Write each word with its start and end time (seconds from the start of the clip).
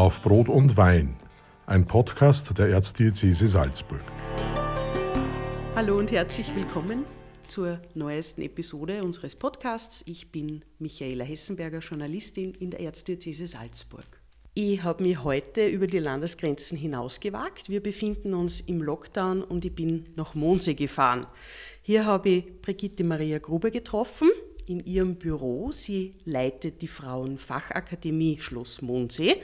Auf 0.00 0.22
Brot 0.22 0.48
und 0.48 0.78
Wein, 0.78 1.14
ein 1.66 1.84
Podcast 1.84 2.56
der 2.56 2.70
Erzdiözese 2.70 3.48
Salzburg. 3.48 4.02
Hallo 5.76 5.98
und 5.98 6.10
herzlich 6.10 6.56
willkommen 6.56 7.04
zur 7.48 7.78
neuesten 7.92 8.40
Episode 8.40 9.04
unseres 9.04 9.36
Podcasts. 9.36 10.02
Ich 10.06 10.32
bin 10.32 10.64
Michaela 10.78 11.22
Hessenberger, 11.22 11.80
Journalistin 11.80 12.54
in 12.54 12.70
der 12.70 12.80
Erzdiözese 12.80 13.46
Salzburg. 13.46 14.06
Ich 14.54 14.82
habe 14.82 15.02
mich 15.02 15.22
heute 15.22 15.66
über 15.66 15.86
die 15.86 15.98
Landesgrenzen 15.98 16.78
hinausgewagt. 16.78 17.68
Wir 17.68 17.82
befinden 17.82 18.32
uns 18.32 18.62
im 18.62 18.80
Lockdown 18.80 19.42
und 19.42 19.66
ich 19.66 19.74
bin 19.74 20.06
nach 20.16 20.34
Mondsee 20.34 20.72
gefahren. 20.72 21.26
Hier 21.82 22.06
habe 22.06 22.30
ich 22.30 22.62
Brigitte 22.62 23.04
Maria 23.04 23.38
Gruber 23.38 23.70
getroffen 23.70 24.30
in 24.64 24.80
ihrem 24.80 25.16
Büro. 25.16 25.72
Sie 25.72 26.12
leitet 26.24 26.80
die 26.80 26.88
Frauenfachakademie 26.88 28.38
Schloss 28.40 28.80
Mondsee 28.80 29.36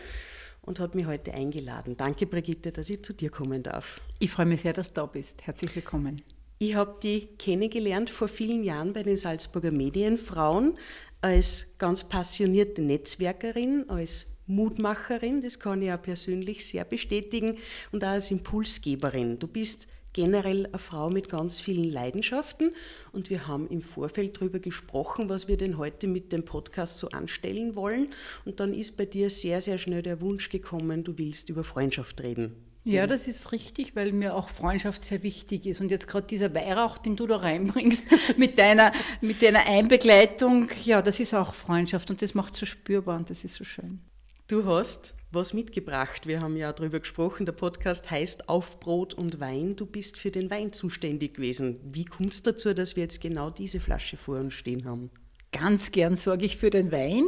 und 0.67 0.81
hat 0.81 0.95
mich 0.95 1.07
heute 1.07 1.33
eingeladen. 1.33 1.97
Danke, 1.97 2.27
Brigitte, 2.27 2.73
dass 2.73 2.91
ich 2.91 3.03
zu 3.03 3.15
dir 3.15 3.31
kommen 3.31 3.63
darf. 3.63 3.97
Ich 4.19 4.31
freue 4.31 4.47
mich 4.47 4.61
sehr, 4.61 4.73
dass 4.73 4.89
du 4.89 4.95
da 5.01 5.07
bist. 5.07 5.47
Herzlich 5.47 5.75
willkommen. 5.75 6.21
Ich 6.59 6.75
habe 6.75 6.97
die 7.03 7.29
kennengelernt 7.39 8.11
vor 8.11 8.29
vielen 8.29 8.65
Jahren 8.65 8.93
bei 8.93 9.03
den 9.03 9.17
Salzburger 9.17 9.71
Medienfrauen 9.71 10.79
als 11.21 11.75
ganz 11.79 12.05
passionierte 12.05 12.83
Netzwerkerin, 12.83 13.89
als 13.89 14.27
Mutmacherin, 14.47 15.41
das 15.41 15.59
kann 15.59 15.83
ich 15.83 15.93
auch 15.93 16.01
persönlich 16.01 16.65
sehr 16.65 16.85
bestätigen, 16.85 17.59
und 17.93 18.05
auch 18.05 18.09
als 18.09 18.31
Impulsgeberin. 18.31 19.39
Du 19.39 19.49
bist 19.49 19.89
generell 20.17 20.65
eine 20.67 20.79
Frau 20.79 21.11
mit 21.11 21.29
ganz 21.29 21.61
vielen 21.61 21.91
Leidenschaften 21.91 22.73
und 23.13 23.29
wir 23.29 23.47
haben 23.47 23.69
im 23.69 23.83
Vorfeld 23.83 24.39
darüber 24.39 24.59
gesprochen, 24.59 25.29
was 25.29 25.47
wir 25.47 25.59
denn 25.59 25.77
heute 25.77 26.09
mit 26.09 26.33
dem 26.33 26.43
Podcast 26.43 26.99
so 26.99 27.11
anstellen 27.11 27.77
wollen. 27.77 28.09
Und 28.47 28.59
dann 28.59 28.73
ist 28.73 28.97
bei 28.97 29.05
dir 29.05 29.29
sehr, 29.29 29.61
sehr 29.61 29.77
schnell 29.77 30.03
der 30.03 30.23
Wunsch 30.23 30.49
gekommen, 30.49 31.05
du 31.05 31.19
willst 31.19 31.51
über 31.51 31.65
Freundschaft 31.65 32.23
reden. 32.23 32.57
Ja, 32.85 33.07
das 33.07 33.29
ist 33.29 33.53
richtig, 33.53 33.95
weil 33.95 34.13
mir 34.13 34.35
auch 34.35 34.49
Freundschaft 34.49 35.05
sehr 35.05 35.23
wichtig 35.23 35.67
ist. 35.67 35.81
Und 35.81 35.91
jetzt 35.91 36.07
gerade 36.07 36.27
dieser 36.29 36.55
Weihrauch, 36.55 36.97
den 36.97 37.17
du 37.17 37.27
da 37.27 37.37
reinbringst, 37.37 38.05
mit 38.39 38.59
deiner, 38.59 38.93
mit 39.21 39.43
deiner 39.43 39.67
Einbegleitung, 39.67 40.71
ja, 40.85 41.03
das 41.03 41.21
ist 41.21 41.35
auch 41.35 41.53
Freundschaft 41.53 42.11
und 42.11 42.23
das 42.23 42.35
macht 42.35 42.57
so 42.57 42.65
spürbar 42.65 43.19
und 43.19 43.29
das 43.29 43.45
ist 43.45 43.57
so 43.57 43.65
schön. 43.65 44.01
Du 44.49 44.65
hast 44.65 45.15
was 45.37 45.53
mitgebracht. 45.53 46.27
Wir 46.27 46.41
haben 46.41 46.57
ja 46.57 46.73
darüber 46.73 46.99
gesprochen. 46.99 47.47
Der 47.47 47.53
Podcast 47.53 48.11
heißt 48.11 48.49
Auf 48.49 48.81
Brot 48.81 49.15
und 49.15 49.39
Wein. 49.39 49.77
Du 49.77 49.87
bist 49.87 50.17
für 50.17 50.31
den 50.31 50.51
Wein 50.51 50.73
zuständig 50.73 51.35
gewesen. 51.35 51.79
Wie 51.85 52.07
kommt 52.07 52.33
es 52.33 52.43
dazu, 52.43 52.75
dass 52.75 52.97
wir 52.97 53.05
jetzt 53.05 53.21
genau 53.21 53.51
diese 53.51 53.79
Flasche 53.79 54.17
vor 54.17 54.39
uns 54.39 54.55
stehen 54.55 54.87
haben? 54.87 55.11
Ganz 55.53 55.93
gern 55.93 56.17
sorge 56.17 56.47
ich 56.47 56.57
für 56.57 56.71
den 56.71 56.91
Wein. 56.91 57.25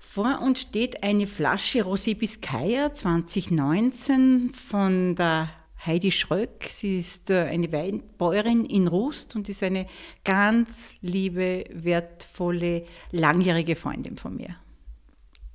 Vor 0.00 0.40
uns 0.40 0.60
steht 0.60 1.02
eine 1.02 1.26
Flasche 1.26 1.84
Rosé 1.84 2.16
Biscaya 2.16 2.94
2019 2.94 4.52
von 4.54 5.16
der 5.16 5.50
Heidi 5.84 6.12
Schröck. 6.12 6.64
Sie 6.68 6.98
ist 6.98 7.30
äh, 7.30 7.40
eine 7.40 7.72
Weinbäuerin 7.72 8.64
in 8.64 8.86
Rust 8.86 9.34
und 9.34 9.48
ist 9.48 9.64
eine 9.64 9.86
ganz 10.24 10.94
liebe, 11.00 11.64
wertvolle, 11.72 12.84
langjährige 13.10 13.74
Freundin 13.74 14.16
von 14.16 14.36
mir. 14.36 14.56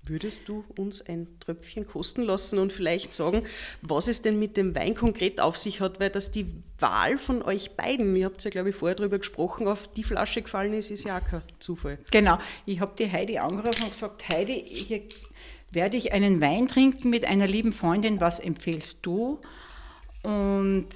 Würdest 0.08 0.48
du 0.48 0.64
uns 0.76 1.02
ein 1.02 1.28
Tröpfchen 1.40 1.86
kosten 1.86 2.22
lassen 2.22 2.60
und 2.60 2.74
vielleicht 2.74 3.12
sagen, 3.14 3.44
was 3.82 4.08
es 4.08 4.22
denn 4.22 4.40
mit 4.40 4.58
dem 4.58 4.76
Wein 4.76 4.96
konkret 4.96 5.42
auf 5.42 5.58
sich 5.58 5.82
hat, 5.82 6.00
weil 6.00 6.10
das 6.10 6.32
die 6.32 6.48
Wahl 6.80 7.18
von 7.18 7.42
euch 7.42 7.72
beiden, 7.72 8.16
ihr 8.16 8.26
habt 8.26 8.44
ja 8.44 8.50
glaube 8.50 8.70
ich 8.70 8.76
vorher 8.76 8.96
darüber 8.96 9.18
gesprochen, 9.18 9.68
auf 9.68 9.88
die 9.90 10.04
Flasche 10.04 10.42
gefallen 10.42 10.74
ist, 10.74 10.92
ist 10.92 11.04
ja 11.04 11.18
auch 11.18 11.24
kein 11.24 11.42
Zufall. 11.60 11.98
Genau, 12.12 12.38
ich 12.66 12.80
habe 12.80 12.94
die 12.98 13.12
Heidi 13.12 13.38
angerufen 13.38 13.84
und 13.84 13.92
gesagt, 13.92 14.30
Heidi, 14.30 14.64
hier 14.68 15.02
werde 15.72 15.98
ich 15.98 16.14
einen 16.14 16.40
Wein 16.42 16.68
trinken 16.68 17.10
mit 17.10 17.26
einer 17.26 17.48
lieben 17.48 17.74
Freundin, 17.74 18.22
was 18.22 18.40
empfehlst 18.40 19.00
du? 19.02 19.40
Und 20.24 20.88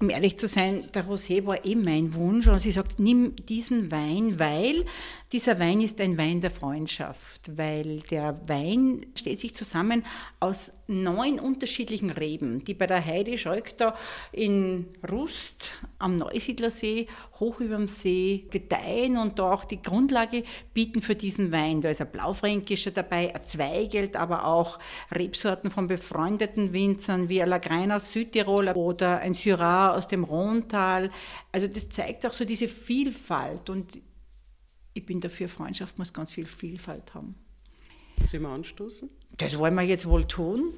um 0.00 0.10
ehrlich 0.10 0.38
zu 0.38 0.48
sein, 0.48 0.90
der 0.92 1.06
Rosé 1.06 1.46
war 1.46 1.64
eh 1.64 1.74
mein 1.74 2.14
Wunsch 2.14 2.46
und 2.46 2.58
sie 2.58 2.72
sagt, 2.72 2.98
nimm 2.98 3.34
diesen 3.46 3.90
Wein, 3.90 4.38
weil 4.38 4.84
dieser 5.34 5.58
Wein 5.58 5.80
ist 5.80 6.00
ein 6.00 6.16
Wein 6.16 6.40
der 6.40 6.52
Freundschaft, 6.52 7.58
weil 7.58 7.98
der 8.02 8.40
Wein 8.46 9.04
steht 9.16 9.40
sich 9.40 9.52
zusammen 9.52 10.06
aus 10.38 10.70
neun 10.86 11.40
unterschiedlichen 11.40 12.10
Reben, 12.10 12.62
die 12.62 12.72
bei 12.72 12.86
der 12.86 13.04
Heide 13.04 13.34
da 13.76 13.96
in 14.30 14.86
Rust 15.10 15.72
am 15.98 16.18
Neusiedlersee, 16.18 17.08
hoch 17.40 17.58
über 17.58 17.74
dem 17.74 17.88
See 17.88 18.44
gedeihen 18.48 19.18
und 19.18 19.40
da 19.40 19.50
auch 19.52 19.64
die 19.64 19.82
Grundlage 19.82 20.44
bieten 20.72 21.02
für 21.02 21.16
diesen 21.16 21.50
Wein. 21.50 21.80
Da 21.80 21.90
ist 21.90 22.00
ein 22.00 22.12
Blaufränkischer 22.12 22.92
dabei, 22.92 23.34
ein 23.34 23.44
Zweigelt, 23.44 24.14
aber 24.14 24.46
auch 24.46 24.78
Rebsorten 25.10 25.72
von 25.72 25.88
befreundeten 25.88 26.72
Winzern 26.72 27.28
wie 27.28 27.42
ein 27.42 27.48
Lagrein 27.48 27.90
aus 27.90 28.12
Südtirol 28.12 28.68
oder 28.68 29.18
ein 29.18 29.34
Syrah 29.34 29.96
aus 29.96 30.06
dem 30.06 30.22
Rhontal. 30.22 31.10
Also 31.50 31.66
das 31.66 31.88
zeigt 31.88 32.24
auch 32.24 32.32
so 32.32 32.44
diese 32.44 32.68
Vielfalt 32.68 33.68
und 33.68 34.00
ich 34.94 35.04
bin 35.04 35.20
dafür, 35.20 35.48
Freundschaft 35.48 35.98
muss 35.98 36.12
ganz 36.12 36.32
viel 36.32 36.46
Vielfalt 36.46 37.14
haben. 37.14 37.34
Sollen 38.22 38.44
wir 38.44 38.50
anstoßen? 38.50 39.10
Das 39.36 39.58
wollen 39.58 39.74
wir 39.74 39.82
jetzt 39.82 40.06
wohl 40.06 40.24
tun. 40.24 40.74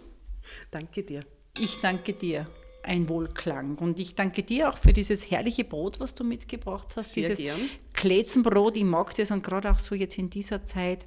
Danke 0.71 1.03
dir. 1.03 1.25
Ich 1.59 1.81
danke 1.81 2.15
dir. 2.15 2.47
Ein 2.83 3.09
Wohlklang. 3.09 3.77
Und 3.79 3.99
ich 3.99 4.15
danke 4.15 4.43
dir 4.43 4.71
auch 4.71 4.79
für 4.79 4.93
dieses 4.93 5.31
herrliche 5.31 5.65
Brot, 5.65 6.01
was 6.01 6.15
du 6.15 6.25
mitgebracht 6.25 6.95
hast. 6.97 7.13
Sehr 7.15 7.31
dieses 7.31 7.39
gern. 7.39 7.61
Kletzenbrot, 7.93 8.77
ich 8.77 8.85
mag 8.85 9.15
das 9.17 9.31
und 9.33 9.43
gerade 9.43 9.71
auch 9.71 9.81
so 9.81 9.95
jetzt 9.95 10.19
in 10.19 10.31
dieser 10.31 10.65
Zeit, 10.65 11.05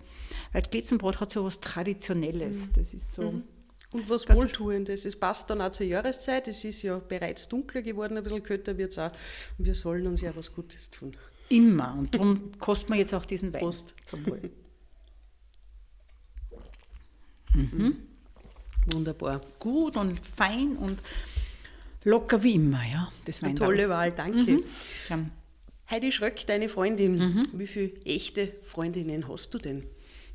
weil 0.51 0.61
Kletzenbrot 0.61 1.19
hat 1.21 1.31
so 1.31 1.45
was 1.45 1.59
Traditionelles. 1.59 2.71
Das 2.73 2.93
ist 2.93 3.13
so. 3.13 3.31
Mhm. 3.31 3.43
Und 3.91 4.07
was 4.09 4.29
Wohltuendes. 4.29 5.05
Es 5.05 5.19
passt 5.19 5.49
dann 5.49 5.61
auch 5.61 5.71
zur 5.71 5.87
Jahreszeit. 5.87 6.47
Es 6.47 6.63
ist 6.63 6.83
ja 6.83 6.99
bereits 6.99 7.47
dunkler 7.47 7.81
geworden, 7.81 8.17
ein 8.17 8.23
bisschen 8.23 8.43
kälter 8.43 8.77
wird 8.77 8.91
es 8.91 8.99
auch. 8.99 9.11
Und 9.57 9.65
wir 9.65 9.73
sollen 9.73 10.05
uns 10.05 10.21
ja 10.21 10.35
was 10.35 10.53
Gutes 10.53 10.91
tun. 10.91 11.15
Immer. 11.49 11.95
Und 11.97 12.15
darum 12.15 12.51
kosten 12.59 12.93
wir 12.93 12.99
jetzt 12.99 13.13
auch 13.13 13.25
diesen 13.25 13.51
Wein. 13.53 13.61
Prost. 13.61 13.95
Zum 14.05 14.25
Wohl. 14.25 14.49
Mhm. 17.53 17.97
Wunderbar. 18.93 19.41
Gut 19.57 19.97
und 19.97 20.19
fein 20.25 20.77
und 20.77 21.01
locker 22.03 22.43
wie 22.43 22.55
immer, 22.55 22.81
ja. 22.91 23.11
Das 23.25 23.43
Eine 23.43 23.55
tolle 23.55 23.89
Wahl, 23.89 24.11
danke. 24.11 24.61
Mhm. 25.09 25.31
Heidi 25.89 26.11
Schröck, 26.11 26.45
deine 26.45 26.69
Freundin, 26.69 27.47
wie 27.51 27.65
viele 27.65 27.91
echte 28.05 28.53
Freundinnen 28.61 29.27
hast 29.27 29.53
du 29.53 29.57
denn? 29.57 29.83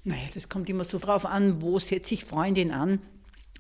Naja, 0.03 0.27
das 0.35 0.49
kommt 0.49 0.69
immer 0.69 0.85
so 0.85 0.99
drauf 0.99 1.25
an, 1.25 1.63
wo 1.63 1.79
setze 1.79 2.15
ich 2.15 2.25
Freundin 2.25 2.73
an. 2.73 3.01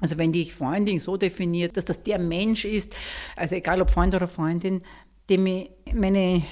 Also 0.00 0.19
wenn 0.19 0.32
die 0.32 0.44
Freundin 0.44 0.98
so 0.98 1.16
definiert, 1.16 1.76
dass 1.76 1.84
das 1.84 2.03
der 2.03 2.19
Mensch 2.19 2.64
ist, 2.64 2.94
also 3.37 3.54
egal 3.54 3.81
ob 3.81 3.91
Freund 3.91 4.14
oder 4.14 4.26
Freundin, 4.26 4.82
dem 5.31 5.47
ich 5.47 5.70
meine 5.94 6.43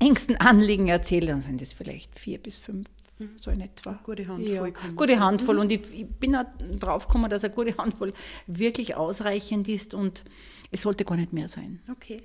engsten 0.00 0.36
Anliegen 0.38 0.88
erzähle, 0.88 1.28
dann 1.28 1.42
sind 1.42 1.60
das 1.60 1.72
vielleicht 1.72 2.18
vier 2.18 2.38
bis 2.38 2.58
fünf, 2.58 2.88
so 3.36 3.50
in 3.50 3.60
etwa. 3.60 4.00
Gute 4.02 4.26
Handvoll 4.26 4.48
Ja, 4.48 4.90
gute. 4.96 5.20
Handvoll. 5.20 5.58
Und 5.58 5.70
ich, 5.70 5.80
ich 5.92 6.06
bin 6.06 6.34
auch 6.34 6.46
drauf 6.78 7.06
gekommen, 7.06 7.30
dass 7.30 7.44
eine 7.44 7.54
gute 7.54 7.76
Handvoll 7.76 8.12
wirklich 8.46 8.96
ausreichend 8.96 9.68
ist 9.68 9.94
und 9.94 10.24
es 10.70 10.82
sollte 10.82 11.04
gar 11.04 11.16
nicht 11.16 11.32
mehr 11.32 11.48
sein. 11.48 11.80
Okay. 11.90 12.22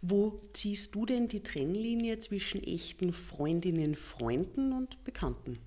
Wo 0.00 0.40
ziehst 0.52 0.94
du 0.94 1.06
denn 1.06 1.28
die 1.28 1.42
Trennlinie 1.42 2.18
zwischen 2.18 2.62
echten 2.62 3.12
Freundinnen, 3.12 3.94
Freunden 3.94 4.72
und 4.72 5.02
Bekannten? 5.04 5.58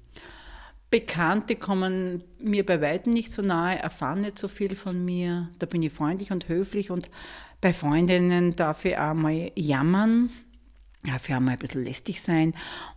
Bekannte 0.91 1.55
kommen 1.55 2.23
mir 2.39 2.65
bei 2.65 2.79
weitem 2.81 3.13
nicht 3.13 3.31
so 3.31 3.41
nahe, 3.41 3.79
erfahren 3.79 4.21
nicht 4.21 4.39
so 4.39 4.47
viel 4.47 4.75
von 4.75 5.03
mir. 5.03 5.49
Da 5.59 5.65
bin 5.65 5.83
ich 5.83 5.91
freundlich 5.91 6.31
und 6.31 6.47
höflich 6.47 6.91
und 6.91 7.09
bei 7.61 7.73
Freundinnen 7.73 8.55
darf 8.55 8.85
ich 8.85 8.97
auch 8.97 9.13
mal 9.13 9.51
jammern, 9.55 10.29
darf 11.05 11.29
ich 11.29 11.35
auch 11.35 11.39
mal 11.39 11.51
ein 11.51 11.59
bisschen 11.59 11.83
lästig 11.83 12.21
sein. 12.21 12.53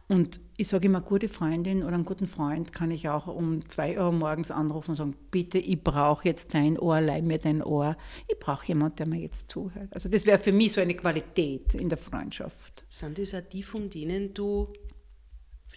Und 0.09 0.41
ich 0.57 0.69
sage 0.69 0.87
immer, 0.87 1.01
gute 1.01 1.29
Freundin 1.29 1.83
oder 1.83 1.95
einen 1.95 2.05
guten 2.05 2.27
Freund 2.27 2.73
kann 2.73 2.91
ich 2.91 3.09
auch 3.09 3.27
um 3.27 3.69
zwei 3.69 3.99
Uhr 3.99 4.11
morgens 4.13 4.51
anrufen 4.51 4.91
und 4.91 4.97
sagen, 4.97 5.17
bitte, 5.31 5.59
ich 5.59 5.83
brauche 5.83 6.27
jetzt 6.27 6.55
dein 6.55 6.79
Ohr, 6.79 7.01
leih 7.01 7.23
mir 7.23 7.39
dein 7.39 7.63
Ohr. 7.63 7.97
Ich 8.27 8.39
brauche 8.39 8.67
jemanden, 8.67 8.97
der 8.97 9.07
mir 9.07 9.21
jetzt 9.21 9.51
zuhört. 9.51 9.89
Also 9.93 10.09
das 10.09 10.27
wäre 10.27 10.39
für 10.39 10.53
mich 10.53 10.73
so 10.73 10.81
eine 10.81 10.95
Qualität 10.95 11.75
in 11.75 11.89
der 11.89 11.99
Freundschaft. 11.99 12.85
Sind 12.89 13.19
das 13.19 13.35
auch 13.35 13.43
die, 13.43 13.63
von 13.63 13.91
denen 13.91 14.33
du 14.35 14.73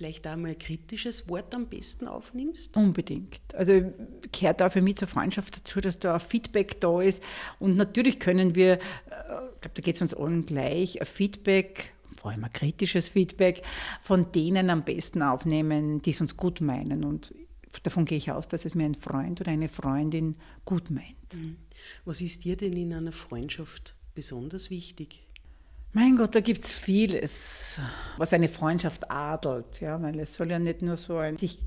vielleicht 0.01 0.25
auch 0.25 0.35
mal 0.35 0.49
ein 0.49 0.57
kritisches 0.57 1.29
Wort 1.29 1.53
am 1.53 1.67
besten 1.67 2.07
aufnimmst? 2.07 2.75
Unbedingt. 2.75 3.41
Also 3.53 3.93
gehört 4.31 4.61
auch 4.63 4.71
für 4.71 4.81
mich 4.81 4.95
zur 4.95 5.07
Freundschaft 5.07 5.57
dazu, 5.57 5.79
dass 5.79 5.99
da 5.99 6.15
ein 6.15 6.19
Feedback 6.19 6.81
da 6.81 7.01
ist. 7.01 7.21
Und 7.59 7.75
natürlich 7.75 8.19
können 8.19 8.55
wir, 8.55 8.73
äh, 8.73 8.77
ich 8.77 9.61
glaube, 9.61 9.75
da 9.75 9.81
geht 9.81 9.95
es 9.95 10.01
uns 10.01 10.13
allen 10.15 10.45
gleich, 10.47 10.99
ein 10.99 11.05
Feedback, 11.05 11.90
allem 12.29 12.43
ein 12.43 12.53
kritisches 12.53 13.09
Feedback, 13.09 13.63
von 14.01 14.31
denen 14.31 14.69
am 14.69 14.83
besten 14.83 15.23
aufnehmen, 15.23 16.01
die 16.01 16.11
es 16.11 16.21
uns 16.21 16.37
gut 16.37 16.61
meinen. 16.61 17.03
Und 17.03 17.33
davon 17.83 18.05
gehe 18.05 18.17
ich 18.17 18.31
aus, 18.31 18.47
dass 18.47 18.65
es 18.65 18.75
mir 18.75 18.85
ein 18.85 18.95
Freund 18.95 19.41
oder 19.41 19.51
eine 19.51 19.67
Freundin 19.67 20.37
gut 20.65 20.91
meint. 20.91 21.15
Was 22.05 22.21
ist 22.21 22.43
dir 22.43 22.57
denn 22.57 22.75
in 22.77 22.93
einer 22.93 23.11
Freundschaft 23.11 23.95
besonders 24.13 24.69
wichtig? 24.69 25.23
Mein 25.93 26.15
Gott, 26.15 26.35
da 26.35 26.39
gibt 26.39 26.63
es 26.63 26.71
vieles, 26.71 27.79
was 28.17 28.33
eine 28.33 28.47
Freundschaft 28.47 29.11
adelt. 29.11 29.81
Ja, 29.81 30.01
weil 30.01 30.19
es 30.19 30.35
soll 30.35 30.49
ja 30.49 30.59
nicht 30.59 30.81
nur 30.81 30.95
so 30.95 31.17
ein 31.17 31.37
sich 31.37 31.59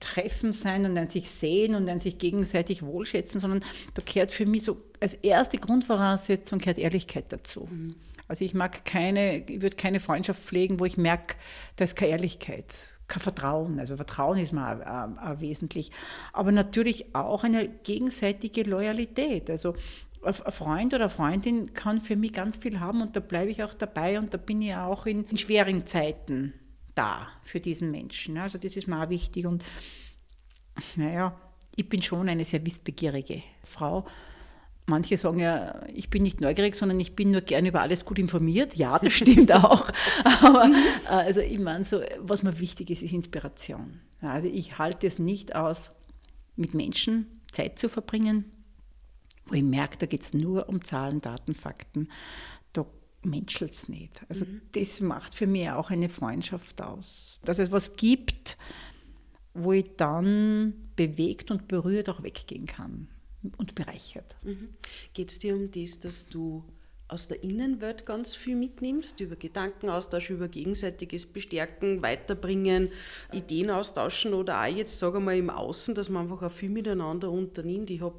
Treffen 0.00 0.52
sein 0.52 0.84
und 0.84 0.96
ein 0.96 1.10
sich 1.10 1.30
sehen 1.30 1.74
und 1.74 1.88
ein 1.88 2.00
sich 2.00 2.18
gegenseitig 2.18 2.82
wohlschätzen, 2.82 3.40
sondern 3.40 3.64
da 3.94 4.02
gehört 4.04 4.30
für 4.30 4.46
mich 4.46 4.64
so 4.64 4.80
als 5.00 5.14
erste 5.14 5.58
Grundvoraussetzung 5.58 6.58
gehört 6.58 6.78
Ehrlichkeit 6.78 7.26
dazu. 7.32 7.68
Mhm. 7.70 7.94
Also 8.28 8.44
ich 8.44 8.54
mag 8.54 8.84
keine, 8.84 9.38
ich 9.38 9.62
würde 9.62 9.76
keine 9.76 10.00
Freundschaft 10.00 10.42
pflegen, 10.42 10.80
wo 10.80 10.84
ich 10.84 10.96
merke, 10.96 11.36
da 11.76 11.84
ist 11.84 11.96
keine 11.96 12.12
Ehrlichkeit, 12.12 12.74
kein 13.08 13.22
Vertrauen. 13.22 13.78
Also 13.78 13.96
Vertrauen 13.96 14.38
ist 14.38 14.52
auch, 14.52 14.80
auch, 14.80 15.18
auch 15.18 15.40
wesentlich. 15.40 15.92
Aber 16.32 16.52
natürlich 16.52 17.14
auch 17.14 17.44
eine 17.44 17.68
gegenseitige 17.68 18.62
Loyalität. 18.62 19.48
Also 19.50 19.74
ein 20.22 20.34
Freund 20.34 20.92
oder 20.94 21.08
Freundin 21.08 21.72
kann 21.72 22.00
für 22.00 22.16
mich 22.16 22.32
ganz 22.32 22.56
viel 22.56 22.80
haben 22.80 23.00
und 23.00 23.14
da 23.14 23.20
bleibe 23.20 23.50
ich 23.50 23.62
auch 23.62 23.74
dabei 23.74 24.18
und 24.18 24.34
da 24.34 24.38
bin 24.38 24.60
ich 24.60 24.74
auch 24.74 25.06
in, 25.06 25.24
in 25.24 25.38
schweren 25.38 25.86
Zeiten 25.86 26.54
da 26.94 27.28
für 27.44 27.60
diesen 27.60 27.90
Menschen. 27.90 28.38
Also 28.38 28.58
das 28.58 28.76
ist 28.76 28.88
mir 28.88 29.04
auch 29.04 29.10
wichtig 29.10 29.46
und 29.46 29.64
naja, 30.96 31.38
ich 31.76 31.88
bin 31.88 32.02
schon 32.02 32.28
eine 32.28 32.44
sehr 32.44 32.64
wissbegierige 32.64 33.42
Frau. 33.64 34.06
Manche 34.88 35.16
sagen 35.16 35.40
ja, 35.40 35.84
ich 35.92 36.10
bin 36.10 36.22
nicht 36.22 36.40
neugierig, 36.40 36.76
sondern 36.76 37.00
ich 37.00 37.16
bin 37.16 37.32
nur 37.32 37.40
gern 37.40 37.66
über 37.66 37.80
alles 37.80 38.04
gut 38.04 38.20
informiert. 38.20 38.76
Ja, 38.76 38.98
das 39.00 39.14
stimmt 39.14 39.52
auch. 39.54 39.90
Aber 40.42 40.70
äh, 41.06 41.08
also 41.08 41.40
ich 41.40 41.58
meine, 41.58 41.84
so, 41.84 42.00
was 42.20 42.44
mir 42.44 42.60
wichtig 42.60 42.90
ist, 42.90 43.02
ist 43.02 43.12
Inspiration. 43.12 44.00
Also 44.20 44.46
ich 44.46 44.78
halte 44.78 45.08
es 45.08 45.18
nicht 45.18 45.56
aus, 45.56 45.90
mit 46.54 46.72
Menschen 46.72 47.26
Zeit 47.50 47.78
zu 47.80 47.88
verbringen, 47.88 48.44
wo 49.46 49.54
ich 49.54 49.62
merke, 49.62 49.98
da 49.98 50.06
geht 50.06 50.22
es 50.22 50.34
nur 50.34 50.68
um 50.68 50.84
Zahlen, 50.84 51.20
Daten, 51.20 51.54
Fakten. 51.54 52.08
Da 52.72 52.86
menschelt 53.22 53.72
es 53.72 53.88
nicht. 53.88 54.24
Also 54.28 54.44
mhm. 54.44 54.62
das 54.72 55.00
macht 55.00 55.34
für 55.34 55.48
mich 55.48 55.68
auch 55.70 55.90
eine 55.90 56.08
Freundschaft 56.08 56.80
aus. 56.80 57.40
Dass 57.44 57.58
es 57.58 57.72
was 57.72 57.96
gibt, 57.96 58.56
wo 59.52 59.72
ich 59.72 59.96
dann 59.96 60.74
bewegt 60.94 61.50
und 61.50 61.66
berührt 61.66 62.08
auch 62.08 62.22
weggehen 62.22 62.66
kann 62.66 63.08
und 63.56 63.74
bereichert. 63.74 64.36
Mhm. 64.42 64.70
Geht 65.14 65.30
es 65.30 65.38
dir 65.38 65.54
um 65.54 65.70
das, 65.70 66.00
dass 66.00 66.26
du 66.26 66.64
aus 67.08 67.28
der 67.28 67.42
Innenwelt 67.44 68.04
ganz 68.04 68.34
viel 68.34 68.56
mitnimmst, 68.56 69.20
über 69.20 69.36
Gedankenaustausch, 69.36 70.30
über 70.30 70.48
gegenseitiges 70.48 71.26
Bestärken, 71.26 72.02
Weiterbringen, 72.02 72.90
Ideen 73.32 73.70
austauschen 73.70 74.34
oder 74.34 74.60
auch 74.60 74.66
jetzt, 74.66 74.98
sage 74.98 75.20
mal, 75.20 75.36
im 75.36 75.50
Außen, 75.50 75.94
dass 75.94 76.08
man 76.08 76.24
einfach 76.24 76.42
auch 76.42 76.52
viel 76.52 76.70
miteinander 76.70 77.30
unternimmt. 77.30 77.90
Ich 77.90 78.00
habe 78.00 78.16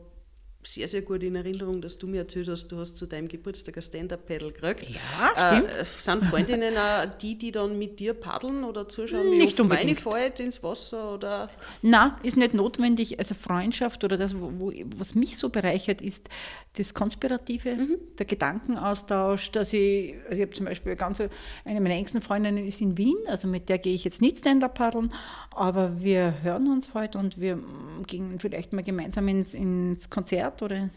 sehr, 0.73 0.87
sehr 0.87 1.01
gut 1.01 1.23
in 1.23 1.35
Erinnerung, 1.35 1.81
dass 1.81 1.97
du 1.97 2.07
mir 2.07 2.19
erzählt 2.19 2.47
hast, 2.49 2.67
du 2.67 2.77
hast 2.77 2.97
zu 2.97 3.05
deinem 3.05 3.27
Geburtstag 3.27 3.77
ein 3.77 3.81
Stand-Up-Paddle 3.81 4.51
gekriegt. 4.51 4.89
Ja, 4.89 5.59
stimmt. 5.59 5.75
Äh, 5.75 5.85
sind 5.97 6.23
Freundinnen 6.25 6.77
auch 6.77 7.05
die, 7.21 7.37
die 7.37 7.51
dann 7.51 7.77
mit 7.77 7.99
dir 7.99 8.13
paddeln 8.13 8.63
oder 8.63 8.87
zuschauen, 8.89 9.31
wie 9.31 9.37
nicht 9.37 9.59
unbedingt. 9.59 10.01
meine 10.03 10.17
fällt 10.17 10.39
ins 10.39 10.61
Wasser? 10.61 11.13
Oder? 11.13 11.49
Nein, 11.81 12.11
ist 12.23 12.37
nicht 12.37 12.53
notwendig. 12.53 13.19
Also 13.19 13.35
Freundschaft 13.35 14.03
oder 14.03 14.17
das, 14.17 14.35
wo, 14.35 14.71
was 14.97 15.15
mich 15.15 15.37
so 15.37 15.49
bereichert, 15.49 16.01
ist 16.01 16.29
das 16.77 16.93
Konspirative, 16.93 17.75
mhm. 17.75 17.97
der 18.19 18.25
Gedankenaustausch, 18.25 19.51
dass 19.51 19.73
ich, 19.73 20.15
also 20.25 20.35
ich 20.35 20.41
habe 20.41 20.51
zum 20.51 20.65
Beispiel 20.65 20.95
ganz, 20.95 21.21
eine 21.65 21.81
meiner 21.81 21.95
engsten 21.95 22.21
Freundinnen 22.21 22.65
ist 22.67 22.81
in 22.81 22.97
Wien, 22.97 23.17
also 23.27 23.47
mit 23.47 23.69
der 23.69 23.79
gehe 23.79 23.93
ich 23.93 24.03
jetzt 24.03 24.21
nicht 24.21 24.39
Stand-Up 24.39 24.75
paddeln, 24.75 25.11
aber 25.57 26.01
wir 26.01 26.41
hören 26.43 26.67
uns 26.71 26.93
heute 26.93 27.17
und 27.17 27.39
wir 27.39 27.59
gehen 28.05 28.39
vielleicht 28.39 28.73
mal 28.73 28.83
gemeinsam 28.83 29.27
ins, 29.27 29.53
ins 29.53 30.09
Konzert 30.09 30.61
oder 30.61 30.89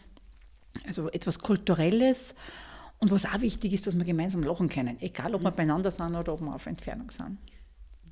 also 0.85 1.09
etwas 1.09 1.39
Kulturelles. 1.39 2.35
Und 2.99 3.11
was 3.11 3.25
auch 3.25 3.41
wichtig 3.41 3.73
ist, 3.73 3.87
dass 3.87 3.97
wir 3.97 4.05
gemeinsam 4.05 4.43
lachen 4.43 4.69
können, 4.69 4.97
egal 5.01 5.33
ob 5.33 5.41
wir 5.41 5.51
beieinander 5.51 5.89
sind 5.89 6.15
oder 6.15 6.33
ob 6.33 6.41
wir 6.41 6.53
auf 6.53 6.67
Entfernung 6.67 7.09
sind. 7.09 7.39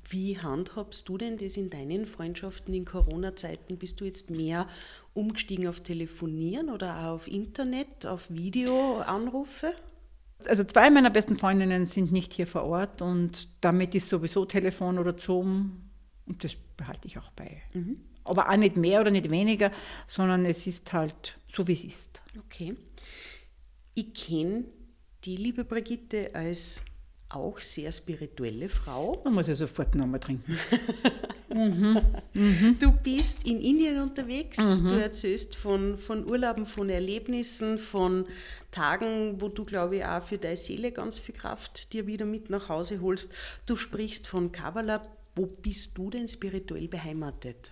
Wie 0.08 0.36
handhabst 0.36 1.08
du 1.08 1.16
denn 1.16 1.38
das 1.38 1.56
in 1.56 1.70
deinen 1.70 2.04
Freundschaften 2.04 2.74
in 2.74 2.84
Corona-Zeiten? 2.84 3.78
Bist 3.78 4.00
du 4.00 4.04
jetzt 4.04 4.28
mehr 4.28 4.66
umgestiegen 5.14 5.68
auf 5.68 5.80
Telefonieren 5.80 6.68
oder 6.68 6.98
auch 6.98 7.14
auf 7.14 7.28
Internet, 7.28 8.06
auf 8.06 8.28
Videoanrufe? 8.28 9.72
Also 10.46 10.64
zwei 10.64 10.90
meiner 10.90 11.10
besten 11.10 11.36
Freundinnen 11.36 11.86
sind 11.86 12.10
nicht 12.10 12.32
hier 12.32 12.48
vor 12.48 12.64
Ort 12.64 13.02
und 13.02 13.48
damit 13.60 13.94
ist 13.94 14.08
sowieso 14.08 14.44
Telefon 14.44 14.98
oder 14.98 15.16
Zoom 15.16 15.89
und 16.26 16.44
das 16.44 16.54
behalte 16.76 17.08
ich 17.08 17.18
auch 17.18 17.30
bei. 17.32 17.62
Mhm. 17.72 18.00
Aber 18.24 18.48
auch 18.48 18.56
nicht 18.56 18.76
mehr 18.76 19.00
oder 19.00 19.10
nicht 19.10 19.30
weniger, 19.30 19.72
sondern 20.06 20.44
es 20.46 20.66
ist 20.66 20.92
halt 20.92 21.38
so, 21.52 21.66
wie 21.66 21.72
es 21.72 21.84
ist. 21.84 22.20
Okay. 22.38 22.76
Ich 23.94 24.14
kenne 24.14 24.64
die 25.24 25.36
liebe 25.36 25.64
Brigitte 25.64 26.30
als 26.34 26.82
auch 27.30 27.60
sehr 27.60 27.92
spirituelle 27.92 28.68
Frau. 28.68 29.20
Da 29.24 29.30
muss 29.30 29.48
ich 29.48 29.58
sofort 29.58 29.94
nochmal 29.94 30.20
trinken. 30.20 30.58
mhm. 31.48 32.00
Mhm. 32.34 32.76
Du 32.78 32.90
bist 32.90 33.46
in 33.46 33.60
Indien 33.60 34.00
unterwegs, 34.00 34.58
mhm. 34.58 34.88
du 34.88 34.94
erzählst 35.00 35.54
von, 35.54 35.96
von 35.96 36.26
Urlauben, 36.26 36.66
von 36.66 36.90
Erlebnissen, 36.90 37.78
von 37.78 38.26
Tagen, 38.70 39.40
wo 39.40 39.48
du, 39.48 39.64
glaube 39.64 39.98
ich, 39.98 40.04
auch 40.04 40.22
für 40.22 40.38
deine 40.38 40.56
Seele 40.56 40.92
ganz 40.92 41.18
viel 41.18 41.34
Kraft 41.34 41.92
dir 41.92 42.06
wieder 42.06 42.26
mit 42.26 42.50
nach 42.50 42.68
Hause 42.68 43.00
holst. 43.00 43.30
Du 43.66 43.76
sprichst 43.76 44.26
von 44.26 44.50
Kabbalah. 44.52 45.02
Wo 45.34 45.46
bist 45.46 45.96
du 45.96 46.10
denn 46.10 46.28
spirituell 46.28 46.88
beheimatet? 46.88 47.70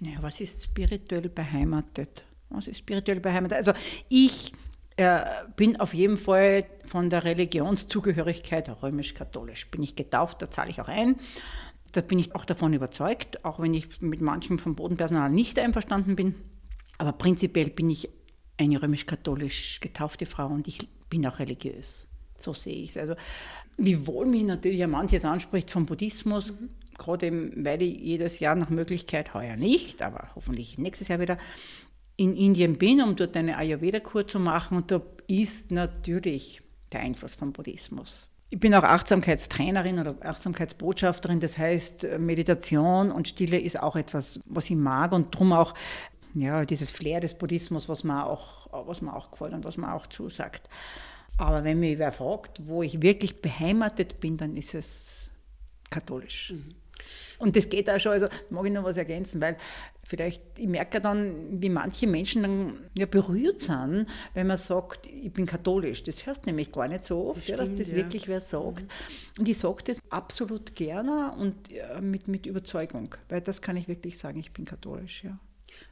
Ja, 0.00 0.12
was 0.20 0.40
ist 0.40 0.64
spirituell 0.64 1.28
beheimatet? 1.28 2.24
Was 2.50 2.66
ist 2.66 2.78
spirituell 2.78 3.20
beheimatet? 3.20 3.56
Also 3.56 3.72
ich 4.08 4.52
äh, 4.96 5.20
bin 5.56 5.78
auf 5.78 5.94
jeden 5.94 6.16
Fall 6.16 6.64
von 6.84 7.10
der 7.10 7.24
Religionszugehörigkeit 7.24 8.70
römisch-katholisch. 8.82 9.70
Bin 9.70 9.82
ich 9.82 9.94
getauft, 9.94 10.42
da 10.42 10.50
zahle 10.50 10.70
ich 10.70 10.80
auch 10.80 10.88
ein. 10.88 11.16
Da 11.92 12.00
bin 12.00 12.18
ich 12.18 12.34
auch 12.34 12.44
davon 12.44 12.72
überzeugt, 12.72 13.44
auch 13.44 13.60
wenn 13.60 13.74
ich 13.74 14.00
mit 14.00 14.20
manchem 14.20 14.58
vom 14.58 14.74
Bodenpersonal 14.74 15.30
nicht 15.30 15.58
einverstanden 15.58 16.16
bin. 16.16 16.34
Aber 16.98 17.12
prinzipiell 17.12 17.70
bin 17.70 17.90
ich 17.90 18.08
eine 18.58 18.80
römisch-katholisch 18.80 19.80
getaufte 19.80 20.26
Frau 20.26 20.46
und 20.46 20.66
ich 20.66 20.88
bin 21.10 21.26
auch 21.26 21.38
religiös. 21.38 22.06
So 22.38 22.52
sehe 22.52 22.82
ich 22.82 22.90
es. 22.90 22.96
Also, 22.96 23.14
wiewohl 23.76 24.26
mich 24.26 24.44
natürlich 24.44 24.78
ja 24.78 24.86
manches 24.86 25.24
anspricht 25.24 25.70
vom 25.70 25.86
Buddhismus, 25.86 26.52
mhm. 26.52 26.70
Gerade 26.98 27.50
weil 27.56 27.82
ich 27.82 27.98
jedes 27.98 28.40
Jahr 28.40 28.54
nach 28.54 28.70
Möglichkeit, 28.70 29.34
heuer 29.34 29.56
nicht, 29.56 30.02
aber 30.02 30.30
hoffentlich 30.34 30.78
nächstes 30.78 31.08
Jahr 31.08 31.20
wieder, 31.20 31.38
in 32.16 32.34
Indien 32.34 32.78
bin, 32.78 33.02
um 33.02 33.16
dort 33.16 33.36
eine 33.36 33.56
Ayurveda-Kur 33.56 34.26
zu 34.26 34.40
machen. 34.40 34.78
Und 34.78 34.90
da 34.90 35.02
ist 35.28 35.70
natürlich 35.70 36.62
der 36.92 37.00
Einfluss 37.00 37.34
vom 37.34 37.52
Buddhismus. 37.52 38.28
Ich 38.48 38.60
bin 38.60 38.74
auch 38.74 38.84
Achtsamkeitstrainerin 38.84 39.98
oder 39.98 40.16
Achtsamkeitsbotschafterin. 40.20 41.40
Das 41.40 41.58
heißt, 41.58 42.18
Meditation 42.18 43.10
und 43.10 43.28
Stille 43.28 43.58
ist 43.58 43.80
auch 43.82 43.96
etwas, 43.96 44.40
was 44.46 44.70
ich 44.70 44.76
mag 44.76 45.12
und 45.12 45.34
darum 45.34 45.52
auch 45.52 45.74
ja, 46.34 46.64
dieses 46.64 46.92
Flair 46.92 47.20
des 47.20 47.34
Buddhismus, 47.34 47.88
was 47.88 48.04
mir 48.04 48.26
auch, 48.26 48.86
was 48.86 49.00
mir 49.00 49.14
auch 49.14 49.30
gefällt 49.30 49.52
und 49.52 49.64
was 49.64 49.76
mir 49.76 49.92
auch 49.92 50.06
zusagt. 50.06 50.68
Aber 51.38 51.64
wenn 51.64 51.80
mich 51.80 51.98
wer 51.98 52.12
fragt, 52.12 52.66
wo 52.66 52.82
ich 52.82 53.02
wirklich 53.02 53.42
beheimatet 53.42 54.20
bin, 54.20 54.36
dann 54.36 54.56
ist 54.56 54.74
es 54.74 55.28
katholisch. 55.90 56.52
Mhm. 56.52 56.74
Und 57.38 57.56
das 57.56 57.68
geht 57.68 57.90
auch 57.90 58.00
schon, 58.00 58.12
also 58.12 58.28
mag 58.50 58.66
ich 58.66 58.72
noch 58.72 58.84
was 58.84 58.96
ergänzen, 58.96 59.40
weil 59.40 59.56
vielleicht, 60.02 60.42
ich 60.58 60.68
merke 60.68 61.00
dann, 61.00 61.60
wie 61.60 61.68
manche 61.68 62.06
Menschen 62.06 62.42
dann 62.42 62.78
ja, 62.96 63.06
berührt 63.06 63.62
sind, 63.62 64.06
wenn 64.34 64.46
man 64.46 64.58
sagt, 64.58 65.06
ich 65.06 65.32
bin 65.32 65.46
katholisch. 65.46 66.02
Das 66.04 66.24
hörst 66.26 66.46
du 66.46 66.50
nämlich 66.50 66.72
gar 66.72 66.88
nicht 66.88 67.04
so 67.04 67.28
oft, 67.28 67.42
Stimmt, 67.42 67.58
ja, 67.58 67.64
dass 67.64 67.74
das 67.74 67.90
ja. 67.90 67.96
wirklich 67.96 68.28
wer 68.28 68.40
sagt. 68.40 68.82
Mhm. 68.82 69.40
Und 69.40 69.48
ich 69.48 69.58
sage 69.58 69.82
das 69.84 69.98
absolut 70.10 70.74
gerne 70.74 71.32
und 71.38 71.70
ja, 71.70 72.00
mit, 72.00 72.28
mit 72.28 72.46
Überzeugung, 72.46 73.14
weil 73.28 73.40
das 73.40 73.60
kann 73.60 73.76
ich 73.76 73.88
wirklich 73.88 74.18
sagen, 74.18 74.38
ich 74.38 74.52
bin 74.52 74.64
katholisch, 74.64 75.24
ja. 75.24 75.38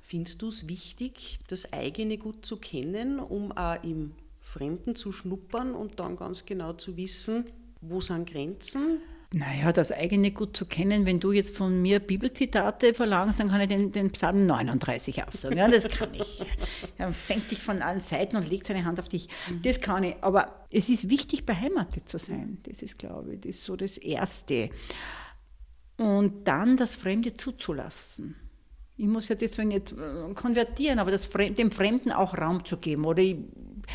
Findest 0.00 0.40
du 0.42 0.48
es 0.48 0.68
wichtig, 0.68 1.38
das 1.48 1.72
eigene 1.72 2.16
gut 2.16 2.46
zu 2.46 2.56
kennen, 2.56 3.18
um 3.18 3.52
auch 3.52 3.82
im 3.82 4.12
Fremden 4.40 4.94
zu 4.94 5.12
schnuppern 5.12 5.74
und 5.74 5.98
dann 5.98 6.16
ganz 6.16 6.46
genau 6.46 6.74
zu 6.74 6.96
wissen, 6.96 7.44
wo 7.80 8.00
sind 8.00 8.30
Grenzen? 8.30 9.00
Naja, 9.34 9.72
das 9.72 9.90
eigene 9.90 10.30
gut 10.30 10.56
zu 10.56 10.64
kennen, 10.64 11.06
wenn 11.06 11.18
du 11.18 11.32
jetzt 11.32 11.56
von 11.56 11.82
mir 11.82 11.98
Bibelzitate 11.98 12.94
verlangst, 12.94 13.40
dann 13.40 13.48
kann 13.48 13.60
ich 13.60 13.66
den, 13.66 13.90
den 13.90 14.12
Psalm 14.12 14.46
39 14.46 15.24
aufsagen. 15.26 15.58
Ja, 15.58 15.66
das 15.66 15.88
kann 15.88 16.14
ich. 16.14 16.46
Er 16.98 17.12
fängt 17.12 17.50
dich 17.50 17.60
von 17.60 17.82
allen 17.82 18.00
Seiten 18.00 18.36
und 18.36 18.48
legt 18.48 18.66
seine 18.66 18.84
Hand 18.84 19.00
auf 19.00 19.08
dich. 19.08 19.28
Das 19.62 19.80
kann 19.80 20.04
ich. 20.04 20.14
Aber 20.20 20.66
es 20.70 20.88
ist 20.88 21.10
wichtig, 21.10 21.46
beheimatet 21.46 22.08
zu 22.08 22.18
sein. 22.18 22.58
Das 22.62 22.80
ist, 22.80 22.96
glaube 22.96 23.34
ich, 23.34 23.40
das 23.40 23.56
ist 23.56 23.64
so 23.64 23.74
das 23.74 23.98
Erste. 23.98 24.70
Und 25.96 26.46
dann 26.46 26.76
das 26.76 26.94
Fremde 26.94 27.34
zuzulassen. 27.34 28.36
Ich 28.96 29.06
muss 29.06 29.28
ja 29.28 29.34
deswegen 29.34 29.68
nicht 29.68 29.92
äh, 29.92 30.32
konvertieren, 30.34 31.00
aber 31.00 31.10
das 31.10 31.26
Fremde, 31.26 31.54
dem 31.54 31.72
Fremden 31.72 32.12
auch 32.12 32.38
Raum 32.38 32.64
zu 32.64 32.76
geben. 32.76 33.04
Oder 33.04 33.22
ich 33.22 33.38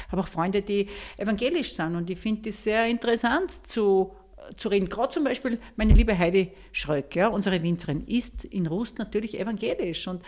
habe 0.09 0.21
auch 0.21 0.27
Freunde, 0.27 0.61
die 0.61 0.89
evangelisch 1.15 1.73
sind 1.73 1.95
und 1.95 2.09
ich 2.09 2.19
finde 2.19 2.49
es 2.49 2.61
sehr 2.61 2.87
interessant 2.87 3.65
zu 3.65 4.13
zu 4.57 4.69
reden. 4.69 4.89
Gerade 4.89 5.13
zum 5.13 5.23
Beispiel 5.23 5.59
meine 5.75 5.93
liebe 5.93 6.17
Heidi 6.17 6.51
Schröck, 6.71 7.15
ja, 7.15 7.27
unsere 7.27 7.61
Winzerin, 7.61 8.05
ist 8.05 8.45
in 8.45 8.67
Rust 8.67 8.97
natürlich 8.97 9.39
evangelisch. 9.39 10.07
Und 10.07 10.23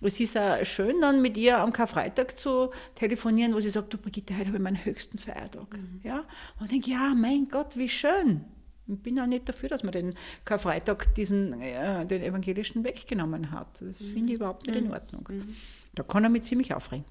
es 0.00 0.20
ist 0.20 0.36
auch 0.36 0.64
schön, 0.64 1.00
dann 1.00 1.22
mit 1.22 1.36
ihr 1.36 1.58
am 1.58 1.72
Karfreitag 1.72 2.38
zu 2.38 2.70
telefonieren, 2.94 3.54
wo 3.54 3.60
sie 3.60 3.70
sagt, 3.70 3.92
du 3.92 3.98
Brigitte, 3.98 4.34
heute 4.34 4.46
habe 4.46 4.56
ich 4.56 4.62
meinen 4.62 4.84
höchsten 4.84 5.18
Feiertag. 5.18 5.76
Mhm. 5.76 6.00
Ja? 6.02 6.24
Und 6.58 6.66
ich 6.66 6.70
denke, 6.70 6.90
ja, 6.90 7.14
mein 7.14 7.48
Gott, 7.48 7.76
wie 7.76 7.88
schön. 7.88 8.44
Ich 8.88 9.02
bin 9.02 9.18
auch 9.18 9.26
nicht 9.26 9.48
dafür, 9.48 9.68
dass 9.68 9.82
man 9.82 9.92
den 9.92 10.14
Karfreitag 10.44 11.12
diesen, 11.14 11.60
äh, 11.60 12.06
den 12.06 12.22
evangelischen 12.22 12.84
weggenommen 12.84 13.50
hat. 13.50 13.80
Das 13.80 14.00
mhm. 14.00 14.12
finde 14.12 14.32
ich 14.32 14.38
überhaupt 14.38 14.66
nicht 14.66 14.76
in 14.76 14.92
Ordnung. 14.92 15.28
Mhm. 15.28 15.56
Da 15.94 16.02
kann 16.02 16.22
er 16.22 16.30
mich 16.30 16.42
ziemlich 16.42 16.72
aufregen. 16.72 17.04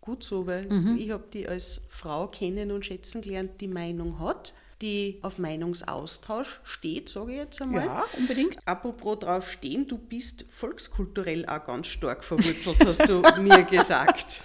Gut 0.00 0.24
so, 0.24 0.46
weil 0.46 0.66
mhm. 0.66 0.98
ich 0.98 1.10
habe 1.10 1.24
die 1.32 1.48
als 1.48 1.82
Frau 1.88 2.26
kennen 2.26 2.72
und 2.72 2.84
schätzen 2.84 3.22
gelernt, 3.22 3.60
die 3.60 3.68
Meinung 3.68 4.18
hat 4.18 4.52
die 4.82 5.18
auf 5.22 5.38
Meinungsaustausch 5.38 6.60
steht, 6.64 7.08
sage 7.08 7.32
ich 7.32 7.38
jetzt 7.38 7.62
einmal. 7.62 7.86
Ja, 7.86 8.04
unbedingt. 8.18 8.56
Apropos 8.66 9.18
drauf 9.20 9.50
stehen, 9.50 9.86
du 9.86 9.98
bist 9.98 10.44
volkskulturell 10.50 11.46
auch 11.46 11.64
ganz 11.64 11.86
stark 11.86 12.24
verwurzelt, 12.24 12.84
hast 12.84 13.08
du 13.08 13.22
mir 13.40 13.62
gesagt. 13.62 14.42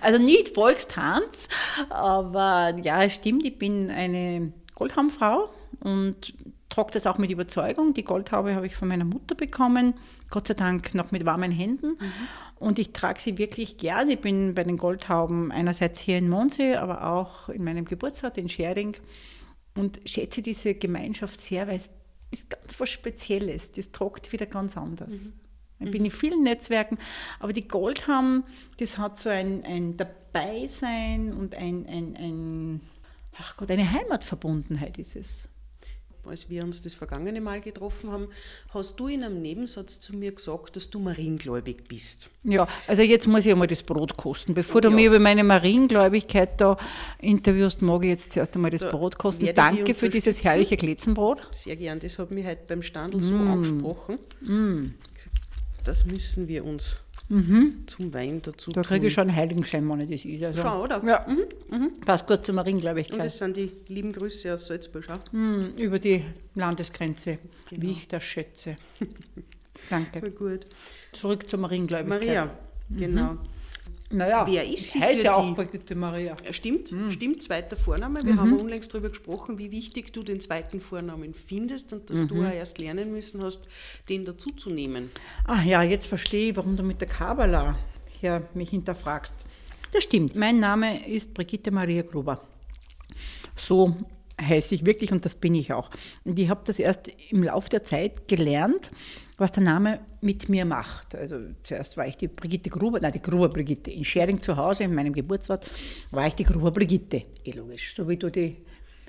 Also 0.00 0.22
nicht 0.22 0.54
Volkstanz, 0.54 1.48
aber 1.88 2.74
ja, 2.82 3.02
es 3.02 3.14
stimmt, 3.14 3.44
ich 3.44 3.58
bin 3.58 3.90
eine 3.90 4.52
Goldhaumfrau 4.74 5.50
und 5.80 6.34
trage 6.68 6.92
das 6.92 7.06
auch 7.06 7.18
mit 7.18 7.30
Überzeugung. 7.30 7.94
Die 7.94 8.04
Goldhaube 8.04 8.54
habe 8.54 8.66
ich 8.66 8.76
von 8.76 8.88
meiner 8.88 9.04
Mutter 9.04 9.34
bekommen, 9.34 9.94
Gott 10.30 10.48
sei 10.48 10.54
Dank 10.54 10.94
noch 10.94 11.12
mit 11.12 11.24
warmen 11.24 11.50
Händen. 11.50 11.96
Mhm. 11.98 12.12
Und 12.58 12.78
ich 12.78 12.92
trage 12.92 13.20
sie 13.20 13.36
wirklich 13.38 13.76
gern. 13.76 14.08
Ich 14.08 14.20
bin 14.20 14.54
bei 14.54 14.64
den 14.64 14.78
Goldhauben 14.78 15.52
einerseits 15.52 16.00
hier 16.00 16.18
in 16.18 16.28
Mondsee, 16.28 16.76
aber 16.76 17.06
auch 17.06 17.50
in 17.50 17.62
meinem 17.64 17.84
Geburtsort 17.84 18.38
in 18.38 18.48
Schering 18.48 18.96
und 19.76 20.00
schätze 20.04 20.42
diese 20.42 20.74
Gemeinschaft 20.74 21.40
sehr, 21.40 21.66
weil 21.68 21.76
es 21.76 21.90
ist 22.30 22.50
ganz 22.50 22.80
was 22.80 22.90
Spezielles. 22.90 23.72
Das 23.72 23.92
tragt 23.92 24.32
wieder 24.32 24.46
ganz 24.46 24.76
anders. 24.76 25.14
Mhm. 25.14 25.32
Ich 25.78 25.90
bin 25.90 26.04
in 26.04 26.10
vielen 26.10 26.42
Netzwerken, 26.42 26.98
aber 27.38 27.52
die 27.52 27.68
Goldham, 27.68 28.44
das 28.78 28.96
hat 28.96 29.18
so 29.18 29.28
ein, 29.28 29.62
ein 29.64 29.96
Dabeisein 29.96 31.34
und 31.34 31.54
ein, 31.54 31.86
ein, 31.86 32.16
ein, 32.16 32.80
ach 33.38 33.58
Gott, 33.58 33.70
eine 33.70 33.92
Heimatverbundenheit 33.92 34.98
ist 34.98 35.16
es 35.16 35.48
als 36.28 36.48
wir 36.48 36.64
uns 36.64 36.82
das 36.82 36.94
vergangene 36.94 37.40
Mal 37.40 37.60
getroffen 37.60 38.10
haben, 38.10 38.28
hast 38.70 38.98
du 38.98 39.08
in 39.08 39.24
einem 39.24 39.40
Nebensatz 39.40 40.00
zu 40.00 40.14
mir 40.14 40.32
gesagt, 40.32 40.76
dass 40.76 40.90
du 40.90 40.98
mariengläubig 40.98 41.84
bist. 41.88 42.28
Ja, 42.44 42.68
also 42.86 43.02
jetzt 43.02 43.26
muss 43.26 43.46
ich 43.46 43.52
einmal 43.52 43.66
das 43.66 43.82
Brot 43.82 44.16
kosten. 44.16 44.54
Bevor 44.54 44.80
du 44.80 44.90
mir 44.90 45.08
über 45.08 45.18
meine 45.18 45.44
Mariengläubigkeit 45.44 46.60
da 46.60 46.76
interviewst, 47.18 47.82
mag 47.82 48.02
ich 48.04 48.10
jetzt 48.10 48.32
zuerst 48.32 48.54
einmal 48.54 48.70
das 48.70 48.82
da 48.82 48.90
Brot 48.90 49.18
kosten. 49.18 49.48
Danke 49.54 49.94
für 49.94 50.08
dieses 50.08 50.44
herrliche 50.44 50.76
Glitzenbrot. 50.76 51.46
Sehr 51.50 51.76
gern, 51.76 52.00
das 52.00 52.18
hat 52.18 52.30
mich 52.30 52.46
heute 52.46 52.62
beim 52.66 52.82
Standel 52.82 53.20
so 53.20 53.34
mm. 53.34 53.50
angesprochen. 53.50 54.18
Mm. 54.40 54.94
Das 55.84 56.04
müssen 56.04 56.48
wir 56.48 56.64
uns 56.64 56.96
mhm. 57.28 57.84
zum 57.86 58.12
Wein 58.12 58.40
dazu 58.42 58.70
Da 58.70 58.82
kriege 58.82 59.06
ich 59.06 59.12
schon 59.12 59.28
einen 59.28 59.36
Heiligenschein, 59.36 59.88
wenn 59.88 60.00
ich 60.00 60.22
das 60.22 60.24
ist. 60.24 60.42
Also. 60.44 60.62
Schon, 60.62 60.80
oder? 60.80 61.04
Ja. 61.04 61.26
Mhm. 61.28 61.78
Mhm. 61.78 62.00
Passt 62.04 62.26
gut 62.26 62.44
zum 62.44 62.58
Ring, 62.58 62.80
glaube 62.80 63.00
ich. 63.00 63.12
Und 63.12 63.18
das 63.18 63.38
sind 63.38 63.56
die 63.56 63.72
lieben 63.88 64.12
Grüße 64.12 64.52
aus 64.52 64.66
Salzburg. 64.66 65.06
Mhm. 65.32 65.72
Über 65.78 65.98
die 65.98 66.24
Landesgrenze, 66.54 67.38
genau. 67.68 67.82
wie 67.82 67.90
ich 67.90 68.08
das 68.08 68.22
schätze. 68.22 68.76
Danke. 69.90 70.20
Voll 70.20 70.30
gut. 70.30 70.66
Zurück 71.12 71.48
zum 71.48 71.64
Ring, 71.64 71.86
glaube 71.86 72.04
ich. 72.04 72.08
Maria, 72.08 72.50
genau. 72.90 73.38
Naja, 74.10 74.46
wer 74.46 74.64
ist 74.68 74.92
sie 74.92 75.00
heißt 75.00 75.24
ja 75.24 75.34
auch 75.34 75.54
Brigitte 75.54 75.94
Maria. 75.94 76.36
Stimmt, 76.50 76.92
mhm. 76.92 77.10
stimmt, 77.10 77.42
zweiter 77.42 77.76
Vorname. 77.76 78.24
Wir 78.24 78.34
mhm. 78.34 78.40
haben 78.40 78.60
unlängst 78.60 78.92
darüber 78.92 79.08
gesprochen, 79.08 79.58
wie 79.58 79.70
wichtig 79.72 80.12
du 80.12 80.22
den 80.22 80.40
zweiten 80.40 80.80
Vornamen 80.80 81.34
findest 81.34 81.92
und 81.92 82.08
dass 82.10 82.22
mhm. 82.22 82.28
du 82.28 82.44
auch 82.44 82.52
erst 82.52 82.78
lernen 82.78 83.12
müssen 83.12 83.42
hast, 83.42 83.66
den 84.08 84.24
dazuzunehmen. 84.24 85.10
Ah 85.44 85.62
ja, 85.62 85.82
jetzt 85.82 86.06
verstehe 86.06 86.50
ich, 86.50 86.56
warum 86.56 86.76
du 86.76 86.82
mit 86.82 87.00
der 87.00 87.08
Kabbalah 87.08 87.78
hier 88.20 88.48
mich 88.54 88.70
hinterfragst. 88.70 89.34
Das 89.92 90.04
stimmt. 90.04 90.36
Mein 90.36 90.60
Name 90.60 91.06
ist 91.06 91.34
Brigitte 91.34 91.70
Maria 91.70 92.02
Gruber. 92.02 92.40
So 93.56 93.96
heiße 94.40 94.74
ich 94.74 94.84
wirklich 94.84 95.12
und 95.12 95.24
das 95.24 95.34
bin 95.34 95.54
ich 95.54 95.72
auch. 95.72 95.90
Und 96.24 96.38
ich 96.38 96.48
habe 96.48 96.60
das 96.64 96.78
erst 96.78 97.10
im 97.30 97.42
Laufe 97.42 97.70
der 97.70 97.84
Zeit 97.84 98.28
gelernt, 98.28 98.90
was 99.38 99.52
der 99.52 99.62
Name 99.62 100.00
mit 100.20 100.48
mir 100.48 100.64
macht. 100.64 101.14
Also 101.14 101.38
zuerst 101.62 101.96
war 101.96 102.06
ich 102.06 102.16
die 102.16 102.28
Brigitte 102.28 102.70
Gruber, 102.70 103.00
nein, 103.00 103.12
die 103.12 103.22
Gruber 103.22 103.48
Brigitte. 103.48 103.90
In 103.90 104.04
Schering 104.04 104.40
zu 104.40 104.56
Hause, 104.56 104.84
in 104.84 104.94
meinem 104.94 105.12
Geburtsort, 105.12 105.70
war 106.10 106.26
ich 106.26 106.34
die 106.34 106.44
Gruber 106.44 106.70
Brigitte. 106.70 107.24
Eh 107.44 107.52
logisch, 107.52 107.94
so 107.94 108.08
wie 108.08 108.16
du 108.16 108.30
die 108.30 108.56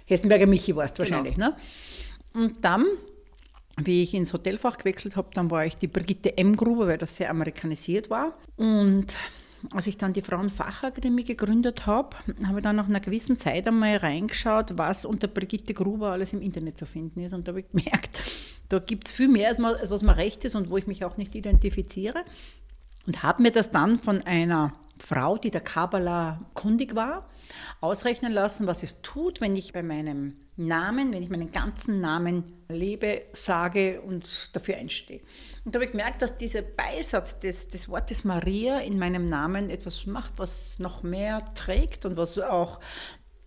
Hessenberger 0.05 0.45
Michi 0.45 0.75
warst 0.75 0.95
genau. 0.95 1.09
wahrscheinlich. 1.09 1.35
Genau. 1.35 1.49
Ne? 1.49 1.55
Und 2.33 2.55
dann, 2.63 2.85
wie 3.77 4.03
ich 4.03 4.13
ins 4.13 4.33
Hotelfach 4.33 4.77
gewechselt 4.77 5.15
habe, 5.15 5.29
dann 5.33 5.49
war 5.49 5.65
ich 5.65 5.77
die 5.77 5.87
Brigitte 5.87 6.37
M. 6.37 6.55
Gruber, 6.55 6.87
weil 6.87 6.97
das 6.97 7.15
sehr 7.15 7.29
amerikanisiert 7.29 8.09
war. 8.09 8.37
Und 8.57 9.15
als 9.73 9.87
ich 9.87 9.97
dann 9.97 10.13
die 10.13 10.21
Frauenfachakademie 10.21 11.23
gegründet 11.23 11.85
habe, 11.85 12.17
habe 12.45 12.59
ich 12.59 12.63
dann 12.63 12.75
nach 12.75 12.87
einer 12.87 12.99
gewissen 12.99 13.39
Zeit 13.39 13.67
einmal 13.67 13.97
reingeschaut, 13.97 14.77
was 14.77 15.05
unter 15.05 15.27
Brigitte 15.27 15.73
Gruber 15.73 16.11
alles 16.11 16.33
im 16.33 16.41
Internet 16.41 16.77
zu 16.77 16.85
finden 16.85 17.21
ist. 17.21 17.33
Und 17.33 17.47
da 17.47 17.51
habe 17.51 17.61
ich 17.61 17.69
gemerkt, 17.69 18.19
da 18.69 18.79
gibt 18.79 19.07
es 19.07 19.11
viel 19.11 19.27
mehr, 19.27 19.49
als, 19.49 19.59
was 19.59 20.03
mir 20.03 20.17
recht 20.17 20.45
ist 20.45 20.55
und 20.55 20.69
wo 20.69 20.77
ich 20.77 20.87
mich 20.87 21.05
auch 21.05 21.17
nicht 21.17 21.35
identifiziere. 21.35 22.23
Und 23.05 23.23
habe 23.23 23.41
mir 23.41 23.51
das 23.51 23.71
dann 23.71 23.99
von 23.99 24.21
einer 24.23 24.73
Frau, 24.99 25.37
die 25.37 25.51
der 25.51 25.61
Kabbalah 25.61 26.39
kundig 26.53 26.95
war, 26.95 27.27
ausrechnen 27.81 28.31
lassen, 28.31 28.67
was 28.67 28.83
es 28.83 29.01
tut, 29.01 29.41
wenn 29.41 29.55
ich 29.55 29.73
bei 29.73 29.83
meinem 29.83 30.35
Namen, 30.57 31.13
wenn 31.13 31.23
ich 31.23 31.29
meinen 31.29 31.51
ganzen 31.51 31.99
Namen 31.99 32.43
lebe, 32.67 33.23
sage 33.31 34.01
und 34.01 34.49
dafür 34.53 34.77
einstehe. 34.77 35.21
Und 35.63 35.73
da 35.73 35.77
habe 35.77 35.85
ich 35.85 35.91
gemerkt, 35.91 36.21
dass 36.21 36.37
dieser 36.37 36.63
Beisatz 36.63 37.39
des, 37.39 37.67
des 37.69 37.87
Wortes 37.87 38.23
Maria 38.23 38.79
in 38.79 38.97
meinem 38.97 39.25
Namen 39.25 39.69
etwas 39.69 40.05
macht, 40.05 40.33
was 40.37 40.79
noch 40.79 41.03
mehr 41.03 41.45
trägt 41.53 42.05
und 42.05 42.17
was 42.17 42.39
auch 42.39 42.79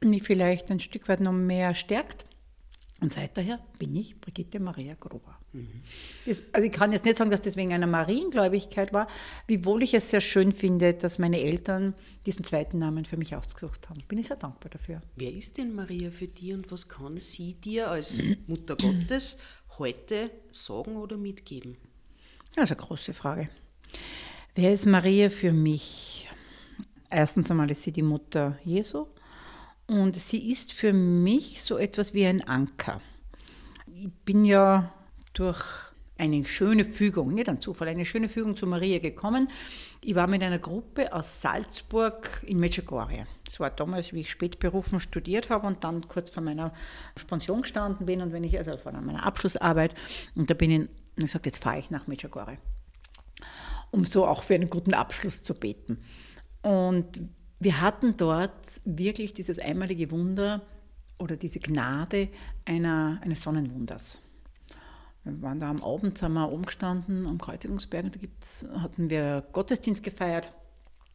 mich 0.01 0.23
vielleicht 0.23 0.71
ein 0.71 0.81
Stück 0.81 1.09
weit 1.09 1.21
noch 1.21 1.33
mehr 1.33 1.75
stärkt. 1.75 2.25
Und 3.01 3.13
seither 3.13 3.59
bin 3.79 3.95
ich 3.95 4.21
Brigitte 4.21 4.61
Maria 4.61 4.95
Gruber. 4.95 5.40
Das, 6.27 6.43
also 6.53 6.67
ich 6.67 6.73
kann 6.73 6.93
jetzt 6.93 7.05
nicht 7.05 7.19
sagen, 7.19 7.31
dass 7.31 7.41
das 7.41 7.57
wegen 7.57 7.73
einer 7.73 7.87
Mariengläubigkeit 7.87 8.93
war, 8.93 9.09
wiewohl 9.49 9.83
ich 9.83 9.95
es 9.95 10.11
sehr 10.11 10.21
schön 10.21 10.53
finde, 10.53 10.95
dass 10.95 11.19
meine 11.19 11.41
Eltern 11.41 11.95
diesen 12.25 12.45
zweiten 12.45 12.79
Namen 12.79 13.05
für 13.05 13.17
mich 13.17 13.35
ausgesucht 13.35 13.89
haben. 13.89 14.03
Bin 14.07 14.19
ich 14.19 14.29
sehr 14.29 14.37
dankbar 14.37 14.71
dafür. 14.71 15.01
Wer 15.17 15.33
ist 15.33 15.59
denn 15.59 15.75
Maria 15.75 16.11
für 16.13 16.29
dich 16.29 16.53
und 16.53 16.71
was 16.71 16.89
kann 16.89 17.19
sie 17.19 17.55
dir 17.55 17.91
als 17.91 18.23
Mutter 18.47 18.77
Gottes 18.77 19.39
heute 19.79 20.31
sagen 20.53 20.97
oder 20.97 21.17
mitgeben? 21.17 21.77
Das 22.55 22.71
ist 22.71 22.77
eine 22.77 22.87
große 22.87 23.13
Frage. 23.13 23.49
Wer 24.55 24.73
ist 24.73 24.87
Maria 24.87 25.31
für 25.31 25.53
mich? 25.53 26.29
Erstens 27.09 27.51
einmal 27.51 27.71
ist 27.71 27.83
sie 27.83 27.93
die 27.93 28.03
Mutter 28.03 28.59
Jesu. 28.65 29.07
Und 29.89 30.15
sie 30.15 30.53
ist 30.53 30.73
für 30.73 30.93
mich 30.93 31.63
so 31.63 31.77
etwas 31.77 32.15
wie 32.15 32.25
ein 32.25 32.47
Anker. 32.47 33.01
Ich 33.93 34.13
bin 34.25 34.45
ja 34.45 34.93
durch 35.41 35.65
eine 36.19 36.45
schöne 36.45 36.85
Fügung, 36.85 37.33
nicht 37.33 37.49
ein 37.49 37.63
Zufall, 37.63 37.89
eine 37.89 38.05
schöne 38.05 38.29
Fügung 38.29 38.55
zu 38.55 38.67
Maria 38.67 38.99
gekommen. 38.99 39.49
Ich 40.03 40.15
war 40.15 40.27
mit 40.27 40.43
einer 40.43 40.59
Gruppe 40.59 41.15
aus 41.15 41.41
Salzburg 41.41 42.43
in 42.47 42.61
Medjugorje. 42.61 43.27
Das 43.47 43.59
war 43.59 43.71
damals, 43.71 44.13
wie 44.13 44.21
ich 44.21 44.31
spätberufen 44.31 45.01
studiert 45.01 45.49
habe 45.49 45.67
und 45.67 45.83
dann 45.83 46.07
kurz 46.09 46.29
vor 46.29 46.43
meiner 46.43 46.75
Pension 47.27 47.63
gestanden 47.63 48.05
bin 48.05 48.21
und 48.21 48.33
wenn 48.33 48.45
ich, 48.45 48.59
also 48.59 48.77
vor 48.77 48.93
meiner 48.93 49.25
Abschlussarbeit, 49.25 49.95
und 50.35 50.51
da 50.51 50.55
bin 50.55 50.71
ich, 50.71 50.91
ich 51.17 51.25
gesagt, 51.25 51.47
jetzt 51.47 51.63
fahre 51.63 51.79
ich 51.79 51.91
nach 51.91 52.07
Medjugorje, 52.07 52.59
um 53.91 54.05
so 54.05 54.27
auch 54.27 54.43
für 54.43 54.55
einen 54.55 54.69
guten 54.69 54.93
Abschluss 54.93 55.43
zu 55.43 55.55
beten. 55.55 56.03
Und 56.61 57.19
wir 57.61 57.81
hatten 57.81 58.19
dort 58.19 58.53
wirklich 58.85 59.33
dieses 59.33 59.59
einmalige 59.59 60.11
Wunder 60.11 60.61
oder 61.19 61.37
diese 61.37 61.61
Gnade 61.61 62.29
einer, 62.67 63.21
eines 63.23 63.43
Sonnenwunders. 63.43 64.21
Wir 65.25 65.43
waren 65.43 65.61
da 65.61 65.69
am 65.69 65.83
Abend, 65.83 66.17
sind 66.17 66.33
wir 66.33 66.51
umgestanden 66.51 67.27
am 67.27 67.39
Kreuzigungsberg 67.39 68.05
und 68.05 68.15
da 68.15 68.21
gibt's, 68.21 68.67
hatten 68.79 69.11
wir 69.11 69.45
Gottesdienst 69.53 70.03
gefeiert 70.03 70.53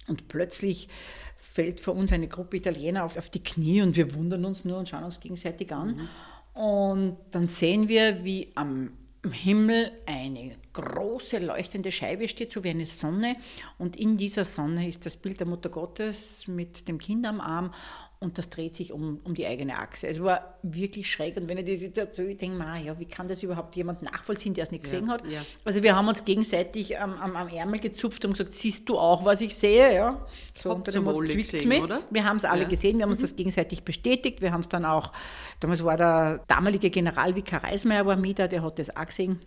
und 0.07 0.27
plötzlich 0.27 0.89
fällt 1.37 1.79
vor 1.79 1.95
uns 1.95 2.11
eine 2.11 2.27
Gruppe 2.27 2.57
Italiener 2.57 3.03
auf, 3.03 3.17
auf 3.17 3.29
die 3.29 3.43
Knie 3.43 3.81
und 3.81 3.95
wir 3.95 4.13
wundern 4.13 4.45
uns 4.45 4.65
nur 4.65 4.77
und 4.77 4.89
schauen 4.89 5.03
uns 5.03 5.19
gegenseitig 5.19 5.73
an. 5.73 5.95
Mhm. 5.95 6.61
Und 6.61 7.17
dann 7.31 7.47
sehen 7.47 7.87
wir, 7.89 8.23
wie 8.23 8.51
am 8.55 8.91
Himmel 9.31 9.91
eine 10.05 10.55
große 10.73 11.39
leuchtende 11.39 11.91
Scheibe 11.91 12.27
steht, 12.27 12.51
so 12.51 12.63
wie 12.63 12.69
eine 12.69 12.85
Sonne. 12.85 13.35
Und 13.77 13.95
in 13.95 14.17
dieser 14.17 14.45
Sonne 14.45 14.87
ist 14.87 15.05
das 15.05 15.17
Bild 15.17 15.39
der 15.39 15.47
Mutter 15.47 15.69
Gottes 15.69 16.47
mit 16.47 16.87
dem 16.87 16.99
Kind 16.99 17.25
am 17.25 17.41
Arm 17.41 17.73
und 18.19 18.37
das 18.37 18.49
dreht 18.49 18.75
sich 18.75 18.91
um, 18.91 19.19
um 19.23 19.35
die 19.35 19.45
eigene 19.45 19.77
Achse. 19.77 20.07
Es 20.07 20.21
war 20.21 20.57
wirklich 20.63 21.09
schräg 21.09 21.37
und 21.37 21.47
wenn 21.47 21.57
ich 21.57 21.65
die 21.65 21.75
Situation 21.75 22.29
ich 22.29 22.37
denke, 22.37 22.57
man, 22.57 22.83
ja, 22.83 22.97
wie 22.99 23.05
kann 23.05 23.27
das 23.27 23.43
überhaupt 23.43 23.75
jemand 23.75 24.01
nachvollziehen, 24.01 24.53
der 24.53 24.63
es 24.63 24.71
nicht 24.71 24.83
gesehen 24.83 25.07
ja, 25.07 25.13
hat? 25.13 25.27
Ja. 25.27 25.41
Also 25.63 25.83
wir 25.83 25.95
haben 25.95 26.07
uns 26.07 26.23
gegenseitig 26.25 26.99
am, 26.99 27.13
am, 27.13 27.35
am, 27.35 27.47
Ärmel 27.47 27.79
gezupft 27.79 28.23
und 28.25 28.31
gesagt, 28.31 28.53
siehst 28.53 28.87
du 28.89 28.97
auch, 28.97 29.25
was 29.25 29.41
ich 29.41 29.55
sehe? 29.55 29.93
Ja. 29.93 30.25
So 30.61 30.71
unter 30.71 30.91
dem 30.91 31.03
Motto, 31.03 31.19
gesehen, 31.19 31.83
oder? 31.83 32.01
Wir 32.09 32.23
haben 32.23 32.37
es 32.37 32.45
alle 32.45 32.63
ja. 32.63 32.67
gesehen, 32.67 32.97
wir 32.97 33.03
haben 33.03 33.11
uns 33.11 33.19
mhm. 33.19 33.25
das 33.25 33.35
gegenseitig 33.35 33.83
bestätigt, 33.83 34.41
wir 34.41 34.51
haben 34.51 34.61
es 34.61 34.69
dann 34.69 34.85
auch, 34.85 35.11
damals 35.59 35.83
war 35.83 35.97
der 35.97 36.43
damalige 36.47 36.89
Generalvikar 36.89 37.63
Reismeier 37.63 38.05
war 38.05 38.15
mit, 38.15 38.37
der 38.37 38.61
hat 38.61 38.79
das 38.79 38.95
auch 38.95 39.05
gesehen. 39.05 39.39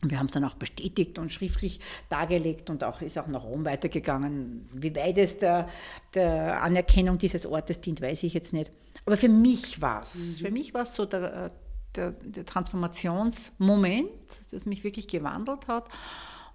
Und 0.00 0.10
wir 0.10 0.18
haben 0.18 0.26
es 0.26 0.32
dann 0.32 0.44
auch 0.44 0.54
bestätigt 0.54 1.18
und 1.18 1.32
schriftlich 1.32 1.80
dargelegt 2.08 2.70
und 2.70 2.84
auch, 2.84 3.00
ist 3.00 3.18
auch 3.18 3.26
nach 3.26 3.42
Rom 3.42 3.64
weitergegangen. 3.64 4.68
Wie 4.72 4.94
weit 4.94 5.18
es 5.18 5.38
der, 5.38 5.68
der 6.14 6.62
Anerkennung 6.62 7.18
dieses 7.18 7.44
Ortes 7.44 7.80
dient, 7.80 8.00
weiß 8.00 8.22
ich 8.22 8.32
jetzt 8.32 8.52
nicht. 8.52 8.70
Aber 9.06 9.16
für 9.16 9.28
mich 9.28 9.80
war 9.80 10.02
es. 10.02 10.14
Mhm. 10.14 10.44
Für 10.44 10.50
mich 10.52 10.72
war 10.72 10.82
es 10.82 10.94
so 10.94 11.04
der, 11.04 11.50
der, 11.96 12.12
der 12.12 12.46
Transformationsmoment, 12.46 14.10
das 14.52 14.66
mich 14.66 14.84
wirklich 14.84 15.08
gewandelt 15.08 15.66
hat. 15.66 15.88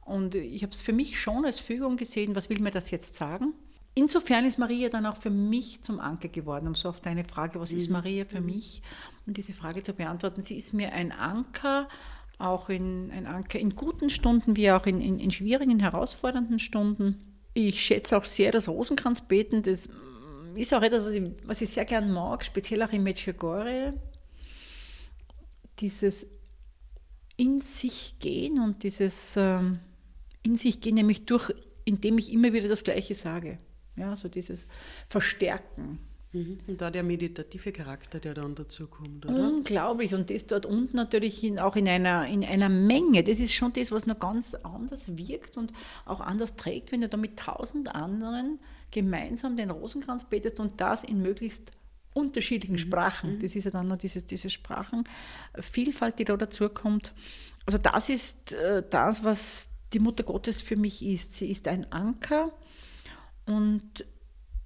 Und 0.06 0.36
ich 0.36 0.64
habe 0.64 0.72
es 0.72 0.82
für 0.82 0.94
mich 0.94 1.20
schon 1.20 1.46
als 1.46 1.60
Fügung 1.60 1.98
gesehen, 1.98 2.36
was 2.36 2.50
will 2.50 2.60
mir 2.60 2.72
das 2.72 2.92
jetzt 2.92 3.16
sagen? 3.16 3.54
Insofern 3.96 4.46
ist 4.46 4.58
Maria 4.58 4.90
dann 4.90 5.06
auch 5.06 5.18
für 5.18 5.30
mich 5.30 5.84
zum 5.84 6.00
Anker 6.00 6.28
geworden, 6.28 6.68
um 6.68 6.76
so 6.76 6.90
auf 6.90 7.00
deine 7.00 7.24
Frage, 7.24 7.60
was 7.60 7.72
ist 7.72 7.88
mhm. 7.88 7.94
Maria 7.94 8.26
für 8.26 8.40
mhm. 8.40 8.48
mich, 8.48 8.82
um 9.28 9.34
diese 9.34 9.54
Frage 9.54 9.84
zu 9.84 9.94
beantworten. 9.94 10.42
Sie 10.42 10.58
ist 10.58 10.74
mir 10.74 10.94
ein 10.94 11.12
Anker, 11.12 11.88
auch 12.44 12.70
in, 12.70 13.12
ein 13.12 13.26
Anker 13.26 13.60
in 13.60 13.76
guten 13.76 14.10
Stunden 14.10 14.56
wie 14.56 14.72
auch 14.72 14.86
in, 14.86 15.02
in, 15.02 15.20
in 15.20 15.32
schwierigen, 15.32 15.80
herausfordernden 15.80 16.60
Stunden. 16.60 17.40
Ich 17.54 17.84
schätze 17.84 18.18
auch 18.18 18.26
sehr 18.26 18.52
das 18.52 18.68
Rosenkranzbeten, 18.68 19.64
das 19.64 19.90
ist 20.56 20.74
auch 20.74 20.82
etwas, 20.82 21.06
was 21.06 21.14
ich, 21.14 21.24
was 21.46 21.62
ich 21.62 21.70
sehr 21.70 21.86
gern 21.86 22.12
mag, 22.12 22.46
speziell 22.46 22.84
auch 22.84 22.92
in 22.92 23.04
Medjugorje. 23.04 23.94
Dieses 25.80 26.28
in 27.36 27.62
sich 27.62 28.20
gehen 28.20 28.60
und 28.60 28.84
dieses 28.84 29.36
ähm, 29.38 29.80
in 30.44 30.58
sich 30.58 30.82
gehen, 30.82 30.96
nämlich 30.96 31.26
durch, 31.26 31.52
indem 31.86 32.18
ich 32.18 32.32
immer 32.32 32.54
wieder 32.54 32.70
das 32.70 32.84
Gleiche 32.84 33.16
sage. 33.16 33.58
Ja, 33.96 34.16
so 34.16 34.28
dieses 34.28 34.68
Verstärken. 35.08 36.00
Mhm. 36.34 36.58
Und 36.68 36.82
da 36.82 36.90
der 36.90 37.04
meditative 37.04 37.72
Charakter, 37.72 38.20
der 38.20 38.34
dann 38.34 38.56
dazu 38.56 38.88
kommt, 38.88 39.26
oder? 39.26 39.36
Unglaublich. 39.36 40.14
Und 40.14 40.30
das 40.30 40.48
dort 40.48 40.66
unten 40.66 40.98
natürlich 40.98 41.44
in, 41.44 41.60
auch 41.60 41.76
in 41.76 41.88
einer, 41.88 42.26
in 42.28 42.44
einer 42.44 42.70
Menge. 42.70 43.24
Das 43.24 43.40
ist 43.40 43.54
schon 43.54 43.72
das, 43.74 43.92
was 43.92 44.08
noch 44.08 44.20
ganz 44.20 44.56
anders 44.56 45.16
wirkt 45.16 45.58
und 45.58 45.72
auch 46.06 46.20
anders 46.20 46.56
trägt, 46.56 46.92
wenn 46.92 47.02
du 47.02 47.10
da 47.10 47.18
mit 47.18 47.38
tausend 47.38 47.94
anderen 47.94 48.60
gemeinsam 48.92 49.58
den 49.58 49.70
Rosenkranz 49.70 50.26
betest 50.26 50.60
und 50.60 50.82
das 50.82 51.04
in 51.04 51.22
möglichst 51.22 51.72
unterschiedlichen 52.14 52.76
mhm. 52.76 52.80
Sprachen. 52.80 53.36
Mhm. 53.36 53.40
Das 53.40 53.56
ist 53.56 53.64
ja 53.66 53.72
dann 53.72 53.88
noch 53.88 53.98
diese, 53.98 54.22
diese 54.24 54.50
Sprachenvielfalt, 54.50 56.18
die 56.18 56.26
da 56.26 56.36
dazu 56.36 56.68
kommt. 56.70 57.14
Also 57.66 57.78
das 57.78 58.10
ist 58.10 58.54
äh, 58.54 58.84
das, 58.90 59.24
was 59.24 59.70
die 59.94 60.00
Mutter 60.00 60.24
Gottes 60.24 60.62
für 60.62 60.76
mich 60.76 61.06
ist. 61.06 61.38
Sie 61.38 61.50
ist 61.50 61.68
ein 61.68 61.92
Anker 61.92 62.52
und 63.46 64.06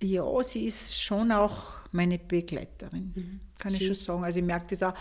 ja, 0.02 0.44
sie 0.44 0.66
ist 0.66 1.02
schon 1.02 1.32
auch 1.32 1.78
meine 1.92 2.20
Begleiterin, 2.20 3.14
mhm. 3.16 3.40
kann 3.58 3.74
ich 3.74 3.86
schon 3.86 3.96
sagen. 3.96 4.24
Also 4.24 4.40
ich 4.40 4.46
merke 4.46 4.76
das 4.76 4.84
auch, 4.84 4.98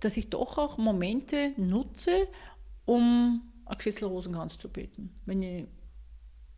dass 0.00 0.16
ich 0.16 0.30
doch 0.30 0.58
auch 0.58 0.78
Momente 0.78 1.52
nutze, 1.56 2.28
um 2.84 3.42
ein 3.66 3.76
Geschüssel 3.76 4.06
Rosenkranz 4.06 4.58
zu 4.58 4.68
beten, 4.68 5.10
wenn 5.26 5.42
ich 5.42 5.66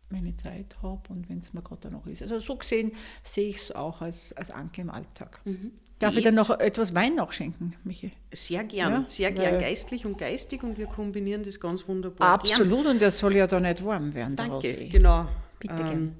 meine 0.09 0.35
Zeit 0.35 0.77
habe 0.81 1.01
und 1.09 1.29
wenn 1.29 1.39
es 1.39 1.53
mir 1.53 1.61
gerade 1.61 1.91
noch 1.91 2.07
ist. 2.07 2.21
Also 2.21 2.39
so 2.39 2.55
gesehen 2.55 2.93
sehe 3.23 3.49
ich 3.49 3.57
es 3.57 3.71
auch 3.71 4.01
als, 4.01 4.33
als 4.33 4.51
Anke 4.51 4.81
im 4.81 4.89
Alltag. 4.89 5.41
Mhm. 5.45 5.71
Darf 5.99 6.17
ich 6.17 6.23
dann 6.23 6.35
noch 6.35 6.49
etwas 6.49 6.93
Wein 6.93 7.15
nachschenken, 7.15 7.75
Michi? 7.83 8.11
Sehr 8.31 8.63
gern, 8.65 8.91
ja, 8.91 9.03
sehr 9.07 9.31
gern, 9.31 9.59
geistlich 9.59 10.05
und 10.05 10.17
geistig 10.17 10.61
und 10.63 10.77
wir 10.77 10.87
kombinieren 10.87 11.43
das 11.43 11.59
ganz 11.59 11.87
wunderbar. 11.87 12.33
Absolut 12.33 12.83
gern. 12.83 12.91
und 12.95 13.01
der 13.01 13.11
soll 13.11 13.35
ja 13.35 13.47
da 13.47 13.59
nicht 13.59 13.83
warm 13.85 14.13
werden. 14.13 14.35
Danke, 14.35 14.89
genau. 14.89 15.27
Bitte 15.59 15.75
ähm, 15.75 15.87
gern. 15.87 16.15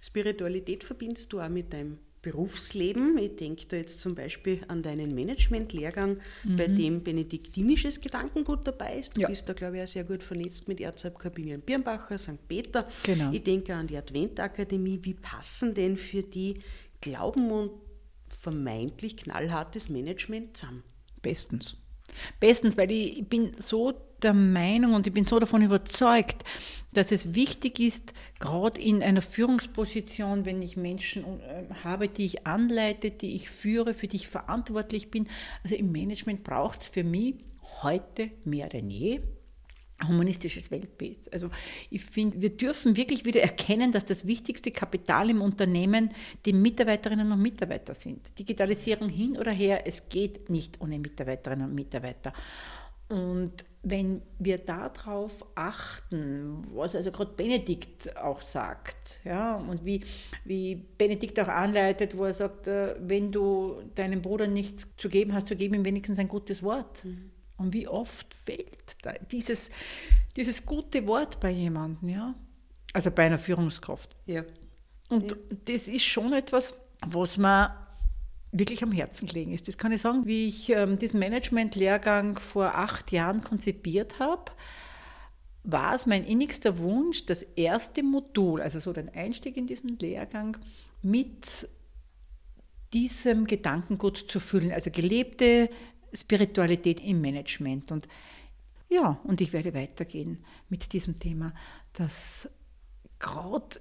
Spiritualität 0.00 0.84
verbindest 0.84 1.32
du 1.32 1.40
auch 1.40 1.48
mit 1.48 1.72
deinem 1.72 1.98
Berufsleben. 2.22 3.16
Ich 3.18 3.36
denke 3.36 3.66
da 3.68 3.76
jetzt 3.76 4.00
zum 4.00 4.14
Beispiel 4.14 4.60
an 4.68 4.82
deinen 4.82 5.14
Management-Lehrgang, 5.14 6.18
mhm. 6.44 6.56
bei 6.56 6.66
dem 6.66 7.02
benediktinisches 7.04 8.00
Gedankengut 8.00 8.66
dabei 8.66 8.98
ist. 8.98 9.16
Du 9.16 9.20
ja. 9.20 9.28
bist 9.28 9.48
da, 9.48 9.52
glaube 9.52 9.76
ich, 9.76 9.82
auch 9.84 9.86
sehr 9.86 10.04
gut 10.04 10.22
vernetzt 10.22 10.66
mit 10.66 10.80
Erzabkabinen 10.80 11.60
Birnbacher, 11.60 12.18
St. 12.18 12.48
Peter. 12.48 12.88
Genau. 13.04 13.32
Ich 13.32 13.44
denke 13.44 13.74
an 13.74 13.86
die 13.86 13.96
Adventakademie. 13.96 14.98
Wie 15.02 15.14
passen 15.14 15.74
denn 15.74 15.96
für 15.96 16.22
die 16.22 16.60
Glauben 17.00 17.50
und 17.50 17.70
vermeintlich 18.28 19.16
knallhartes 19.16 19.88
Management 19.88 20.56
zusammen? 20.56 20.82
Bestens. 21.22 21.76
Bestens, 22.40 22.76
weil 22.76 22.90
ich 22.90 23.28
bin 23.28 23.52
so 23.58 23.94
der 24.22 24.34
Meinung 24.34 24.94
und 24.94 25.06
ich 25.06 25.12
bin 25.12 25.24
so 25.24 25.38
davon 25.38 25.62
überzeugt, 25.62 26.42
dass 26.98 27.12
es 27.12 27.34
wichtig 27.34 27.78
ist, 27.78 28.12
gerade 28.40 28.80
in 28.80 29.02
einer 29.02 29.22
Führungsposition, 29.22 30.44
wenn 30.44 30.60
ich 30.62 30.76
Menschen 30.76 31.24
äh, 31.40 31.64
habe, 31.84 32.08
die 32.08 32.26
ich 32.26 32.46
anleite, 32.46 33.12
die 33.12 33.36
ich 33.36 33.50
führe, 33.50 33.94
für 33.94 34.08
die 34.08 34.16
ich 34.16 34.28
verantwortlich 34.28 35.10
bin. 35.10 35.28
Also 35.62 35.76
im 35.76 35.92
Management 35.92 36.42
braucht 36.42 36.82
es 36.82 36.88
für 36.88 37.04
mich 37.04 37.36
heute 37.82 38.30
mehr 38.44 38.68
denn 38.68 38.90
je 38.90 39.20
humanistisches 40.06 40.70
Weltbild. 40.70 41.32
Also 41.32 41.50
ich 41.90 42.02
finde, 42.04 42.40
wir 42.40 42.50
dürfen 42.50 42.96
wirklich 42.96 43.24
wieder 43.24 43.42
erkennen, 43.42 43.90
dass 43.90 44.04
das 44.04 44.26
wichtigste 44.26 44.70
Kapital 44.70 45.30
im 45.30 45.40
Unternehmen 45.40 46.10
die 46.44 46.52
Mitarbeiterinnen 46.52 47.32
und 47.32 47.42
Mitarbeiter 47.42 47.94
sind. 47.94 48.38
Digitalisierung 48.38 49.08
hin 49.08 49.36
oder 49.36 49.50
her, 49.50 49.86
es 49.86 50.08
geht 50.08 50.50
nicht 50.50 50.80
ohne 50.80 50.98
Mitarbeiterinnen 51.00 51.68
und 51.68 51.74
Mitarbeiter. 51.74 52.32
Und 53.08 53.64
wenn 53.82 54.22
wir 54.38 54.58
darauf 54.58 55.46
achten, 55.54 56.66
was 56.74 56.96
also 56.96 57.12
gerade 57.12 57.32
Benedikt 57.36 58.16
auch 58.16 58.42
sagt, 58.42 59.20
ja, 59.24 59.56
und 59.56 59.84
wie, 59.84 60.04
wie 60.44 60.74
Benedikt 60.74 61.38
auch 61.40 61.48
anleitet, 61.48 62.16
wo 62.16 62.24
er 62.24 62.34
sagt, 62.34 62.66
äh, 62.66 62.96
wenn 63.00 63.30
du 63.30 63.82
deinem 63.94 64.20
Bruder 64.20 64.46
nichts 64.46 64.88
zu 64.96 65.08
geben 65.08 65.32
hast, 65.32 65.48
so 65.48 65.56
gib 65.56 65.74
ihm 65.74 65.84
wenigstens 65.84 66.18
ein 66.18 66.28
gutes 66.28 66.62
Wort. 66.62 67.04
Mhm. 67.04 67.30
Und 67.56 67.74
wie 67.74 67.88
oft 67.88 68.34
fehlt 68.34 68.96
dieses, 69.32 69.70
dieses 70.36 70.64
gute 70.64 71.06
Wort 71.06 71.40
bei 71.40 71.50
jemandem, 71.50 72.08
ja? 72.08 72.34
Also 72.92 73.10
bei 73.10 73.26
einer 73.26 73.38
Führungskraft. 73.38 74.14
Ja. 74.26 74.44
Und 75.08 75.32
ja. 75.32 75.36
das 75.64 75.88
ist 75.88 76.04
schon 76.04 76.32
etwas, 76.32 76.74
was 77.06 77.36
man 77.36 77.70
wirklich 78.52 78.82
am 78.82 78.92
Herzen 78.92 79.26
gelegen 79.26 79.52
ist. 79.52 79.68
Das 79.68 79.78
kann 79.78 79.92
ich 79.92 80.00
sagen, 80.00 80.26
wie 80.26 80.48
ich 80.48 80.70
ähm, 80.70 80.98
diesen 80.98 81.20
Management-Lehrgang 81.20 82.38
vor 82.38 82.74
acht 82.74 83.12
Jahren 83.12 83.42
konzipiert 83.42 84.18
habe, 84.18 84.52
war 85.64 85.94
es 85.94 86.06
mein 86.06 86.24
innigster 86.24 86.78
Wunsch, 86.78 87.26
das 87.26 87.42
erste 87.42 88.02
Modul, 88.02 88.62
also 88.62 88.80
so 88.80 88.92
den 88.92 89.10
Einstieg 89.10 89.56
in 89.56 89.66
diesen 89.66 89.98
Lehrgang, 89.98 90.56
mit 91.02 91.68
diesem 92.94 93.46
Gedankengut 93.46 94.16
zu 94.16 94.40
füllen, 94.40 94.72
also 94.72 94.90
gelebte 94.90 95.68
Spiritualität 96.14 97.00
im 97.00 97.20
Management. 97.20 97.92
Und 97.92 98.08
ja, 98.88 99.20
und 99.24 99.42
ich 99.42 99.52
werde 99.52 99.74
weitergehen 99.74 100.42
mit 100.70 100.92
diesem 100.94 101.18
Thema, 101.18 101.52
dass 101.92 102.48
gerade 103.18 103.78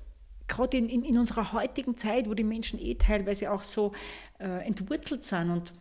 gerade 0.48 0.78
in, 0.78 0.90
in, 0.90 1.04
in, 1.04 1.18
unserer 1.18 1.54
heutigen 1.54 1.98
Zeit, 1.98 2.30
wo 2.30 2.34
die 2.34 2.44
Menschen 2.44 2.80
eh 2.80 2.96
teilweise 2.96 3.52
auch 3.52 3.64
so 3.64 3.94
äh, 4.40 4.66
entwurzelt 4.66 5.26
sind 5.26 5.52
und, 5.52 5.74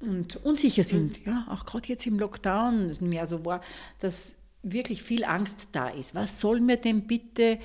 und 0.00 0.36
unsicher 0.44 0.84
sind, 0.84 1.24
mhm. 1.24 1.32
ja, 1.32 1.46
auch 1.50 1.64
gerade 1.66 1.88
jetzt 1.88 2.06
im 2.06 2.18
Lockdown 2.18 2.96
mehr 3.00 3.26
so 3.26 3.44
war, 3.44 3.60
dass 4.00 4.36
wirklich 4.62 5.02
viel 5.02 5.24
Angst 5.24 5.68
da 5.72 5.88
ist. 5.88 6.14
Was 6.14 6.40
soll 6.40 6.60
mir 6.60 6.76
denn 6.76 7.06
bitte 7.06 7.58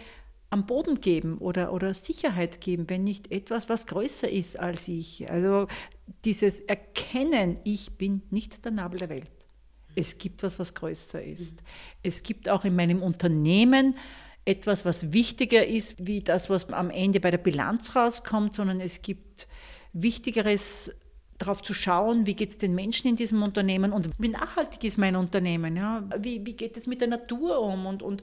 am 0.50 0.66
Boden 0.66 1.00
geben 1.00 1.38
oder, 1.38 1.74
oder 1.74 1.94
Sicherheit 1.94 2.60
geben, 2.62 2.90
wenn 2.90 3.04
nicht 3.04 3.32
etwas, 3.32 3.70
was 3.70 3.88
größer 3.88 4.30
ist 4.30 4.60
als 4.60 4.88
ich? 4.88 5.30
Also 5.30 5.68
dieses 6.26 6.60
Erkennen, 6.62 7.58
ich 7.64 7.98
bin 7.98 8.24
nicht 8.30 8.66
der 8.66 8.72
Nabel 8.72 9.00
der 9.00 9.10
Welt. 9.10 9.30
Es 9.96 10.18
gibt 10.18 10.44
was, 10.44 10.60
was 10.60 10.74
größer 10.74 11.24
ist. 11.24 11.56
Mhm. 11.56 11.68
Es 12.04 12.24
gibt 12.24 12.50
auch 12.50 12.66
in 12.66 12.76
meinem 12.76 13.02
Unternehmen 13.02 13.96
etwas, 14.50 14.84
was 14.84 15.14
wichtiger 15.14 15.66
ist, 15.66 15.96
wie 16.00 16.22
das, 16.22 16.50
was 16.50 16.70
am 16.70 16.90
Ende 16.90 17.20
bei 17.20 17.30
der 17.30 17.38
Bilanz 17.38 17.96
rauskommt, 17.96 18.56
sondern 18.56 18.82
es 18.82 19.02
gibt 19.04 19.48
Wichtigeres, 19.94 20.92
darauf 21.38 21.62
zu 21.62 21.74
schauen, 21.74 22.26
wie 22.26 22.36
geht 22.36 22.50
es 22.50 22.58
den 22.58 22.76
Menschen 22.76 23.08
in 23.08 23.16
diesem 23.16 23.42
Unternehmen 23.44 23.94
und 23.94 24.10
wie 24.18 24.28
nachhaltig 24.28 24.84
ist 24.84 24.98
mein 24.98 25.16
Unternehmen, 25.16 25.78
ja? 25.78 26.04
wie, 26.18 26.46
wie 26.46 26.54
geht 26.54 26.76
es 26.76 26.86
mit 26.86 27.00
der 27.00 27.08
Natur 27.08 27.62
um 27.62 27.86
und, 27.86 28.04
und 28.04 28.22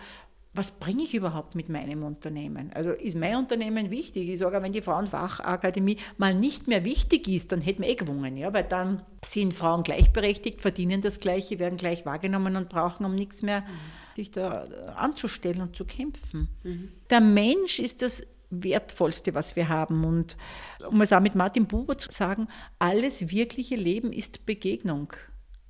was 0.53 0.71
bringe 0.71 1.03
ich 1.03 1.15
überhaupt 1.15 1.55
mit 1.55 1.69
meinem 1.69 2.03
Unternehmen? 2.03 2.73
Also 2.75 2.91
ist 2.91 3.17
mein 3.17 3.37
Unternehmen 3.37 3.91
wichtig? 3.91 4.29
Ich 4.29 4.39
sage, 4.39 4.63
wenn 4.63 4.73
die 4.73 4.83
Frauenfachakademie 4.83 5.99
mal 6.19 6.35
nicht 6.35 6.67
mehr 6.67 6.85
wichtig 6.85 7.29
ist, 7.29 7.53
dann 7.53 7.61
hätten 7.61 7.83
wir 7.83 7.91
eh 7.91 7.95
gewonnen, 7.95 8.37
ja? 8.37 8.53
weil 8.53 8.65
dann 8.65 9.03
sind 9.23 9.55
Frauen 9.55 9.83
gleichberechtigt, 9.83 10.61
verdienen 10.61 11.01
das 11.01 11.21
Gleiche, 11.21 11.59
werden 11.59 11.79
gleich 11.79 12.05
wahrgenommen 12.05 12.57
und 12.57 12.69
brauchen 12.69 13.07
um 13.07 13.15
nichts 13.15 13.43
mehr 13.43 13.63
mhm. 13.63 13.67
Sich 14.17 14.31
da 14.31 14.65
anzustellen 14.97 15.61
und 15.61 15.77
zu 15.77 15.85
kämpfen. 15.85 16.49
Mhm. 16.65 16.93
Der 17.11 17.21
Mensch 17.21 17.79
ist 17.79 18.03
das 18.03 18.23
Wertvollste, 18.51 19.35
was 19.35 19.57
wir 19.57 19.69
haben. 19.69 20.05
Und 20.05 20.37
um 20.89 21.01
es 21.01 21.13
auch 21.13 21.21
mit 21.21 21.35
Martin 21.35 21.67
Buber 21.67 21.99
zu 21.99 22.11
sagen, 22.11 22.49
alles 22.79 23.31
wirkliche 23.31 23.77
Leben 23.77 24.13
ist 24.13 24.47
Begegnung. 24.47 25.13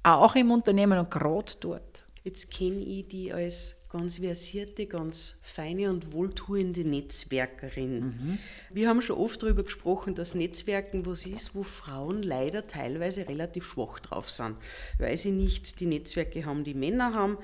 Auch 0.02 0.34
im 0.36 0.50
Unternehmen 0.50 0.98
und 0.98 1.10
gerade 1.10 1.52
dort. 1.60 2.06
Jetzt 2.22 2.50
kenne 2.50 2.80
ich 2.80 3.08
die 3.08 3.32
als 3.32 3.76
ganz 3.88 4.18
versierte, 4.18 4.86
ganz 4.86 5.38
feine 5.42 5.90
und 5.90 6.12
wohltuende 6.12 6.84
Netzwerkerin. 6.84 8.00
Mhm. 8.00 8.38
Wir 8.70 8.88
haben 8.88 9.00
schon 9.00 9.16
oft 9.16 9.42
darüber 9.42 9.62
gesprochen, 9.62 10.14
dass 10.14 10.34
Netzwerken 10.34 11.06
was 11.06 11.24
ist, 11.24 11.54
wo 11.54 11.62
Frauen 11.62 12.22
leider 12.22 12.66
teilweise 12.66 13.28
relativ 13.28 13.64
schwach 13.64 14.00
drauf 14.00 14.30
sind, 14.30 14.56
weil 14.98 15.16
sie 15.16 15.30
nicht 15.30 15.80
die 15.80 15.86
Netzwerke 15.86 16.44
haben, 16.44 16.64
die 16.64 16.74
Männer 16.74 17.14
haben. 17.14 17.38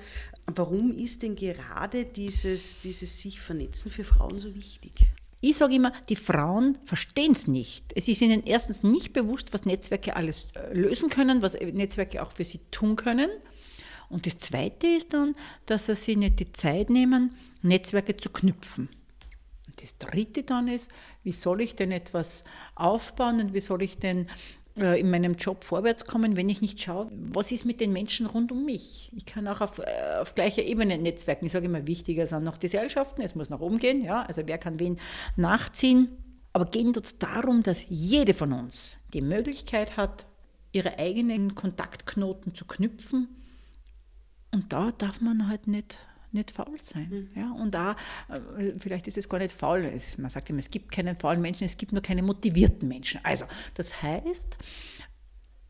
Warum 0.46 0.96
ist 0.96 1.22
denn 1.22 1.36
gerade 1.36 2.04
dieses, 2.04 2.80
dieses 2.80 3.20
sich 3.20 3.40
vernetzen 3.40 3.90
für 3.90 4.04
Frauen 4.04 4.40
so 4.40 4.54
wichtig? 4.54 5.06
ich 5.44 5.56
sage 5.56 5.74
immer, 5.74 5.92
die 6.08 6.16
Frauen 6.16 6.78
verstehen 6.84 7.32
es 7.32 7.48
nicht. 7.48 7.92
Es 7.96 8.06
ist 8.06 8.22
ihnen 8.22 8.44
erstens 8.46 8.84
nicht 8.84 9.12
bewusst, 9.12 9.52
was 9.52 9.66
Netzwerke 9.66 10.14
alles 10.14 10.46
äh, 10.54 10.72
lösen 10.72 11.10
können, 11.10 11.42
was 11.42 11.54
Netzwerke 11.54 12.22
auch 12.22 12.30
für 12.30 12.44
sie 12.44 12.60
tun 12.70 12.94
können. 12.94 13.28
Und 14.08 14.24
das 14.26 14.38
Zweite 14.38 14.86
ist 14.86 15.12
dann, 15.12 15.34
dass 15.66 15.86
sie 15.86 16.14
nicht 16.14 16.38
die 16.38 16.52
Zeit 16.52 16.90
nehmen, 16.90 17.34
Netzwerke 17.60 18.16
zu 18.16 18.30
knüpfen. 18.30 18.88
Und 19.66 19.82
das 19.82 19.98
Dritte 19.98 20.44
dann 20.44 20.68
ist, 20.68 20.88
wie 21.24 21.32
soll 21.32 21.60
ich 21.60 21.74
denn 21.74 21.90
etwas 21.90 22.44
aufbauen 22.76 23.40
und 23.40 23.52
wie 23.52 23.60
soll 23.60 23.82
ich 23.82 23.98
denn 23.98 24.26
äh, 24.26 24.28
in 24.74 25.10
meinem 25.10 25.34
Job 25.34 25.64
vorwärts 25.64 26.06
kommen, 26.06 26.36
wenn 26.36 26.48
ich 26.48 26.62
nicht 26.62 26.80
schaue, 26.80 27.08
was 27.10 27.52
ist 27.52 27.66
mit 27.66 27.80
den 27.80 27.92
Menschen 27.92 28.24
rund 28.24 28.50
um 28.52 28.64
mich. 28.64 29.12
Ich 29.14 29.26
kann 29.26 29.46
auch 29.46 29.60
auf, 29.60 29.78
äh, 29.78 30.18
auf 30.20 30.34
gleicher 30.34 30.62
Ebene 30.62 30.96
netzwerken. 30.96 31.44
Ich 31.44 31.52
sage 31.52 31.66
immer, 31.66 31.86
wichtiger 31.86 32.26
sind 32.26 32.44
noch 32.44 32.56
die 32.56 32.66
Gesellschaften, 32.66 33.20
es 33.20 33.34
muss 33.34 33.50
nach 33.50 33.60
oben 33.60 33.78
gehen, 33.78 34.02
ja, 34.02 34.22
also 34.22 34.42
wer 34.46 34.56
kann 34.56 34.80
wen 34.80 34.98
nachziehen. 35.36 36.08
Aber 36.54 36.66
gehen 36.66 36.92
es 37.02 37.18
darum, 37.18 37.62
dass 37.62 37.84
jede 37.88 38.34
von 38.34 38.52
uns 38.52 38.96
die 39.12 39.22
Möglichkeit 39.22 39.96
hat, 39.96 40.26
ihre 40.72 40.98
eigenen 40.98 41.54
Kontaktknoten 41.54 42.54
zu 42.54 42.64
knüpfen. 42.64 43.28
Und 44.52 44.72
da 44.72 44.92
darf 44.92 45.20
man 45.20 45.48
halt 45.48 45.66
nicht 45.66 45.98
nicht 46.32 46.50
faul 46.50 46.78
sein. 46.80 47.08
Mhm. 47.34 47.40
Ja, 47.40 47.52
und 47.52 47.72
da, 47.72 47.96
äh, 48.28 48.72
vielleicht 48.78 49.08
ist 49.08 49.18
es 49.18 49.28
gar 49.28 49.38
nicht 49.38 49.52
faul, 49.52 49.90
man 50.18 50.30
sagt 50.30 50.50
immer, 50.50 50.58
es 50.58 50.70
gibt 50.70 50.92
keinen 50.92 51.16
faulen 51.16 51.40
Menschen, 51.40 51.64
es 51.64 51.76
gibt 51.76 51.92
nur 51.92 52.02
keine 52.02 52.22
motivierten 52.22 52.88
Menschen. 52.88 53.20
Also, 53.22 53.44
das 53.74 54.02
heißt, 54.02 54.56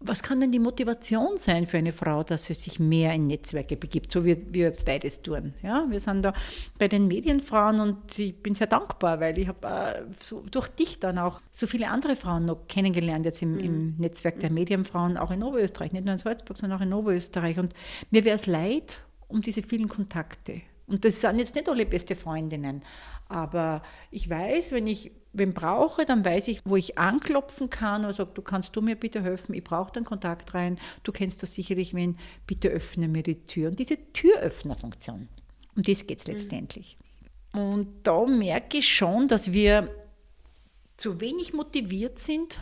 was 0.05 0.23
kann 0.23 0.41
denn 0.41 0.51
die 0.51 0.59
Motivation 0.59 1.37
sein 1.39 1.67
für 1.67 1.79
eine 1.79 1.93
Frau, 1.93 2.23
dass 2.23 2.47
sie 2.47 2.55
sich 2.55 2.81
mehr 2.81 3.13
in 3.15 3.29
Netzwerke 3.29 3.77
begibt, 3.77 4.11
so 4.11 4.25
wie 4.25 4.37
wir 4.51 4.69
jetzt 4.69 4.85
beides 4.85 5.23
tun? 5.23 5.55
Ja, 5.63 5.87
wir 5.89 6.01
sind 6.01 6.23
da 6.23 6.35
bei 6.79 6.89
den 6.89 7.07
Medienfrauen 7.07 7.81
und 7.81 8.19
ich 8.19 8.35
bin 8.43 8.55
sehr 8.55 8.67
dankbar, 8.67 9.21
weil 9.21 9.39
ich 9.39 9.49
habe 9.49 9.67
äh, 9.67 10.03
so, 10.19 10.43
durch 10.51 10.69
dich 10.69 10.99
dann 10.99 11.19
auch 11.19 11.41
so 11.53 11.67
viele 11.67 11.89
andere 11.89 12.17
Frauen 12.17 12.47
noch 12.47 12.67
kennengelernt, 12.67 13.25
jetzt 13.25 13.43
im, 13.43 13.55
mhm. 13.55 13.61
im 13.61 13.95
Netzwerk 13.99 14.41
der 14.41 14.51
Medienfrauen, 14.51 15.17
auch 15.17 15.31
in 15.31 15.43
Oberösterreich, 15.43 15.93
nicht 15.93 16.05
nur 16.05 16.15
in 16.15 16.19
Salzburg, 16.19 16.59
sondern 16.59 16.79
auch 16.81 16.85
in 16.85 16.93
Oberösterreich. 16.93 17.59
Und 17.59 17.75
mir 18.11 18.25
wäre 18.25 18.37
es 18.37 18.47
leid, 18.47 18.99
um 19.33 19.43
diese 19.43 19.63
vielen 19.63 19.89
Kontakte. 19.89 20.63
Und 20.87 21.05
das 21.05 21.21
sind 21.21 21.39
jetzt 21.39 21.55
nicht 21.55 21.69
alle 21.69 21.87
beste 21.87 22.17
Freundinnen, 22.17 22.83
aber 23.29 23.83
ich 24.11 24.29
weiß, 24.29 24.73
wenn 24.73 24.87
ich 24.87 25.13
wen 25.33 25.55
brauche, 25.55 26.05
dann 26.05 26.25
weiß 26.25 26.49
ich, 26.49 26.61
wo 26.67 26.77
ich 26.77 26.99
anklopfen 26.99 27.71
kann 27.71 28.05
oder 28.05 28.13
sage, 28.13 28.33
du 28.35 28.43
kannst 28.43 28.77
du 28.77 28.83
mir 28.83 28.97
bitte 28.97 29.23
helfen, 29.23 29.55
ich 29.55 29.65
brauche 29.65 29.93
den 29.93 30.05
Kontakt 30.05 30.53
rein, 30.55 30.79
du 31.03 31.13
kennst 31.13 31.43
das 31.43 31.55
sicherlich 31.55 31.95
wen, 31.95 32.19
bitte 32.47 32.69
öffne 32.69 33.09
mir 33.09 33.23
die 33.23 33.47
Tür. 33.47 33.71
Und 33.71 33.79
diese 33.79 33.97
Türöffnerfunktion, 34.13 35.29
um 35.77 35.83
das 35.83 36.07
geht 36.07 36.21
es 36.21 36.27
mhm. 36.27 36.33
letztendlich. 36.35 36.99
Und 37.53 37.89
da 38.03 38.27
merke 38.27 38.79
ich 38.79 38.95
schon, 38.95 39.29
dass 39.29 39.53
wir 39.53 39.89
zu 40.97 41.21
wenig 41.21 41.53
motiviert 41.53 42.19
sind, 42.19 42.61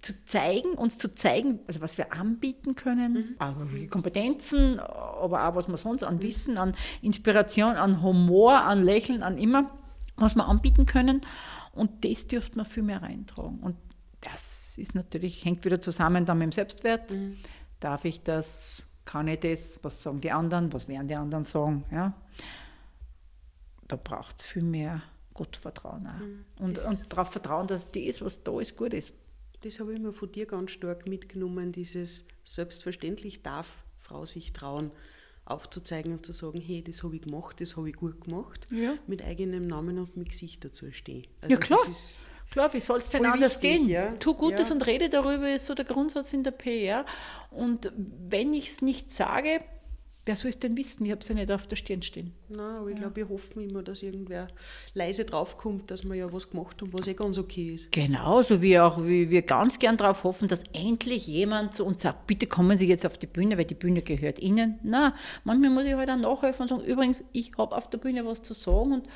zu 0.00 0.24
zeigen, 0.24 0.74
uns 0.74 0.96
zu 0.98 1.14
zeigen, 1.14 1.60
also 1.66 1.80
was 1.80 1.98
wir 1.98 2.12
anbieten 2.12 2.74
können, 2.74 3.36
mhm. 3.40 3.90
Kompetenzen, 3.90 4.78
aber 4.78 5.48
auch 5.48 5.56
was 5.56 5.68
wir 5.68 5.76
sonst 5.76 6.04
an 6.04 6.22
Wissen, 6.22 6.56
an 6.56 6.74
Inspiration, 7.02 7.74
an 7.74 8.02
Humor, 8.02 8.60
an 8.60 8.84
Lächeln, 8.84 9.22
an 9.22 9.38
immer, 9.38 9.70
was 10.16 10.34
wir 10.36 10.46
anbieten 10.46 10.86
können. 10.86 11.22
Und 11.72 12.04
das 12.04 12.26
dürfte 12.26 12.56
man 12.56 12.66
viel 12.66 12.82
mehr 12.82 13.02
reintragen. 13.02 13.58
Und 13.60 13.76
das 14.20 14.78
ist 14.78 14.94
natürlich, 14.94 15.44
hängt 15.44 15.64
wieder 15.64 15.80
zusammen 15.80 16.24
dann 16.24 16.38
mit 16.38 16.46
dem 16.46 16.52
Selbstwert. 16.52 17.12
Mhm. 17.12 17.36
Darf 17.80 18.04
ich 18.04 18.22
das? 18.22 18.86
Kann 19.04 19.26
ich 19.26 19.40
das? 19.40 19.80
Was 19.82 20.02
sagen 20.02 20.20
die 20.20 20.30
anderen? 20.30 20.72
Was 20.72 20.86
werden 20.88 21.08
die 21.08 21.14
anderen 21.14 21.44
sagen? 21.44 21.84
Ja? 21.90 22.12
Da 23.88 23.96
braucht 23.96 24.36
es 24.38 24.44
viel 24.44 24.62
mehr 24.62 25.02
Gottvertrauen 25.34 26.06
auch. 26.06 26.20
Mhm. 26.20 26.44
Und, 26.58 26.78
und 26.84 27.12
darauf 27.12 27.30
vertrauen, 27.30 27.66
dass 27.66 27.90
das, 27.90 28.20
was 28.20 28.42
da 28.42 28.60
ist, 28.60 28.76
gut 28.76 28.94
ist 28.94 29.12
das 29.62 29.80
habe 29.80 29.94
ich 29.94 30.00
mir 30.00 30.12
von 30.12 30.30
dir 30.30 30.46
ganz 30.46 30.70
stark 30.70 31.06
mitgenommen, 31.06 31.72
dieses 31.72 32.26
selbstverständlich 32.44 33.42
darf 33.42 33.76
Frau 33.98 34.24
sich 34.24 34.52
trauen, 34.52 34.90
aufzuzeigen 35.44 36.12
und 36.12 36.26
zu 36.26 36.32
sagen, 36.32 36.60
hey, 36.60 36.82
das 36.82 37.02
habe 37.02 37.16
ich 37.16 37.22
gemacht, 37.22 37.60
das 37.60 37.76
habe 37.76 37.88
ich 37.88 37.96
gut 37.96 38.20
gemacht, 38.22 38.66
ja. 38.70 38.94
mit 39.06 39.22
eigenem 39.22 39.66
Namen 39.66 39.98
und 39.98 40.16
mit 40.16 40.30
Gesicht 40.30 40.64
dazu 40.64 40.90
stehen. 40.92 41.26
Also 41.40 41.54
ja 41.54 41.60
klar, 41.60 41.80
klar, 42.50 42.72
wie 42.74 42.80
soll 42.80 42.98
es 42.98 43.08
denn 43.08 43.24
anders 43.24 43.56
wichtig, 43.62 43.78
gehen? 43.78 43.88
Ja? 43.88 44.14
Tu 44.16 44.34
Gutes 44.34 44.68
ja. 44.68 44.74
und 44.74 44.86
rede 44.86 45.08
darüber, 45.08 45.50
ist 45.50 45.66
so 45.66 45.74
der 45.74 45.86
Grundsatz 45.86 46.32
in 46.32 46.42
der 46.42 46.50
PR. 46.50 47.06
Und 47.50 47.92
wenn 47.96 48.52
ich 48.52 48.68
es 48.68 48.82
nicht 48.82 49.10
sage, 49.10 49.60
wer 50.28 50.36
soll 50.36 50.50
es 50.50 50.58
denn 50.58 50.76
wissen? 50.76 51.06
Ich 51.06 51.10
habe 51.10 51.22
es 51.22 51.28
ja 51.28 51.34
nicht 51.34 51.50
auf 51.50 51.66
der 51.66 51.76
Stirn 51.76 52.02
stehen. 52.02 52.32
Nein, 52.50 52.60
aber 52.60 52.88
ich 52.88 52.96
ja. 52.96 53.00
glaube, 53.00 53.16
wir 53.16 53.28
hoffen 53.30 53.62
immer, 53.62 53.82
dass 53.82 54.02
irgendwer 54.02 54.48
leise 54.92 55.24
draufkommt, 55.24 55.90
dass 55.90 56.04
wir 56.04 56.14
ja 56.14 56.30
was 56.30 56.50
gemacht 56.50 56.80
haben, 56.82 56.92
was 56.92 57.06
eh 57.06 57.14
ganz 57.14 57.38
okay 57.38 57.74
ist. 57.74 57.90
Genauso 57.90 58.60
wie 58.60 58.78
auch 58.78 59.02
wie 59.04 59.30
wir 59.30 59.42
ganz 59.42 59.78
gern 59.78 59.96
darauf 59.96 60.24
hoffen, 60.24 60.46
dass 60.46 60.62
endlich 60.74 61.26
jemand 61.26 61.74
zu 61.74 61.84
uns 61.84 62.02
sagt, 62.02 62.26
bitte 62.26 62.46
kommen 62.46 62.76
Sie 62.76 62.86
jetzt 62.86 63.06
auf 63.06 63.16
die 63.16 63.26
Bühne, 63.26 63.56
weil 63.56 63.64
die 63.64 63.74
Bühne 63.74 64.02
gehört 64.02 64.38
Ihnen. 64.38 64.78
Na, 64.82 65.14
manchmal 65.44 65.70
muss 65.70 65.84
ich 65.86 65.94
halt 65.94 66.10
auch 66.10 66.16
nachhelfen 66.16 66.62
und 66.64 66.68
sagen, 66.68 66.82
übrigens, 66.82 67.24
ich 67.32 67.52
habe 67.56 67.74
auf 67.74 67.88
der 67.88 67.98
Bühne 67.98 68.26
was 68.26 68.42
zu 68.42 68.52
sagen 68.52 68.92
und 68.92 69.08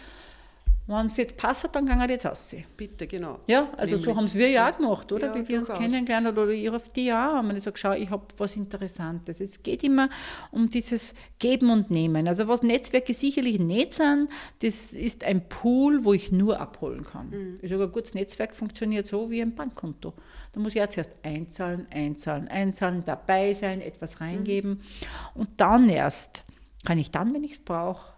wenn 0.86 1.06
es 1.06 1.16
jetzt 1.16 1.36
passt, 1.36 1.68
dann 1.72 1.86
kann 1.86 2.00
er 2.00 2.10
jetzt 2.10 2.26
aussehen. 2.26 2.64
Bitte, 2.76 3.06
genau. 3.06 3.38
Ja, 3.46 3.70
also 3.76 3.94
Nämlich. 3.94 4.04
so 4.04 4.16
haben 4.16 4.24
es 4.24 4.34
wir 4.34 4.48
ja 4.48 4.68
auch 4.68 4.76
gemacht, 4.76 5.12
oder? 5.12 5.28
Ja, 5.28 5.34
Wie 5.34 5.48
wir 5.48 5.58
uns 5.60 5.68
kennengelernt 5.68 6.26
haben 6.26 6.38
oder 6.38 6.48
ich 6.48 6.68
auf 6.68 6.88
die 6.88 7.06
ja 7.06 7.34
haben. 7.34 7.50
Und 7.50 7.56
ich 7.56 7.62
sage, 7.62 7.78
schau, 7.78 7.92
ich 7.92 8.10
habe 8.10 8.26
was 8.36 8.56
Interessantes. 8.56 9.40
Es 9.40 9.62
geht 9.62 9.84
immer 9.84 10.10
um 10.50 10.68
dieses 10.68 11.14
Geben 11.38 11.70
und 11.70 11.90
Nehmen. 11.90 12.26
Also 12.26 12.48
was 12.48 12.62
Netzwerke 12.62 13.14
sicherlich 13.14 13.60
nicht 13.60 13.94
sind, 13.94 14.28
das 14.60 14.92
ist 14.92 15.22
ein 15.22 15.48
Pool, 15.48 16.04
wo 16.04 16.14
ich 16.14 16.32
nur 16.32 16.58
abholen 16.58 17.04
kann. 17.04 17.30
Mhm. 17.30 17.58
Ich 17.62 17.70
sage, 17.70 17.84
ein 17.84 17.92
gutes 17.92 18.14
Netzwerk 18.14 18.54
funktioniert 18.54 19.06
so 19.06 19.30
wie 19.30 19.40
ein 19.40 19.54
Bankkonto. 19.54 20.14
Da 20.52 20.60
muss 20.60 20.70
ich 20.70 20.76
ja 20.78 20.90
zuerst 20.90 21.12
einzahlen, 21.22 21.86
einzahlen, 21.90 22.48
einzahlen, 22.48 23.04
dabei 23.04 23.54
sein, 23.54 23.80
etwas 23.80 24.20
reingeben. 24.20 24.70
Mhm. 24.70 24.80
Und 25.34 25.48
dann 25.58 25.88
erst 25.88 26.42
kann 26.84 26.98
ich 26.98 27.12
dann, 27.12 27.32
wenn 27.32 27.44
ich 27.44 27.52
es 27.52 27.58
brauche, 27.60 28.12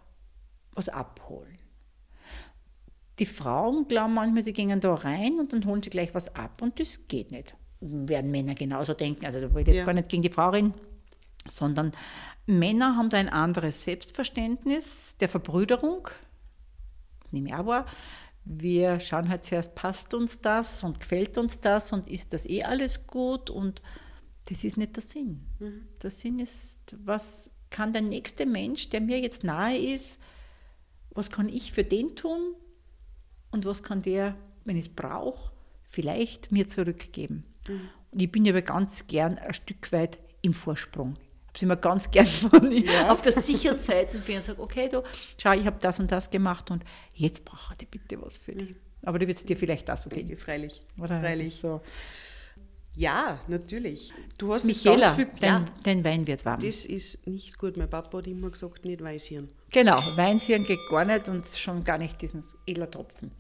was 0.75 0.89
abholen. 0.89 1.54
Die 3.19 3.27
Frauen 3.27 3.87
glauben 3.87 4.15
manchmal, 4.15 4.43
sie 4.43 4.53
gehen 4.53 4.81
da 4.81 4.95
rein 4.95 5.39
und 5.39 5.53
dann 5.53 5.65
holen 5.67 5.83
sie 5.83 5.91
gleich 5.91 6.15
was 6.15 6.35
ab 6.35 6.63
und 6.63 6.81
das 6.81 7.07
geht 7.07 7.31
nicht. 7.31 7.55
Werden 7.81 8.31
Männer 8.31 8.55
genauso 8.55 8.95
denken. 8.95 9.25
Also 9.27 9.41
da 9.41 9.55
will 9.55 9.63
ich 9.63 9.69
jetzt 9.69 9.81
ja. 9.81 9.87
gar 9.87 9.93
nicht 9.93 10.09
gegen 10.09 10.23
die 10.23 10.31
Frau 10.31 10.51
reden, 10.51 10.75
sondern 11.47 11.93
Männer 12.47 12.97
haben 12.97 13.11
da 13.11 13.19
ein 13.19 13.29
anderes 13.29 13.83
Selbstverständnis 13.83 15.17
der 15.19 15.29
Verbrüderung. 15.29 16.09
Das 17.23 17.33
nehme 17.33 17.49
ich 17.49 17.55
auch 17.55 17.67
wahr. 17.67 17.87
Wir 18.45 19.01
schauen 19.01 19.29
halt 19.29 19.45
zuerst, 19.45 19.75
passt 19.75 20.13
uns 20.13 20.41
das 20.41 20.83
und 20.83 21.01
gefällt 21.01 21.39
uns 21.39 21.61
das 21.61 21.93
und 21.93 22.09
ist 22.09 22.33
das 22.33 22.47
eh 22.47 22.63
alles 22.65 23.07
gut 23.07 23.49
und 23.49 23.81
das 24.47 24.65
ist 24.65 24.77
nicht 24.77 24.97
der 24.97 25.03
Sinn. 25.03 25.47
Mhm. 25.59 25.87
Der 26.03 26.11
Sinn 26.11 26.39
ist, 26.39 26.79
was 27.05 27.51
kann 27.71 27.93
der 27.93 28.03
nächste 28.03 28.45
Mensch, 28.45 28.91
der 28.91 29.01
mir 29.01 29.19
jetzt 29.19 29.45
nahe 29.45 29.79
ist, 29.79 30.19
was 31.11 31.31
kann 31.31 31.49
ich 31.49 31.73
für 31.73 31.85
den 31.85 32.15
tun, 32.15 32.55
und 33.55 33.65
was 33.65 33.83
kann 33.83 34.03
der, 34.03 34.35
wenn 34.65 34.77
ich 34.77 34.89
es 34.89 34.95
brauche, 34.95 35.53
vielleicht 35.85 36.53
mir 36.53 36.69
zurückgeben. 36.69 37.45
Mhm. 37.69 37.89
Und 38.11 38.21
ich 38.21 38.31
bin 38.31 38.49
aber 38.49 38.63
ganz 38.63 39.07
gern 39.07 39.39
ein 39.39 39.55
Stück 39.55 39.91
weit 39.93 40.19
im 40.43 40.53
Vorsprung. 40.53 41.15
Ich 41.55 41.63
habe 41.63 41.67
immer 41.67 41.77
ganz 41.77 42.11
gern, 42.11 42.27
ich 42.71 42.85
ja. 42.85 43.13
auf 43.13 43.23
der 43.23 43.33
sicheren 43.33 43.79
Seite 43.79 44.19
bin 44.19 44.39
und 44.39 44.45
sage, 44.45 44.61
okay, 44.61 44.89
du, 44.89 45.03
schau, 45.39 45.53
ich 45.53 45.65
habe 45.65 45.79
das 45.81 46.01
und 46.01 46.11
das 46.11 46.29
gemacht 46.31 46.71
und 46.71 46.85
jetzt 47.15 47.45
brauche 47.45 47.75
ich 47.81 47.89
bitte 47.89 48.21
was 48.21 48.39
für 48.39 48.53
dich. 48.53 48.71
Mhm. 48.71 48.77
Aber 49.03 49.19
du 49.19 49.27
wird 49.27 49.49
dir 49.49 49.57
vielleicht 49.57 49.89
das 49.89 50.03
so 50.03 50.11
geben. 50.11 50.37
Freilich. 50.37 50.83
Oder 50.99 51.21
Freilich. 51.21 51.55
So. 51.55 51.81
Ja, 52.97 53.39
natürlich. 53.49 54.13
Du 54.39 54.53
hast 54.55 54.65
Michaela, 54.65 55.15
viel, 55.15 55.29
dein, 55.41 55.67
ja, 55.67 55.73
dein 55.83 56.05
Wein 56.05 56.27
wird 56.27 56.45
warm. 56.45 56.61
Das 56.61 56.87
ist 56.87 57.27
nicht 57.27 57.59
gut. 57.59 57.77
Mein 57.77 57.91
Papa 57.91 58.19
hat 58.19 58.27
immer 58.27 58.51
gesagt, 58.51 58.85
nicht 58.85 59.03
Weißhirn. 59.03 59.49
Genau, 59.71 59.97
Weißhirn 59.97 60.65
geht 60.65 60.79
gar 60.89 61.05
nicht 61.05 61.29
und 61.29 61.47
schon 61.47 61.85
gar 61.85 61.99
nicht 61.99 62.23
diesen 62.23 62.45
Elertropfen. 62.67 63.33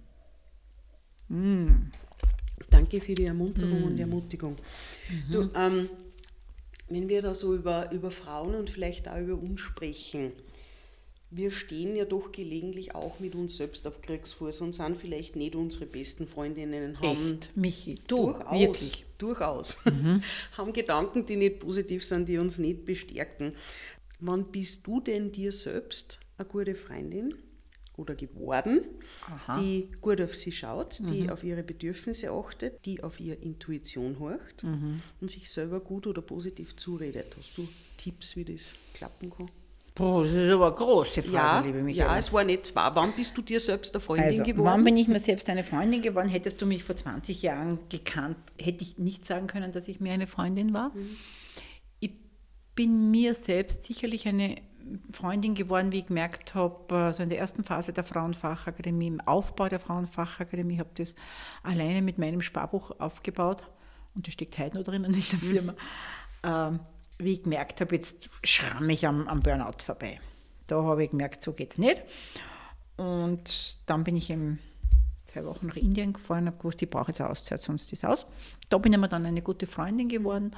Mm. 1.28 1.90
Danke 2.70 3.00
für 3.00 3.14
die 3.14 3.24
Ermunterung 3.24 3.80
mm. 3.80 3.84
und 3.84 3.96
die 3.96 4.02
Ermutigung. 4.02 4.56
Mhm. 5.08 5.32
Du, 5.32 5.50
ähm, 5.54 5.88
wenn 6.88 7.08
wir 7.08 7.22
da 7.22 7.34
so 7.34 7.54
über, 7.54 7.90
über 7.92 8.10
Frauen 8.10 8.54
und 8.54 8.70
vielleicht 8.70 9.08
auch 9.08 9.18
über 9.18 9.34
uns 9.34 9.60
sprechen, 9.60 10.32
wir 11.37 11.50
stehen 11.50 11.96
ja 11.96 12.04
doch 12.04 12.30
gelegentlich 12.30 12.94
auch 12.94 13.18
mit 13.18 13.34
uns 13.34 13.56
selbst 13.56 13.87
auf 13.87 14.00
Kriegsfuß 14.00 14.60
und 14.60 14.72
sind 14.72 14.96
vielleicht 14.96 15.34
nicht 15.34 15.56
unsere 15.56 15.87
besten 15.87 16.28
Freundinnen. 16.28 17.00
Haben 17.00 17.26
Echt, 17.26 17.56
Michi, 17.56 17.96
du, 18.06 18.32
durchaus, 18.32 18.60
wirklich. 18.60 19.06
Durchaus. 19.18 19.78
Mhm. 19.84 20.22
haben 20.56 20.72
Gedanken, 20.72 21.26
die 21.26 21.37
nicht 21.37 21.60
positiv 21.60 22.04
sind, 22.04 22.28
die 22.28 22.38
uns 22.38 22.58
nicht 22.58 22.84
bestärken. 22.84 23.54
Wann 24.20 24.50
bist 24.50 24.87
du 24.87 25.00
denn 25.00 25.32
dir 25.32 25.52
selbst 25.52 26.20
eine 26.38 26.48
gute 26.48 26.74
Freundin? 26.74 27.34
Oder 27.96 28.14
geworden, 28.14 28.85
Aha. 29.28 29.61
die 29.61 29.88
gut 30.00 30.20
auf 30.20 30.35
sie 30.35 30.52
schaut, 30.52 30.98
die 30.98 31.22
mhm. 31.22 31.30
auf 31.30 31.44
ihre 31.44 31.62
Bedürfnisse 31.62 32.30
achtet, 32.30 32.85
die 32.85 33.02
auf 33.02 33.20
ihre 33.20 33.37
Intuition 33.37 34.18
horcht 34.18 34.64
mhm. 34.64 35.00
und 35.20 35.30
sich 35.30 35.50
selber 35.50 35.80
gut 35.80 36.07
oder 36.07 36.22
positiv 36.22 36.74
zuredet. 36.76 37.37
Hast 37.38 37.57
du 37.57 37.68
Tipps, 37.96 38.37
wie 38.37 38.44
das 38.44 38.72
klappen 38.94 39.30
kann? 39.30 39.48
Boah, 39.94 40.24
das 40.24 40.33
ist 40.33 40.50
aber 40.50 40.66
eine 40.66 40.74
große 40.74 41.22
Frage, 41.22 41.35
Ja, 41.37 41.61
liebe 41.61 41.83
Michaela. 41.83 42.12
ja, 42.14 42.18
es 42.18 42.33
war 42.33 42.42
nicht 42.42 42.66
zwei. 42.66 42.90
Wann 42.94 43.12
bist 43.12 43.37
du 43.38 43.42
dir 43.42 43.61
selbst 43.61 43.94
eine 43.94 44.00
Freundin 44.00 44.26
Also, 44.26 44.42
geworden? 44.42 44.64
wann 44.66 44.83
bin 44.85 44.96
ich 44.96 45.07
mir 45.07 45.20
selbst 45.20 45.48
eine 45.48 45.62
Freundin 45.62 46.02
geworden? 46.02 46.28
Hättest 46.28 46.61
du 46.61 46.66
mich 46.66 46.83
vor 46.83 46.96
20 46.96 47.42
Jahren 47.42 47.78
gekannt, 47.90 48.37
hätte 48.59 48.83
ich 48.83 48.98
nicht 48.98 49.24
sagen 49.24 49.46
können, 49.46 49.70
dass 49.70 49.87
ich 49.87 50.00
mir 50.00 50.12
eine 50.12 50.26
Freundin 50.26 50.74
war. 50.74 50.90
Ich 52.00 52.11
bin 52.74 53.12
mir 53.12 53.35
selbst 53.35 53.85
sicherlich 53.85 54.26
eine 54.26 54.57
Freundin 55.12 55.54
geworden, 55.54 55.92
wie 55.92 56.00
ich 56.00 56.06
gemerkt 56.06 56.54
habe, 56.54 57.12
so 57.12 57.22
in 57.22 57.28
der 57.28 57.38
ersten 57.38 57.64
Phase 57.64 57.92
der 57.92 58.04
Frauenfachakademie, 58.04 59.06
im 59.06 59.20
Aufbau 59.20 59.68
der 59.68 59.80
Frauenfachakademie, 59.80 60.78
habe 60.78 60.90
das 60.94 61.14
alleine 61.62 62.02
mit 62.02 62.18
meinem 62.18 62.42
Sparbuch 62.42 62.92
aufgebaut 62.98 63.64
und 64.14 64.26
das 64.26 64.34
steckt 64.34 64.58
heute 64.58 64.76
noch 64.76 64.84
drinnen 64.84 65.14
in 65.14 65.24
der 65.30 65.38
Firma. 65.38 65.74
Ähm, 66.42 66.80
wie 67.18 67.32
ich 67.32 67.42
gemerkt 67.42 67.80
habe, 67.80 67.94
jetzt 67.94 68.28
schramme 68.42 68.92
ich 68.92 69.06
am, 69.06 69.28
am 69.28 69.40
Burnout 69.40 69.82
vorbei. 69.84 70.20
Da 70.66 70.82
habe 70.82 71.04
ich 71.04 71.10
gemerkt, 71.10 71.42
so 71.42 71.52
geht 71.52 71.72
es 71.72 71.78
nicht. 71.78 72.02
Und 72.96 73.78
dann 73.86 74.04
bin 74.04 74.16
ich 74.16 74.30
eben 74.30 74.58
zwei 75.26 75.44
Wochen 75.44 75.66
nach 75.66 75.76
Indien 75.76 76.12
gefahren, 76.12 76.46
habe 76.46 76.56
gewusst, 76.56 76.82
ich 76.82 76.90
brauche 76.90 77.08
jetzt 77.08 77.20
eine 77.20 77.30
Auszeit, 77.30 77.60
sonst 77.60 77.92
ist 77.92 78.04
es 78.04 78.08
aus. 78.08 78.26
Da 78.68 78.78
bin 78.78 78.92
ich 78.92 78.98
mir 78.98 79.08
dann 79.08 79.26
eine 79.26 79.42
gute 79.42 79.66
Freundin 79.66 80.08
geworden. 80.08 80.52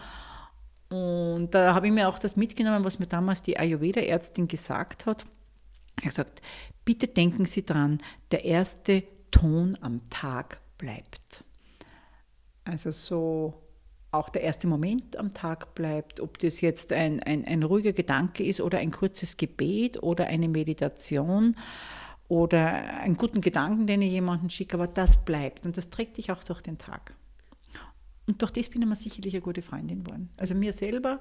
Und 0.89 1.51
da 1.51 1.75
habe 1.75 1.87
ich 1.87 1.93
mir 1.93 2.09
auch 2.09 2.19
das 2.19 2.37
mitgenommen, 2.37 2.85
was 2.85 2.99
mir 2.99 3.07
damals 3.07 3.43
die 3.43 3.59
Ayurveda-Ärztin 3.59 4.47
gesagt 4.47 5.07
hat. 5.07 5.25
Er 5.97 6.03
hat 6.03 6.11
gesagt, 6.11 6.43
bitte 6.85 7.09
denken 7.09 7.45
Sie 7.45 7.65
dran, 7.65 7.99
der 8.31 8.45
erste 8.45 9.03
Ton 9.31 9.77
am 9.81 10.09
Tag 10.11 10.61
bleibt. 10.79 11.45
Also 12.65 12.91
so 12.91 13.55
auch 14.13 14.29
der 14.29 14.43
erste 14.43 14.67
Moment 14.67 15.19
am 15.19 15.33
Tag 15.33 15.75
bleibt, 15.75 16.21
ob 16.21 16.39
das 16.39 16.61
jetzt 16.61 16.93
ein, 16.93 17.23
ein, 17.23 17.45
ein 17.45 17.63
ruhiger 17.63 17.93
Gedanke 17.93 18.45
ist 18.45 18.61
oder 18.61 18.79
ein 18.79 18.91
kurzes 18.91 19.37
Gebet 19.37 20.03
oder 20.03 20.27
eine 20.27 20.49
Meditation 20.49 21.57
oder 22.29 22.67
einen 23.01 23.17
guten 23.17 23.41
Gedanken, 23.41 23.87
den 23.87 24.03
ich 24.03 24.13
jemandem 24.13 24.51
schicke, 24.51 24.75
aber 24.75 24.87
das 24.87 25.25
bleibt 25.25 25.67
und 25.67 25.77
das 25.77 25.91
trägt 25.91 26.17
dich 26.17 26.31
auch 26.31 26.43
durch 26.43 26.63
den 26.63 26.79
Tag. 26.79 27.15
Und 28.27 28.43
durch 28.43 28.51
das 28.51 28.69
bin 28.69 28.83
ich 28.83 28.89
mir 28.89 28.97
sicherlich 28.97 29.35
eine 29.35 29.43
gute 29.43 29.63
Freundin 29.63 30.05
geworden. 30.05 30.31
Also 30.37 30.55
mir 30.55 30.73
selber, 30.73 31.21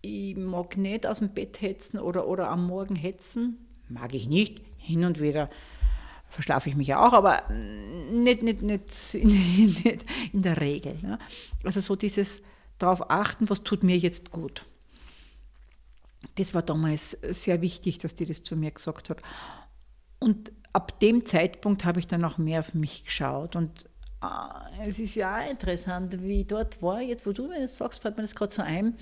ich 0.00 0.36
mag 0.36 0.76
nicht 0.76 1.06
aus 1.06 1.18
dem 1.18 1.34
Bett 1.34 1.60
hetzen 1.60 1.98
oder, 1.98 2.26
oder 2.26 2.48
am 2.48 2.66
Morgen 2.66 2.96
hetzen, 2.96 3.58
mag 3.88 4.14
ich 4.14 4.26
nicht, 4.26 4.62
hin 4.78 5.04
und 5.04 5.20
wieder 5.20 5.50
verschlafe 6.30 6.68
ich 6.68 6.76
mich 6.76 6.86
ja 6.86 7.04
auch, 7.04 7.12
aber 7.12 7.42
nicht, 7.50 8.42
nicht, 8.42 8.62
nicht, 8.62 9.14
in, 9.14 9.28
nicht 9.84 10.06
in 10.32 10.42
der 10.42 10.60
Regel. 10.60 10.96
Ja. 11.02 11.18
Also 11.64 11.80
so 11.80 11.96
dieses 11.96 12.40
darauf 12.78 13.10
achten, 13.10 13.50
was 13.50 13.62
tut 13.62 13.82
mir 13.82 13.98
jetzt 13.98 14.30
gut. 14.30 14.64
Das 16.36 16.54
war 16.54 16.62
damals 16.62 17.18
sehr 17.22 17.60
wichtig, 17.60 17.98
dass 17.98 18.14
die 18.14 18.24
das 18.24 18.42
zu 18.42 18.56
mir 18.56 18.70
gesagt 18.70 19.10
hat. 19.10 19.20
Und 20.18 20.52
ab 20.72 21.00
dem 21.00 21.26
Zeitpunkt 21.26 21.84
habe 21.84 21.98
ich 21.98 22.06
dann 22.06 22.24
auch 22.24 22.38
mehr 22.38 22.60
auf 22.60 22.74
mich 22.74 23.04
geschaut. 23.04 23.56
Und 23.56 23.89
es 24.86 24.98
ist 24.98 25.14
ja 25.14 25.38
auch 25.38 25.50
interessant, 25.50 26.22
wie 26.22 26.42
ich 26.42 26.46
dort 26.46 26.82
war, 26.82 27.00
jetzt 27.00 27.24
wo 27.26 27.32
du 27.32 27.48
mir 27.48 27.60
das 27.60 27.76
sagst, 27.76 28.02
fällt 28.02 28.18
mir 28.18 28.22
das 28.22 28.34
gerade 28.34 28.52
so 28.52 28.60
ein, 28.60 28.96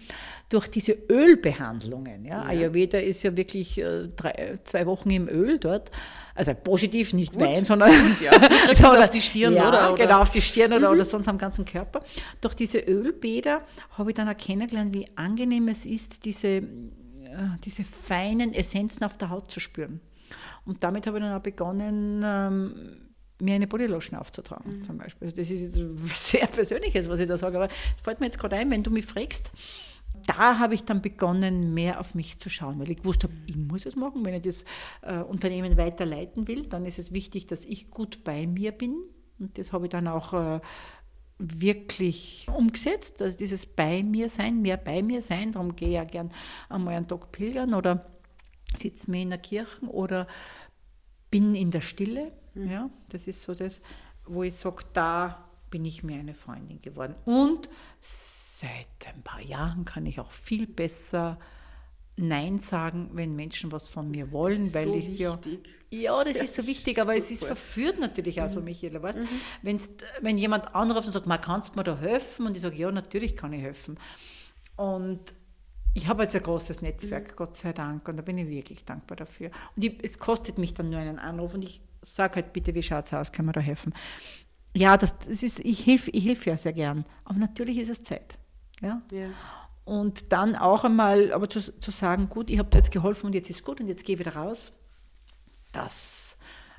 durch 0.49 0.69
diese 0.69 0.93
Ölbehandlungen. 0.93 2.25
Ja? 2.25 2.43
ja. 2.43 2.49
Ayurveda 2.49 2.99
ist 2.99 3.25
ja 3.25 3.37
wirklich 3.37 3.79
äh, 3.79 4.09
drei, 4.15 4.61
zwei 4.63 4.87
Wochen 4.87 5.11
im 5.11 5.29
Öl 5.29 5.59
dort. 5.59 5.91
Also 6.37 6.55
positiv, 6.55 7.15
nicht 7.15 7.33
Gut. 7.33 7.43
Wein, 7.43 7.65
sondern 7.65 7.91
Gut, 7.91 8.21
ja. 8.21 8.31
Sondern 8.77 9.03
auf 9.03 9.11
die 9.11 9.21
Stirn, 9.21 9.55
ja, 9.55 9.69
oder? 9.69 9.93
oder? 9.93 10.05
Genau, 10.05 10.21
auf 10.21 10.31
die 10.31 10.41
Stirn 10.41 10.73
oder, 10.73 10.89
mhm. 10.89 10.95
oder 10.95 11.05
sonst 11.05 11.27
am 11.27 11.37
ganzen 11.37 11.65
Körper. 11.65 12.05
Durch 12.41 12.55
diese 12.55 12.79
Ölbäder 12.79 13.63
habe 13.97 14.11
ich 14.11 14.17
dann 14.17 14.29
auch 14.29 14.37
kennengelernt, 14.37 14.95
wie 14.95 15.09
angenehm 15.17 15.67
es 15.67 15.85
ist, 15.85 16.25
diese, 16.27 16.63
diese 17.65 17.83
feinen 17.83 18.55
Essenzen 18.55 19.03
auf 19.03 19.19
der 19.19 19.31
Haut 19.31 19.51
zu 19.51 19.59
spüren. 19.59 20.01
Und 20.65 20.85
damit 20.85 21.09
habe 21.09 21.19
ich 21.19 21.25
dann 21.25 21.33
auch 21.33 21.43
begonnen, 21.43 22.23
ähm, 22.25 23.08
mir 23.41 23.55
eine 23.55 23.67
Bodylotion 23.67 24.19
aufzutragen, 24.19 24.79
mhm. 24.79 24.85
zum 24.85 24.99
Beispiel. 24.99 25.31
Das 25.31 25.51
ist 25.51 25.63
jetzt 25.77 25.77
sehr 26.07 26.47
Persönliches, 26.47 27.09
was 27.09 27.21
ich 27.21 27.29
da 27.29 27.37
sage, 27.37 27.57
aber 27.57 27.69
es 27.69 28.03
fällt 28.03 28.21
mir 28.21 28.27
jetzt 28.27 28.39
gerade 28.39 28.57
ein, 28.57 28.71
wenn 28.71 28.83
du 28.83 28.91
mich 28.91 29.07
fragst. 29.07 29.51
Da 30.27 30.59
habe 30.59 30.75
ich 30.75 30.85
dann 30.85 31.01
begonnen, 31.01 31.75
mehr 31.75 32.01
auf 32.01 32.15
mich 32.15 32.39
zu 32.39 32.49
schauen, 32.49 32.79
weil 32.79 32.91
ich 32.91 32.99
gewusst 32.99 33.23
habe, 33.25 33.33
ich 33.47 33.57
muss 33.57 33.87
es 33.87 33.95
machen. 33.95 34.25
Wenn 34.25 34.35
ich 34.35 34.43
das 34.43 34.65
äh, 35.03 35.19
Unternehmen 35.19 35.77
weiterleiten 35.77 36.49
will, 36.49 36.67
dann 36.67 36.87
ist 36.87 36.99
es 36.99 37.13
wichtig, 37.13 37.47
dass 37.47 37.65
ich 37.65 37.91
gut 37.91 38.25
bei 38.25 38.47
mir 38.47 38.73
bin. 38.73 38.97
Und 39.39 39.57
das 39.59 39.73
habe 39.73 39.87
ich 39.87 39.91
dann 39.91 40.09
auch 40.09 40.33
äh, 40.33 40.61
wirklich 41.39 42.47
umgesetzt, 42.53 43.23
also 43.23 43.39
dieses 43.39 43.65
bei 43.65 44.03
mir 44.03 44.29
sein, 44.29 44.61
mehr 44.61 44.77
bei 44.77 45.03
mir 45.03 45.23
sein. 45.23 45.53
Darum 45.53 45.77
gehe 45.77 45.89
ich 45.89 45.95
ja 45.95 46.05
gern 46.05 46.31
einmal 46.69 46.95
einen 46.95 47.07
Tag 47.07 47.31
pilgern 47.31 47.75
oder 47.75 48.07
sitze 48.75 49.11
mir 49.11 49.23
in 49.23 49.31
der 49.31 49.39
Kirche 49.39 49.87
oder 49.87 50.27
bin 51.31 51.55
in 51.55 51.71
der 51.71 51.81
Stille. 51.81 52.33
Mhm. 52.59 52.71
Ja, 52.71 52.91
das 53.09 53.27
ist 53.27 53.43
so 53.43 53.55
das, 53.55 53.83
wo 54.27 54.43
ich 54.43 54.55
sage, 54.55 54.85
da 54.93 55.49
bin 55.71 55.85
ich 55.85 56.03
mir 56.03 56.19
eine 56.19 56.35
Freundin 56.35 56.81
geworden. 56.83 57.15
Und 57.25 57.69
seit 58.01 58.87
ein 59.07 59.23
paar 59.23 59.41
Jahren 59.41 59.85
kann 59.85 60.07
ich 60.07 60.21
auch 60.21 60.31
viel 60.31 60.67
besser 60.67 61.39
Nein 62.21 62.59
sagen, 62.59 63.11
wenn 63.13 63.37
Menschen 63.37 63.71
was 63.71 63.89
von 63.89 64.11
mir 64.11 64.33
wollen, 64.33 64.75
weil 64.75 64.87
so 64.87 64.95
ich 64.95 65.19
ja. 65.19 65.39
Ja, 65.91 66.23
das, 66.25 66.35
das 66.35 66.43
ist 66.45 66.55
so 66.57 66.67
wichtig, 66.67 67.01
aber 67.01 67.17
es 67.17 67.31
ist 67.31 67.45
verführt 67.45 67.99
natürlich 67.99 68.43
auch 68.43 68.49
so, 68.49 68.61
Michaela. 68.61 69.01
Weißt? 69.01 69.21
Mhm. 69.21 69.29
Wenn's, 69.63 69.91
wenn 70.21 70.37
jemand 70.37 70.75
anruft 70.75 71.07
und 71.07 71.13
sagt, 71.13 71.27
man 71.27 71.41
kannst 71.41 71.77
mir 71.77 71.85
da 71.85 71.97
helfen? 71.97 72.47
Und 72.47 72.57
ich 72.57 72.63
sage, 72.63 72.77
ja, 72.77 72.91
natürlich 72.91 73.37
kann 73.37 73.53
ich 73.53 73.63
helfen. 73.63 73.99
Und 74.77 75.21
ich 75.95 76.09
habe 76.09 76.25
jetzt 76.25 76.35
ein 76.35 76.43
großes 76.43 76.83
Netzwerk, 76.83 77.31
mhm. 77.31 77.37
Gott 77.37 77.57
sei 77.57 77.73
Dank, 77.73 78.07
und 78.09 78.17
da 78.17 78.23
bin 78.23 78.37
ich 78.37 78.49
wirklich 78.49 78.85
dankbar 78.85 79.17
dafür. 79.17 79.51
Und 79.77 79.85
ich, 79.85 79.99
es 80.03 80.19
kostet 80.19 80.59
mich 80.59 80.75
dann 80.75 80.91
nur 80.91 80.99
einen 80.99 81.19
Anruf 81.19 81.55
und 81.55 81.63
ich 81.63 81.81
sage 82.03 82.37
halt, 82.37 82.53
bitte, 82.53 82.75
wie 82.75 82.83
schaut 82.83 83.07
es 83.07 83.15
aus, 83.15 83.33
können 83.33 83.49
wir 83.49 83.53
da 83.53 83.61
helfen? 83.61 83.95
Ja, 84.75 84.97
das, 84.97 85.19
das 85.19 85.43
ist, 85.43 85.61
ich 85.61 85.87
helfe 85.87 86.11
ich 86.11 86.23
hilf 86.23 86.47
ja 86.47 86.57
sehr 86.57 86.73
gern, 86.73 87.05
aber 87.25 87.39
natürlich 87.39 87.79
ist 87.79 87.89
es 87.89 88.03
Zeit. 88.03 88.39
Ja? 88.81 89.03
ja. 89.11 89.31
Und 89.85 90.33
dann 90.33 90.55
auch 90.55 90.85
einmal, 90.85 91.33
aber 91.33 91.49
zu, 91.49 91.61
zu 91.81 91.91
sagen, 91.91 92.29
gut, 92.29 92.51
ich 92.51 92.59
habe 92.59 92.69
dir 92.71 92.79
jetzt 92.79 92.93
geholfen 92.93 93.27
und 93.27 93.35
jetzt 93.35 93.49
ist 93.49 93.65
gut 93.65 93.81
und 93.81 93.89
jetzt 93.89 94.05
gehe 94.05 94.15
ich 94.15 94.19
wieder 94.19 94.37
raus, 94.37 94.73
das 95.73 96.39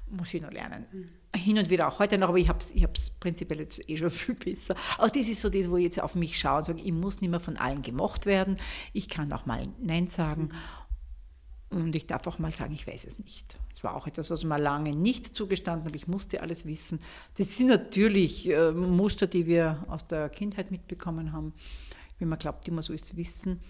muss 0.10 0.34
ich 0.34 0.42
noch 0.42 0.52
lernen. 0.52 0.86
Mhm. 0.92 1.10
Hin 1.36 1.58
und 1.60 1.70
wieder 1.70 1.88
auch 1.88 2.00
heute 2.00 2.18
noch, 2.18 2.30
aber 2.30 2.38
ich 2.38 2.50
habe 2.50 2.60
es 2.60 2.72
ich 2.72 2.86
prinzipiell 3.20 3.60
jetzt 3.60 3.88
eh 3.90 3.98
schon 3.98 4.10
viel 4.12 4.36
besser. 4.36 4.76
Auch 4.98 5.10
das 5.10 5.28
ist 5.28 5.42
so 5.42 5.50
das, 5.50 5.70
wo 5.70 5.78
ich 5.78 5.84
jetzt 5.84 6.02
auf 6.02 6.16
mich 6.16 6.40
schaue 6.40 6.60
und 6.60 6.64
sage, 6.66 6.82
ich 6.82 6.92
muss 6.92 7.22
nicht 7.22 7.30
mehr 7.30 7.40
von 7.40 7.58
allen 7.58 7.82
gemocht 7.82 8.26
werden. 8.26 8.58
Ich 8.94 9.10
kann 9.10 9.32
auch 9.34 9.46
mal 9.46 9.64
Nein 9.80 10.08
sagen. 10.08 10.50
Und 11.70 11.96
ich 11.96 12.08
darf 12.08 12.26
auch 12.26 12.40
mal 12.40 12.52
sagen, 12.52 12.74
ich 12.74 12.88
weiß 12.88 13.06
es 13.06 13.20
nicht. 13.20 13.58
Das 13.74 13.84
war 13.84 13.96
auch 13.96 14.08
etwas, 14.08 14.32
was 14.32 14.44
mir 14.44 14.58
lange 14.58 14.96
nicht 14.96 15.36
zugestanden 15.36 15.86
habe. 15.86 15.96
Ich 15.96 16.08
musste 16.08 16.42
alles 16.42 16.66
wissen. 16.66 17.00
Das 17.38 17.56
sind 17.56 17.68
natürlich 17.68 18.50
äh, 18.50 18.72
Muster, 18.72 19.28
die 19.28 19.46
wir 19.46 19.86
aus 19.88 20.08
der 20.08 20.30
Kindheit 20.30 20.72
mitbekommen 20.72 21.32
haben. 21.32 21.54
Wenn 22.18 22.28
man 22.28 22.40
glaubt, 22.40 22.68
immer 22.68 22.82
so 22.82 22.92
ist 22.92 23.16
Wissen. 23.16 23.62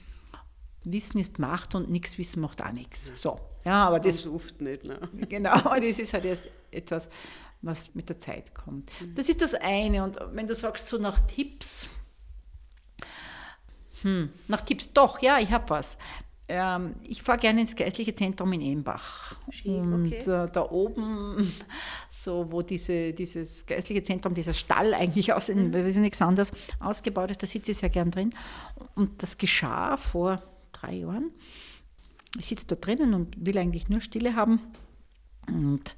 Wissen 0.84 1.20
ist 1.20 1.40
Macht 1.40 1.76
und 1.76 1.90
nichts 1.90 2.18
Wissen 2.18 2.42
macht 2.42 2.62
auch 2.62 2.72
nichts. 2.72 3.12
So, 3.16 3.40
ja, 3.66 3.88
aber 3.88 4.00
das 4.00 4.26
oft 4.26 4.62
nicht. 4.62 4.86
Ne? 4.86 5.00
Genau, 5.30 5.62
das 5.76 6.00
ist 6.00 6.14
halt 6.14 6.24
erst 6.24 6.44
etwas, 6.72 7.10
was 7.62 7.94
mit 7.94 8.08
der 8.08 8.18
Zeit 8.18 8.56
kommt. 8.56 8.90
Mhm. 9.02 9.16
Das 9.16 9.28
ist 9.28 9.42
das 9.42 9.54
eine. 9.54 10.04
Und 10.06 10.18
wenn 10.32 10.48
du 10.48 10.56
sagst 10.56 10.88
so 10.88 10.98
nach 10.98 11.20
Tipps, 11.28 11.90
hm, 14.02 14.32
nach 14.48 14.62
Tipps, 14.62 14.92
doch, 14.94 15.22
ja, 15.22 15.40
ich 15.40 15.52
habe 15.52 15.70
was. 15.70 15.98
Ähm, 16.52 16.96
ich 17.08 17.22
fahre 17.22 17.38
gerne 17.38 17.62
ins 17.62 17.76
geistliche 17.76 18.16
Zentrum 18.16 18.52
in 18.54 18.62
Embach. 18.62 19.36
Schön, 19.52 19.94
und 19.94 20.12
äh, 20.12 20.48
da 20.52 20.68
oben, 20.72 21.54
so 22.12 22.52
wo 22.52 22.64
diese, 22.64 23.14
dieses 23.14 23.68
geistliche 23.68 24.02
Zentrum, 24.02 24.34
dieser 24.34 24.54
Stall 24.54 24.96
eigentlich 24.96 25.32
aus, 25.32 25.48
mhm. 25.50 25.72
wir 25.72 25.86
wissen 25.86 26.02
nichts 26.02 26.22
anderes, 26.24 26.52
ausgebaut 26.80 27.30
ist, 27.30 27.44
da 27.44 27.48
sitze 27.48 27.72
ich 27.72 27.78
sehr 27.78 27.90
gern 27.90 28.10
drin. 28.10 28.34
Und 28.96 29.22
das 29.22 29.38
geschah 29.38 29.96
vor 29.98 30.42
drei 30.74 30.96
Jahren. 30.96 31.32
Ich 32.40 32.48
sitze 32.48 32.66
da 32.66 32.76
drinnen 32.76 33.14
und 33.14 33.46
will 33.46 33.58
eigentlich 33.60 33.88
nur 33.88 34.02
Stille 34.02 34.36
haben 34.36 34.60
und 35.48 35.96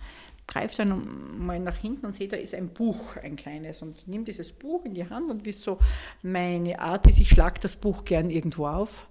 greife 0.47 0.77
dann 0.77 1.45
mal 1.45 1.59
nach 1.61 1.77
hinten 1.77 2.05
und 2.05 2.15
sehe, 2.15 2.27
da 2.27 2.35
ist 2.35 2.53
ein 2.53 2.73
Buch, 2.73 3.15
ein 3.15 3.37
kleines, 3.37 3.81
und 3.81 4.05
nehme 4.05 4.25
dieses 4.25 4.51
Buch 4.51 4.83
in 4.83 4.93
die 4.93 5.09
Hand 5.09 5.31
und 5.31 5.45
wie 5.45 5.53
so 5.53 5.77
meine 6.23 6.77
Art 6.79 7.07
ist, 7.07 7.19
ich 7.19 7.29
schlage 7.29 7.61
das 7.61 7.77
Buch 7.77 8.03
gern 8.03 8.29
irgendwo 8.29 8.67
auf. 8.67 9.07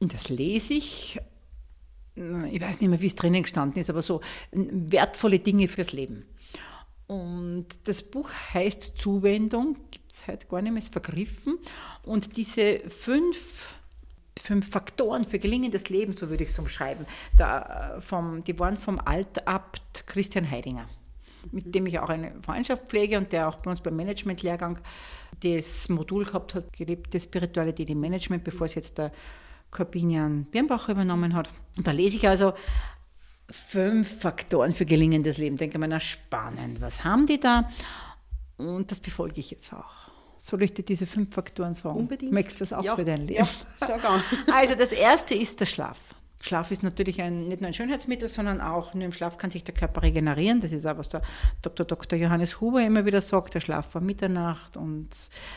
Das 0.00 0.28
lese 0.28 0.74
ich, 0.74 1.18
ich 2.14 2.60
weiß 2.60 2.80
nicht 2.80 2.90
mehr, 2.90 3.00
wie 3.00 3.06
es 3.06 3.14
drinnen 3.14 3.42
gestanden 3.42 3.80
ist, 3.80 3.90
aber 3.90 4.02
so 4.02 4.20
wertvolle 4.52 5.38
Dinge 5.38 5.68
fürs 5.68 5.92
Leben. 5.92 6.26
Und 7.06 7.66
das 7.84 8.02
Buch 8.02 8.30
heißt 8.52 8.94
Zuwendung, 8.96 9.76
gibt 9.90 10.12
es 10.12 10.26
heute 10.26 10.46
gar 10.46 10.60
nicht 10.60 10.72
mehr, 10.72 10.82
ist 10.82 10.92
vergriffen. 10.92 11.58
Und 12.02 12.36
diese 12.36 12.80
fünf 12.90 13.76
fünf 14.46 14.70
Faktoren 14.70 15.24
für 15.24 15.38
gelingendes 15.38 15.88
Leben, 15.88 16.12
so 16.12 16.28
würde 16.30 16.44
ich 16.44 16.50
es 16.50 16.58
umschreiben. 16.58 17.06
Da, 17.36 17.96
vom, 18.00 18.44
die 18.44 18.58
waren 18.58 18.76
vom 18.76 19.00
Altabt 19.04 20.06
Christian 20.06 20.48
Heidinger, 20.48 20.88
mit 21.50 21.74
dem 21.74 21.86
ich 21.86 21.98
auch 21.98 22.08
eine 22.08 22.32
Freundschaft 22.42 22.88
pflege 22.88 23.18
und 23.18 23.32
der 23.32 23.48
auch 23.48 23.56
bei 23.56 23.70
uns 23.70 23.80
beim 23.80 23.96
Managementlehrgang 23.96 24.78
das 25.40 25.88
Modul 25.88 26.24
gehabt 26.24 26.54
hat, 26.54 26.72
gelebte 26.72 27.18
Spiritualität 27.18 27.90
im 27.90 28.00
Management, 28.00 28.44
bevor 28.44 28.66
es 28.66 28.74
jetzt 28.74 28.98
der 28.98 29.12
Corbinian 29.70 30.44
Birnbach 30.44 30.88
übernommen 30.88 31.34
hat. 31.34 31.48
Und 31.76 31.86
da 31.86 31.90
lese 31.90 32.16
ich 32.16 32.28
also 32.28 32.54
fünf 33.50 34.20
Faktoren 34.20 34.72
für 34.72 34.86
gelingendes 34.86 35.38
Leben. 35.38 35.56
Denke 35.56 35.78
mir, 35.78 35.88
na 35.88 36.00
spannend, 36.00 36.80
was 36.80 37.04
haben 37.04 37.26
die 37.26 37.38
da? 37.38 37.70
Und 38.56 38.90
das 38.90 39.00
befolge 39.00 39.40
ich 39.40 39.50
jetzt 39.50 39.72
auch. 39.72 40.10
Soll 40.38 40.62
ich 40.62 40.74
dir 40.74 40.82
diese 40.82 41.06
fünf 41.06 41.34
Faktoren 41.34 41.74
sagen? 41.74 41.96
Unbedingt. 41.96 42.32
Möchtest 42.32 42.60
du 42.60 42.64
das 42.64 42.72
auch 42.72 42.84
ja. 42.84 42.94
für 42.94 43.04
dein 43.04 43.26
Leben? 43.26 43.44
Ja, 43.44 43.48
sag 43.76 44.04
an. 44.04 44.22
Also 44.52 44.74
das 44.74 44.92
erste 44.92 45.34
ist 45.34 45.60
der 45.60 45.66
Schlaf. 45.66 45.98
Schlaf 46.40 46.70
ist 46.70 46.82
natürlich 46.82 47.22
ein, 47.22 47.48
nicht 47.48 47.60
nur 47.60 47.68
ein 47.68 47.74
Schönheitsmittel, 47.74 48.28
sondern 48.28 48.60
auch 48.60 48.94
nur 48.94 49.04
im 49.04 49.12
Schlaf 49.12 49.38
kann 49.38 49.50
sich 49.50 49.64
der 49.64 49.74
Körper 49.74 50.02
regenerieren. 50.02 50.60
Das 50.60 50.72
ist 50.72 50.86
auch, 50.86 50.98
was 50.98 51.08
der 51.08 51.22
Dr. 51.62 51.86
Dr. 51.86 52.18
Johannes 52.18 52.60
Huber 52.60 52.82
immer 52.84 53.06
wieder 53.06 53.22
sagt, 53.22 53.54
der 53.54 53.60
Schlaf 53.60 53.90
vor 53.90 54.00
Mitternacht 54.00 54.76
und 54.76 55.08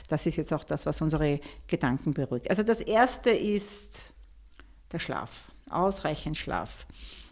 das 0.08 0.26
ist 0.26 0.38
jetzt 0.38 0.54
auch 0.54 0.64
das, 0.64 0.86
was 0.86 1.02
unsere 1.02 1.42
Gedanken 1.68 2.14
beruhigt. 2.14 2.50
Also 2.50 2.64
das 2.64 2.80
erste 2.80 3.30
ist 3.30 4.02
der 4.92 5.00
Schlaf, 5.00 5.52
ausreichend 5.70 6.38
Schlaf. 6.38 6.88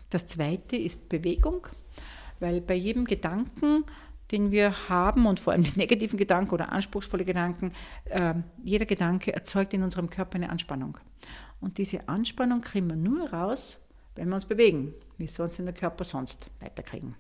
Das 0.10 0.28
zweite 0.28 0.76
ist 0.76 1.10
Bewegung, 1.10 1.68
weil 2.40 2.62
bei 2.62 2.76
jedem 2.76 3.06
Gedanken, 3.06 3.86
den 4.32 4.52
wir 4.52 4.90
haben 4.90 5.26
und 5.26 5.40
vor 5.40 5.54
allem 5.54 5.64
die 5.64 5.76
negativen 5.78 6.18
Gedanken 6.18 6.54
oder 6.54 6.72
anspruchsvolle 6.72 7.26
Gedanken, 7.26 7.74
äh, 8.06 8.34
jeder 8.64 8.86
Gedanke 8.86 9.34
erzeugt 9.34 9.74
in 9.74 9.84
unserem 9.84 10.10
Körper 10.10 10.36
eine 10.36 10.50
Anspannung. 10.50 10.98
Und 11.60 11.78
diese 11.78 12.08
Anspannung 12.08 12.62
kriegen 12.62 12.90
wir 12.90 12.96
nur 12.96 13.30
raus, 13.32 13.78
wenn 14.16 14.30
wir 14.30 14.36
uns 14.36 14.46
bewegen. 14.46 14.94
Wie 15.18 15.30
uns 15.42 15.58
in 15.58 15.66
der 15.66 15.74
Körper 15.74 16.04
sonst 16.04 16.48
weiterkriegen? 16.60 17.16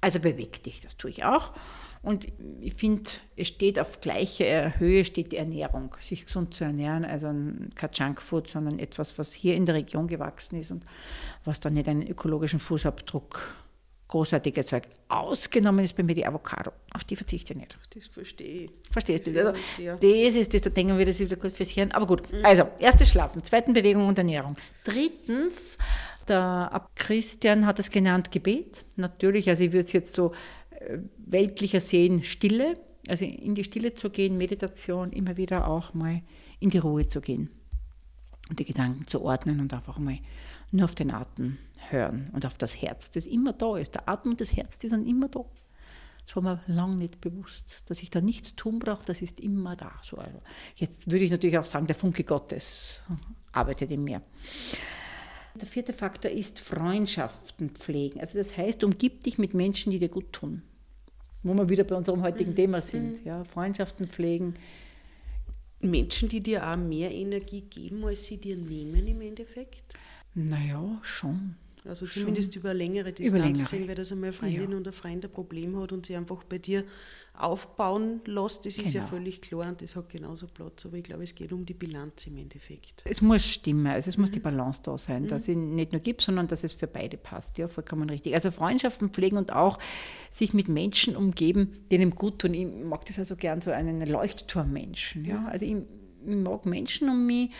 Also 0.00 0.18
beweg 0.18 0.62
dich, 0.62 0.80
das 0.80 0.96
tue 0.96 1.10
ich 1.10 1.24
auch. 1.24 1.52
Und 2.02 2.26
ich 2.60 2.74
finde, 2.74 3.10
es 3.36 3.48
steht 3.48 3.78
auf 3.78 4.00
gleicher 4.00 4.78
Höhe 4.78 5.04
steht 5.04 5.32
die 5.32 5.36
Ernährung, 5.36 5.94
sich 6.00 6.24
gesund 6.24 6.54
zu 6.54 6.64
ernähren, 6.64 7.04
also 7.04 7.28
kein 7.74 7.90
Junkfood, 7.92 8.48
sondern 8.48 8.78
etwas, 8.78 9.18
was 9.18 9.32
hier 9.32 9.54
in 9.54 9.66
der 9.66 9.74
Region 9.74 10.06
gewachsen 10.06 10.58
ist 10.58 10.70
und 10.70 10.86
was 11.44 11.60
dann 11.60 11.74
nicht 11.74 11.88
einen 11.88 12.06
ökologischen 12.06 12.58
Fußabdruck 12.58 13.54
großartig 14.10 14.56
erzeugt. 14.56 14.88
Ausgenommen 15.08 15.84
ist 15.84 15.96
bei 15.96 16.02
mir 16.02 16.14
die 16.14 16.26
Avocado. 16.26 16.72
Auf 16.92 17.04
die 17.04 17.16
verzichte 17.16 17.52
ich 17.52 17.58
nicht. 17.58 17.78
Das 17.94 18.06
verstehe 18.06 18.64
ich. 18.64 18.70
Verstehst 18.90 19.26
du? 19.26 19.30
Also, 19.30 19.52
das 19.52 20.34
ist 20.34 20.52
das, 20.52 20.62
da 20.62 20.70
denken 20.70 20.98
wir, 20.98 21.06
das 21.06 21.20
ist 21.20 21.30
wieder 21.30 21.40
gut 21.40 21.52
fürs 21.52 21.70
Hirn. 21.70 21.92
Aber 21.92 22.06
gut, 22.06 22.22
also, 22.42 22.64
erstes 22.78 23.10
Schlafen, 23.10 23.42
zweitens 23.44 23.74
Bewegung 23.74 24.06
und 24.06 24.18
Ernährung. 24.18 24.56
Drittens, 24.84 25.78
der 26.28 26.88
Christian 26.96 27.66
hat 27.66 27.78
es 27.78 27.90
genannt, 27.90 28.30
Gebet. 28.30 28.84
Natürlich, 28.96 29.48
also 29.48 29.64
ich 29.64 29.72
würde 29.72 29.86
es 29.86 29.92
jetzt 29.92 30.14
so 30.14 30.32
äh, 30.70 30.98
weltlicher 31.16 31.80
sehen, 31.80 32.22
Stille. 32.22 32.78
Also 33.08 33.24
in 33.24 33.54
die 33.54 33.64
Stille 33.64 33.94
zu 33.94 34.10
gehen, 34.10 34.36
Meditation, 34.36 35.12
immer 35.12 35.36
wieder 35.36 35.66
auch 35.68 35.94
mal 35.94 36.22
in 36.58 36.70
die 36.70 36.78
Ruhe 36.78 37.08
zu 37.08 37.20
gehen 37.20 37.50
und 38.50 38.58
die 38.58 38.64
Gedanken 38.64 39.06
zu 39.06 39.22
ordnen 39.22 39.60
und 39.60 39.72
einfach 39.72 39.98
mal 39.98 40.18
nur 40.70 40.84
auf 40.84 40.94
den 40.94 41.10
Atem 41.10 41.58
hören 41.88 42.30
und 42.32 42.46
auf 42.46 42.58
das 42.58 42.80
Herz, 42.80 43.10
das 43.10 43.26
immer 43.26 43.52
da 43.52 43.76
ist. 43.76 43.94
Der 43.94 44.08
Atem 44.08 44.32
und 44.32 44.40
das 44.40 44.56
Herz, 44.56 44.78
die 44.78 44.88
sind 44.88 45.06
immer 45.06 45.28
da. 45.28 45.44
Das 46.26 46.36
war 46.36 46.42
mir 46.42 46.62
lange 46.66 46.96
nicht 46.96 47.20
bewusst, 47.20 47.90
dass 47.90 48.02
ich 48.02 48.10
da 48.10 48.20
nichts 48.20 48.54
tun 48.54 48.78
brauche, 48.78 49.04
das 49.04 49.20
ist 49.20 49.40
immer 49.40 49.74
da. 49.74 49.92
So, 50.02 50.16
also 50.16 50.40
jetzt 50.76 51.10
würde 51.10 51.24
ich 51.24 51.30
natürlich 51.30 51.58
auch 51.58 51.64
sagen, 51.64 51.86
der 51.86 51.96
Funke 51.96 52.22
Gottes 52.22 53.00
arbeitet 53.52 53.90
in 53.90 54.04
mir. 54.04 54.22
Der 55.60 55.66
vierte 55.66 55.92
Faktor 55.92 56.30
ist 56.30 56.60
Freundschaften 56.60 57.70
pflegen. 57.70 58.20
Also 58.20 58.38
das 58.38 58.56
heißt, 58.56 58.84
umgib 58.84 59.24
dich 59.24 59.38
mit 59.38 59.54
Menschen, 59.54 59.90
die 59.90 59.98
dir 59.98 60.08
gut 60.08 60.32
tun. 60.32 60.62
Wo 61.42 61.54
wir 61.54 61.68
wieder 61.68 61.84
bei 61.84 61.96
unserem 61.96 62.22
heutigen 62.22 62.54
Thema 62.54 62.80
sind. 62.82 63.24
Ja, 63.24 63.42
Freundschaften 63.44 64.06
pflegen. 64.06 64.54
Menschen, 65.80 66.28
die 66.28 66.40
dir 66.40 66.68
auch 66.68 66.76
mehr 66.76 67.10
Energie 67.10 67.62
geben, 67.62 68.04
als 68.04 68.24
sie 68.26 68.36
dir 68.36 68.56
nehmen 68.56 69.06
im 69.06 69.20
Endeffekt? 69.22 69.94
Naja, 70.34 70.98
schon. 71.02 71.56
Also 71.88 72.06
zumindest 72.06 72.54
über 72.56 72.74
längere 72.74 73.10
Distanz 73.12 73.28
Über 73.30 73.38
längere. 73.38 73.62
gesehen, 73.62 73.88
weil 73.88 73.94
das 73.94 74.12
einmal 74.12 74.32
Freundin 74.34 74.70
Ja. 74.72 74.76
oder 74.78 74.90
ein 74.90 74.92
Freund 74.92 75.24
ein 75.24 75.30
Problem 75.32 75.80
hat 75.80 75.92
und 75.92 76.04
sie 76.04 76.14
einfach 76.14 76.44
bei 76.44 76.58
dir 76.58 76.84
aufbauen 77.32 78.20
lässt, 78.26 78.66
das 78.66 78.76
ist 78.76 78.92
ja 78.92 79.00
Genau. 79.00 79.06
völlig 79.06 79.40
klar 79.40 79.66
und 79.66 79.80
das 79.80 79.96
hat 79.96 80.10
genauso 80.10 80.46
Platz. 80.46 80.84
Aber 80.84 80.98
ich 80.98 81.04
glaube, 81.04 81.24
es 81.24 81.34
geht 81.34 81.52
um 81.52 81.64
die 81.64 81.72
Bilanz 81.72 82.26
im 82.26 82.36
Endeffekt. 82.36 83.02
Es 83.06 83.22
muss 83.22 83.46
stimmen, 83.46 83.86
also 83.86 84.10
es 84.10 84.18
muss 84.18 84.30
die 84.30 84.40
Balance 84.40 84.82
da 84.84 84.98
sein, 84.98 85.26
dass 85.26 85.48
es 85.48 85.56
nicht 85.56 85.92
nur 85.92 86.02
gibt, 86.02 86.20
sondern 86.20 86.48
dass 86.48 86.64
es 86.64 86.74
für 86.74 86.86
beide 86.86 87.16
passt. 87.16 87.56
Ja, 87.56 87.66
vollkommen 87.66 88.10
richtig. 88.10 88.34
Also 88.34 88.50
Freundschaften 88.50 89.08
pflegen 89.08 89.38
und 89.38 89.52
auch 89.52 89.78
sich 90.30 90.52
mit 90.52 90.68
Menschen 90.68 91.16
umgeben, 91.16 91.72
die 91.90 91.94
einem 91.94 92.14
gut 92.14 92.40
tun. 92.40 92.52
Ich 92.52 92.66
mag 92.66 93.06
das 93.06 93.18
also 93.18 93.36
gern 93.36 93.62
so 93.62 93.70
einen 93.70 94.06
Leuchtturmmenschen. 94.06 95.24
Ja? 95.24 95.46
Also 95.46 95.64
ich, 95.64 95.76
ich 96.26 96.36
mag 96.36 96.66
Menschen 96.66 97.08
um 97.08 97.24
mich, 97.24 97.50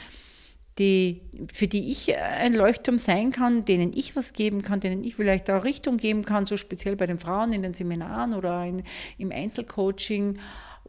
die, 0.81 1.21
für 1.53 1.69
die 1.69 1.93
ich 1.93 2.16
ein 2.16 2.55
Leuchtturm 2.55 2.97
sein 2.97 3.31
kann, 3.31 3.66
denen 3.66 3.93
ich 3.93 4.16
was 4.16 4.33
geben 4.33 4.62
kann, 4.62 4.81
denen 4.81 5.05
ich 5.05 5.14
vielleicht 5.14 5.51
auch 5.51 5.62
Richtung 5.62 5.99
geben 5.99 6.25
kann, 6.25 6.47
so 6.47 6.57
speziell 6.57 6.97
bei 6.97 7.07
den 7.07 7.19
Frauen 7.19 7.53
in 7.53 7.61
den 7.62 7.75
Seminaren 7.75 8.33
oder 8.33 8.64
in, 8.64 8.83
im 9.19 9.31
Einzelcoaching, 9.31 10.38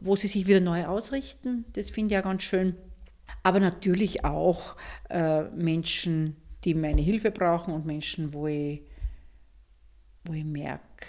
wo 0.00 0.16
sie 0.16 0.28
sich 0.28 0.46
wieder 0.46 0.60
neu 0.60 0.86
ausrichten. 0.86 1.66
Das 1.74 1.90
finde 1.90 2.06
ich 2.06 2.12
ja 2.14 2.20
ganz 2.22 2.42
schön. 2.42 2.74
Aber 3.42 3.60
natürlich 3.60 4.24
auch 4.24 4.76
äh, 5.10 5.42
Menschen, 5.50 6.36
die 6.64 6.72
meine 6.72 7.02
Hilfe 7.02 7.30
brauchen 7.30 7.74
und 7.74 7.84
Menschen, 7.84 8.32
wo 8.32 8.46
ich, 8.46 8.82
wo 10.24 10.32
ich 10.32 10.44
merke, 10.44 11.06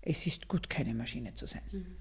es 0.00 0.26
ist 0.26 0.48
gut, 0.48 0.70
keine 0.70 0.94
Maschine 0.94 1.34
zu 1.34 1.46
sein. 1.46 1.98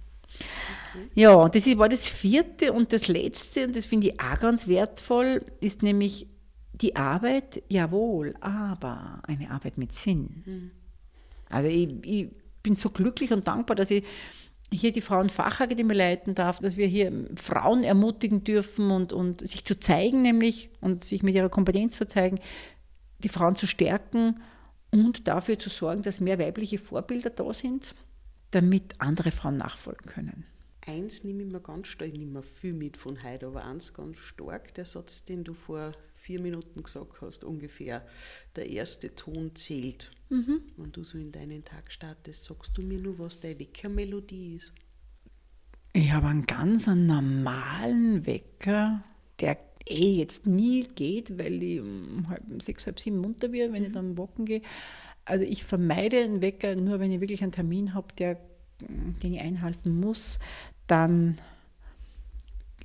Ja, 1.16 1.34
und 1.34 1.56
das 1.56 1.66
ist- 1.68 1.78
war 1.78 1.90
das 1.90 2.08
vierte 2.08 2.74
und 2.74 2.92
das 2.94 3.08
letzte, 3.08 3.66
und 3.66 3.76
das 3.76 3.86
finde 3.86 4.08
ich 4.08 4.20
auch 4.20 4.40
ganz 4.40 4.68
wertvoll, 4.68 5.44
ist 5.62 5.84
nämlich 5.84 6.28
die 6.74 6.96
Arbeit, 6.96 7.64
jawohl, 7.70 8.36
aber 8.42 9.22
eine 9.28 9.52
Arbeit 9.52 9.78
mit 9.78 9.94
Sinn. 9.94 10.72
Also 11.50 11.70
ich, 11.70 11.90
ich 12.06 12.30
bin 12.64 12.76
so 12.76 12.90
glücklich 12.90 13.32
und 13.32 13.48
dankbar, 13.48 13.76
dass 13.76 13.92
ich 13.92 14.04
hier 14.74 14.92
die 14.92 15.02
Frauenfachakademie 15.02 15.94
leiten 15.94 16.34
darf, 16.34 16.60
dass 16.60 16.78
wir 16.78 16.88
hier 16.88 17.12
Frauen 17.36 17.84
ermutigen 17.84 18.44
dürfen 18.44 18.90
und, 18.90 19.12
und 19.14 19.48
sich 19.48 19.66
zu 19.66 19.80
zeigen, 19.80 20.22
nämlich 20.22 20.70
und 20.80 21.04
sich 21.04 21.24
mit 21.24 21.36
ihrer 21.36 21.50
Kompetenz 21.50 21.98
zu 21.98 22.08
zeigen, 22.08 22.40
die 23.20 23.30
Frauen 23.30 23.56
zu 23.58 23.68
stärken 23.68 24.40
und 24.90 25.28
dafür 25.28 25.60
zu 25.60 25.70
sorgen, 25.70 26.02
dass 26.04 26.20
mehr 26.20 26.40
weibliche 26.40 26.78
Vorbilder 26.80 27.30
da 27.30 27.54
sind, 27.54 27.94
damit 28.52 29.00
andere 29.00 29.32
Frauen 29.32 29.58
nachfolgen 29.58 30.06
können. 30.06 30.46
Eins 30.86 31.24
nehme 31.24 31.44
ich 31.44 31.52
mir 31.52 31.60
ganz 31.60 31.88
stark, 31.88 32.10
ich 32.10 32.18
nehme 32.18 32.32
mir 32.40 32.44
viel 32.44 32.74
mit 32.74 32.98
von 32.98 33.24
heute, 33.24 33.48
aber 33.48 33.66
eins 33.66 33.94
ganz 33.94 34.18
stark, 34.18 34.74
der 34.74 34.86
Satz, 34.86 35.26
den 35.26 35.44
du 35.44 35.54
vor 35.54 35.94
vier 36.16 36.40
Minuten 36.40 36.82
gesagt 36.84 37.22
hast, 37.22 37.44
ungefähr, 37.44 38.06
der 38.56 38.68
erste 38.68 39.14
Ton 39.14 39.56
zählt. 39.56 40.12
Wenn 40.78 40.92
du 40.92 41.04
so 41.04 41.18
in 41.18 41.32
deinen 41.32 41.64
Tag 41.64 41.92
startest, 41.92 42.46
sagst 42.46 42.78
du 42.78 42.82
mir 42.82 43.00
nur, 43.00 43.20
was 43.20 43.40
deine 43.40 43.60
Weckermelodie 43.60 44.56
ist. 44.56 44.74
Ich 45.94 46.12
habe 46.12 46.28
einen 46.28 46.46
ganz 46.46 46.88
normalen 46.88 48.26
Wecker, 48.26 49.04
der 49.40 49.58
eh 49.88 50.18
jetzt 50.20 50.46
nie 50.46 50.84
geht, 50.84 51.38
weil 51.38 51.62
ich 51.62 51.82
um 51.82 52.30
halb 52.30 52.44
sechs, 52.62 52.86
halb 52.86 53.00
sieben 53.00 53.18
munter 53.18 53.52
werde, 53.52 53.74
wenn 53.74 53.84
ich 53.84 53.92
dann 53.92 54.18
walken 54.18 54.46
gehe. 54.46 54.62
Also 55.26 55.46
ich 55.46 55.64
vermeide 55.64 56.18
einen 56.18 56.42
Wecker 56.42 56.76
nur, 56.76 57.00
wenn 57.00 57.12
ich 57.12 57.22
wirklich 57.22 57.44
einen 57.44 57.52
Termin 57.52 57.94
habe, 57.94 58.08
der, 58.18 58.38
den 58.80 59.34
ich 59.34 59.42
einhalten 59.42 60.00
muss, 60.00 60.40
dann 60.88 61.38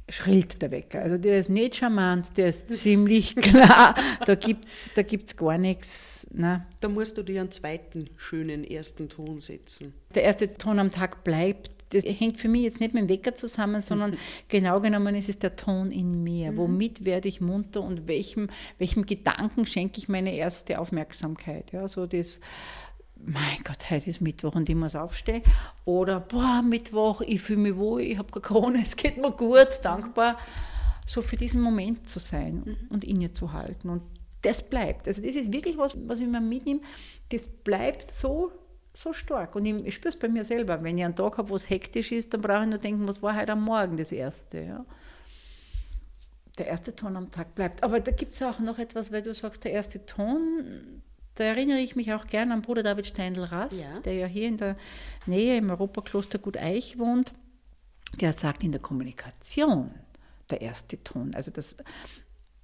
schrillt 0.08 0.62
der 0.62 0.70
Wecker. 0.70 1.02
Also 1.02 1.18
der 1.18 1.40
ist 1.40 1.48
nicht 1.48 1.76
charmant, 1.76 2.36
der 2.36 2.48
ist 2.48 2.68
ziemlich 2.68 3.34
klar. 3.36 3.94
Da 4.24 4.34
gibt 4.34 4.66
es 4.66 4.90
da 4.94 5.02
gibt's 5.02 5.36
gar 5.36 5.58
nichts. 5.58 6.26
Nein. 6.32 6.64
Da 6.80 6.88
musst 6.88 7.18
du 7.18 7.22
dir 7.22 7.40
einen 7.40 7.50
zweiten 7.50 8.08
schönen 8.16 8.64
ersten 8.64 9.08
Ton 9.08 9.40
setzen. 9.40 9.94
der 10.14 10.24
erste 10.24 10.54
Ton 10.54 10.78
am 10.78 10.90
Tag 10.90 11.24
bleibt. 11.24 11.70
Das 11.96 12.20
hängt 12.20 12.38
für 12.38 12.48
mich 12.48 12.62
jetzt 12.62 12.80
nicht 12.80 12.94
mit 12.94 13.02
dem 13.02 13.08
Wecker 13.08 13.34
zusammen, 13.34 13.82
sondern 13.82 14.16
genau 14.48 14.80
genommen 14.80 15.14
ist 15.14 15.28
es 15.28 15.38
der 15.38 15.56
Ton 15.56 15.90
in 15.90 16.22
mir. 16.22 16.56
Womit 16.56 17.04
werde 17.04 17.28
ich 17.28 17.40
munter 17.40 17.82
und 17.82 18.06
welchem, 18.08 18.48
welchem 18.78 19.06
Gedanken 19.06 19.66
schenke 19.66 19.98
ich 19.98 20.08
meine 20.08 20.34
erste 20.34 20.78
Aufmerksamkeit? 20.78 21.72
Ja, 21.72 21.88
so 21.88 22.06
das, 22.06 22.40
mein 23.24 23.58
Gott, 23.64 23.90
heute 23.90 24.10
ist 24.10 24.20
Mittwoch 24.20 24.54
und 24.54 24.68
ich 24.68 24.76
muss 24.76 24.94
aufstehen. 24.94 25.42
Oder, 25.84 26.20
boah, 26.20 26.62
Mittwoch, 26.62 27.22
ich 27.22 27.40
fühle 27.40 27.60
mich 27.60 27.76
wohl, 27.76 28.02
ich 28.02 28.18
habe 28.18 28.30
keine 28.30 28.42
Corona, 28.42 28.78
es 28.82 28.96
geht 28.96 29.16
mir 29.16 29.32
gut, 29.32 29.68
dankbar. 29.82 30.38
So 31.06 31.22
für 31.22 31.36
diesen 31.36 31.60
Moment 31.60 32.08
zu 32.08 32.18
sein 32.18 32.76
und 32.90 33.04
innezuhalten. 33.04 33.90
Und 33.90 34.02
das 34.42 34.62
bleibt. 34.62 35.08
Also 35.08 35.22
das 35.22 35.34
ist 35.34 35.52
wirklich 35.52 35.78
was, 35.78 35.96
was 36.06 36.20
ich 36.20 36.26
mir 36.26 36.40
mitnehme. 36.40 36.80
Das 37.30 37.48
bleibt 37.48 38.12
so, 38.12 38.52
so 38.96 39.12
stark. 39.12 39.54
Und 39.54 39.66
ich, 39.66 39.74
ich 39.86 39.94
spüre 39.94 40.08
es 40.08 40.18
bei 40.18 40.28
mir 40.28 40.44
selber. 40.44 40.82
Wenn 40.82 40.96
ich 40.98 41.04
einen 41.04 41.14
Tag 41.14 41.38
habe, 41.38 41.50
wo 41.50 41.56
es 41.56 41.68
hektisch 41.68 42.12
ist, 42.12 42.32
dann 42.32 42.40
brauche 42.40 42.62
ich 42.64 42.68
nur 42.70 42.78
denken, 42.78 43.06
was 43.06 43.22
war 43.22 43.36
heute 43.36 43.52
am 43.52 43.62
Morgen 43.62 43.96
das 43.96 44.12
Erste. 44.12 44.60
Ja? 44.62 44.84
Der 46.58 46.66
erste 46.68 46.94
Ton 46.94 47.16
am 47.16 47.30
Tag 47.30 47.54
bleibt. 47.54 47.82
Aber 47.82 48.00
da 48.00 48.10
gibt 48.12 48.32
es 48.32 48.42
auch 48.42 48.58
noch 48.60 48.78
etwas, 48.78 49.12
weil 49.12 49.22
du 49.22 49.34
sagst, 49.34 49.64
der 49.64 49.72
erste 49.72 50.06
Ton, 50.06 51.02
da 51.34 51.44
erinnere 51.44 51.78
ich 51.80 51.96
mich 51.96 52.12
auch 52.14 52.26
gern 52.26 52.50
an 52.52 52.62
Bruder 52.62 52.82
David 52.82 53.06
Steindl-Rast, 53.06 53.78
Ja. 53.78 54.00
der 54.00 54.14
ja 54.14 54.26
hier 54.26 54.48
in 54.48 54.56
der 54.56 54.76
Nähe 55.26 55.58
im 55.58 55.68
Europakloster 55.68 56.38
Gut 56.38 56.56
Eich 56.56 56.98
wohnt. 56.98 57.32
Der 58.20 58.32
sagt 58.32 58.64
in 58.64 58.72
der 58.72 58.80
Kommunikation 58.80 59.90
der 60.48 60.62
erste 60.62 61.02
Ton. 61.02 61.34
Also 61.34 61.50
das 61.50 61.76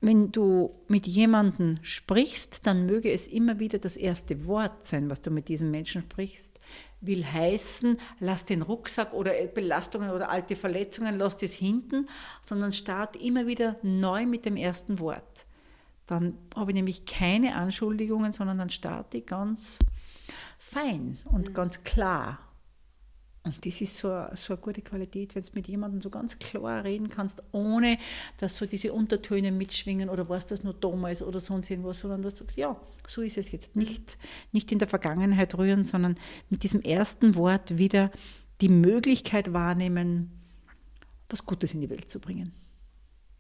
wenn 0.03 0.33
du 0.33 0.75
mit 0.89 1.07
jemandem 1.07 1.77
sprichst, 1.81 2.67
dann 2.67 2.87
möge 2.87 3.13
es 3.13 3.29
immer 3.29 3.61
wieder 3.61 3.79
das 3.79 3.97
erste 3.97 4.47
Wort 4.47 4.89
sein, 4.89 5.09
was 5.09 5.23
du 5.23 5.31
mit 5.31 5.49
diesem 5.49 5.71
Menschen 5.71 6.03
sprichst. 6.03 6.61
Will 7.01 7.25
heißen, 7.25 7.99
lass 8.19 8.45
den 8.45 8.63
Rucksack 8.63 9.15
oder 9.15 9.33
Belastungen 9.55 10.11
oder 10.11 10.29
alte 10.29 10.57
Verletzungen, 10.57 11.19
lass 11.19 11.37
das 11.37 11.53
hinten, 11.53 12.09
sondern 12.45 12.73
start 12.73 13.17
immer 13.17 13.47
wieder 13.47 13.77
neu 13.83 14.27
mit 14.27 14.45
dem 14.45 14.57
ersten 14.57 14.99
Wort. 14.99 15.47
Dann 16.09 16.37
habe 16.57 16.73
ich 16.73 16.75
nämlich 16.75 17.05
keine 17.05 17.55
Anschuldigungen, 17.55 18.33
sondern 18.33 18.59
dann 18.59 18.71
starte 18.71 19.19
ich 19.19 19.27
ganz 19.27 19.79
fein 20.59 21.19
und 21.27 21.51
mhm. 21.51 21.55
ganz 21.55 21.85
klar 21.85 22.39
und 23.45 23.67
das 23.67 23.81
ist 23.81 23.97
so, 23.97 24.09
so 24.35 24.53
eine 24.53 24.63
gute 24.63 24.83
Qualität, 24.83 25.35
wenn 25.35 25.43
du 25.43 25.51
mit 25.55 25.67
jemandem 25.67 26.01
so 26.01 26.11
ganz 26.11 26.39
klar 26.39 26.85
reden 26.85 27.09
kannst, 27.09 27.43
ohne 27.51 27.99
dass 28.39 28.57
so 28.57 28.67
diese 28.67 28.93
Untertöne 28.93 29.51
mitschwingen 29.51 30.09
oder 30.09 30.29
was 30.29 30.47
das 30.47 30.63
nur 30.63 30.75
damals 30.75 31.23
oder 31.23 31.41
sonst 31.41 31.69
irgendwas, 31.69 31.99
sondern 31.99 32.23
dass 32.23 32.35
du 32.35 32.45
sagst, 32.45 32.57
ja, 32.57 32.81
so 33.09 33.21
ist 33.21 33.39
es 33.39 33.51
jetzt. 33.51 33.75
Nicht, 33.75 34.17
nicht 34.53 34.71
in 34.71 34.79
der 34.79 34.87
Vergangenheit 34.87 35.59
rühren, 35.59 35.85
sondern 35.85 36.15
mit 36.51 36.63
diesem 36.63 36.83
ersten 36.83 37.35
Wort 37.35 37.79
wieder 37.79 38.13
die 38.61 38.69
Möglichkeit 38.69 39.53
wahrnehmen, 39.53 40.31
was 41.29 41.45
Gutes 41.45 41.75
in 41.75 41.81
die 41.81 41.91
Welt 41.91 42.09
zu 42.11 42.21
bringen. 42.21 42.53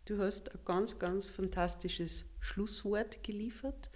Du 0.04 0.18
hast 0.18 0.52
ein 0.52 0.58
ganz, 0.64 0.98
ganz 0.98 1.30
fantastisches 1.30 2.24
Schlusswort 2.40 3.22
geliefert. 3.22 3.88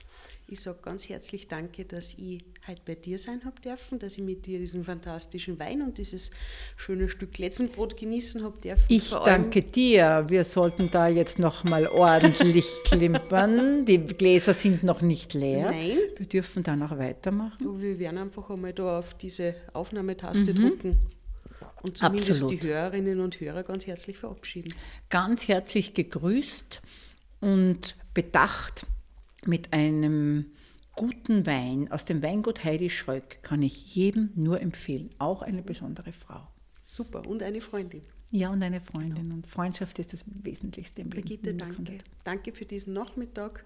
Ich 0.47 0.61
sage 0.61 0.79
ganz 0.81 1.09
herzlich 1.09 1.49
Danke, 1.49 1.85
dass 1.85 2.15
ich 2.17 2.45
heute 2.69 2.81
bei 2.87 2.95
dir 2.95 3.19
sein 3.19 3.45
habe 3.45 3.61
dürfen, 3.61 3.99
dass 3.99 4.17
ich 4.17 4.23
mit 4.23 4.47
dir 4.47 4.61
diesen 4.61 4.85
fantastischen 4.85 5.59
Wein 5.59 5.83
und 5.83 5.99
dieses 5.99 6.31
schöne 6.77 7.09
Stück 7.09 7.37
Letzenbrot 7.39 7.97
genießen 7.97 8.45
habe 8.45 8.57
dürfen. 8.61 8.85
Ich 8.89 9.11
danke 9.11 9.63
dir. 9.63 10.27
Wir 10.29 10.45
sollten 10.45 10.89
da 10.93 11.09
jetzt 11.09 11.41
noch 11.41 11.65
mal 11.65 11.89
ordentlich 11.89 12.67
klimpern. 12.85 13.85
Die 13.85 13.99
Gläser 13.99 14.55
sind 14.55 14.85
noch 14.85 15.03
nicht 15.03 15.35
leer. 15.35 15.73
Nein. 15.73 15.99
Wir 16.17 16.27
dürfen 16.27 16.63
da 16.63 16.77
noch 16.77 16.97
weitermachen. 16.97 17.81
Wir 17.81 17.99
werden 17.99 18.19
einfach 18.19 18.49
einmal 18.49 18.73
da 18.73 19.01
auf 19.01 19.15
diese 19.15 19.57
Aufnahmetaste 19.73 20.53
mhm. 20.53 20.55
drücken 20.55 21.16
und 21.87 21.97
zumindest 21.97 22.31
Absolut. 22.31 22.63
die 22.63 22.69
Hörerinnen 22.69 23.21
und 23.21 23.41
Hörer 23.41 23.63
ganz 23.63 23.87
herzlich 23.87 24.19
verabschieden. 24.19 24.75
Ganz 25.09 25.47
herzlich 25.47 25.95
gegrüßt 25.95 26.83
und 27.41 27.97
bedacht 28.13 28.87
mit 29.45 29.73
einem 29.73 30.47
guten 30.97 31.47
Wein 31.47 31.91
aus 31.93 32.05
dem 32.05 32.23
Weingut 32.23 32.65
Heidi 32.65 32.91
Schröck 32.91 33.43
kann 33.43 33.63
ich 33.63 33.95
jedem 33.95 34.31
nur 34.35 34.61
empfehlen, 34.61 35.11
auch 35.19 35.43
eine 35.43 35.63
besondere 35.63 36.13
Frau. 36.13 36.49
Super, 36.87 37.27
und 37.27 37.43
eine 37.43 37.61
Freundin. 37.61 38.03
Ja, 38.33 38.51
und 38.51 38.63
eine 38.63 38.81
Freundin. 38.81 39.31
Und 39.33 39.47
Freundschaft 39.47 39.99
ist 40.01 40.13
das 40.13 40.25
Wesentlichste 40.27 41.03
im 41.03 41.11
Brigitte, 41.11 41.51
Leben. 41.51 41.59
Brigitte, 41.59 41.85
danke. 41.85 42.05
Danke 42.25 42.53
für 42.53 42.65
diesen 42.65 42.93
Nachmittag. 42.93 43.65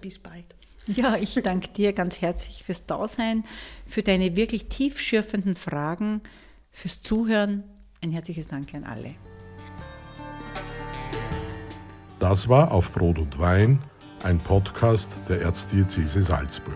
Bis 0.00 0.18
bald. 0.18 0.46
Ja, 0.86 1.16
ich 1.16 1.34
danke 1.34 1.68
dir 1.68 1.92
ganz 1.92 2.22
herzlich 2.22 2.62
fürs 2.62 2.86
Dasein, 2.86 3.44
für 3.86 4.02
deine 4.02 4.36
wirklich 4.36 4.66
tiefschürfenden 4.66 5.56
Fragen, 5.56 6.22
fürs 6.70 7.00
Zuhören. 7.02 7.64
Ein 8.00 8.12
herzliches 8.12 8.46
Dank 8.46 8.74
an 8.74 8.84
alle. 8.84 9.14
Das 12.18 12.48
war 12.48 12.72
auf 12.72 12.92
Brot 12.92 13.18
und 13.18 13.38
Wein 13.38 13.78
ein 14.22 14.38
Podcast 14.38 15.08
der 15.28 15.42
Erzdiözese 15.42 16.22
Salzburg. 16.22 16.74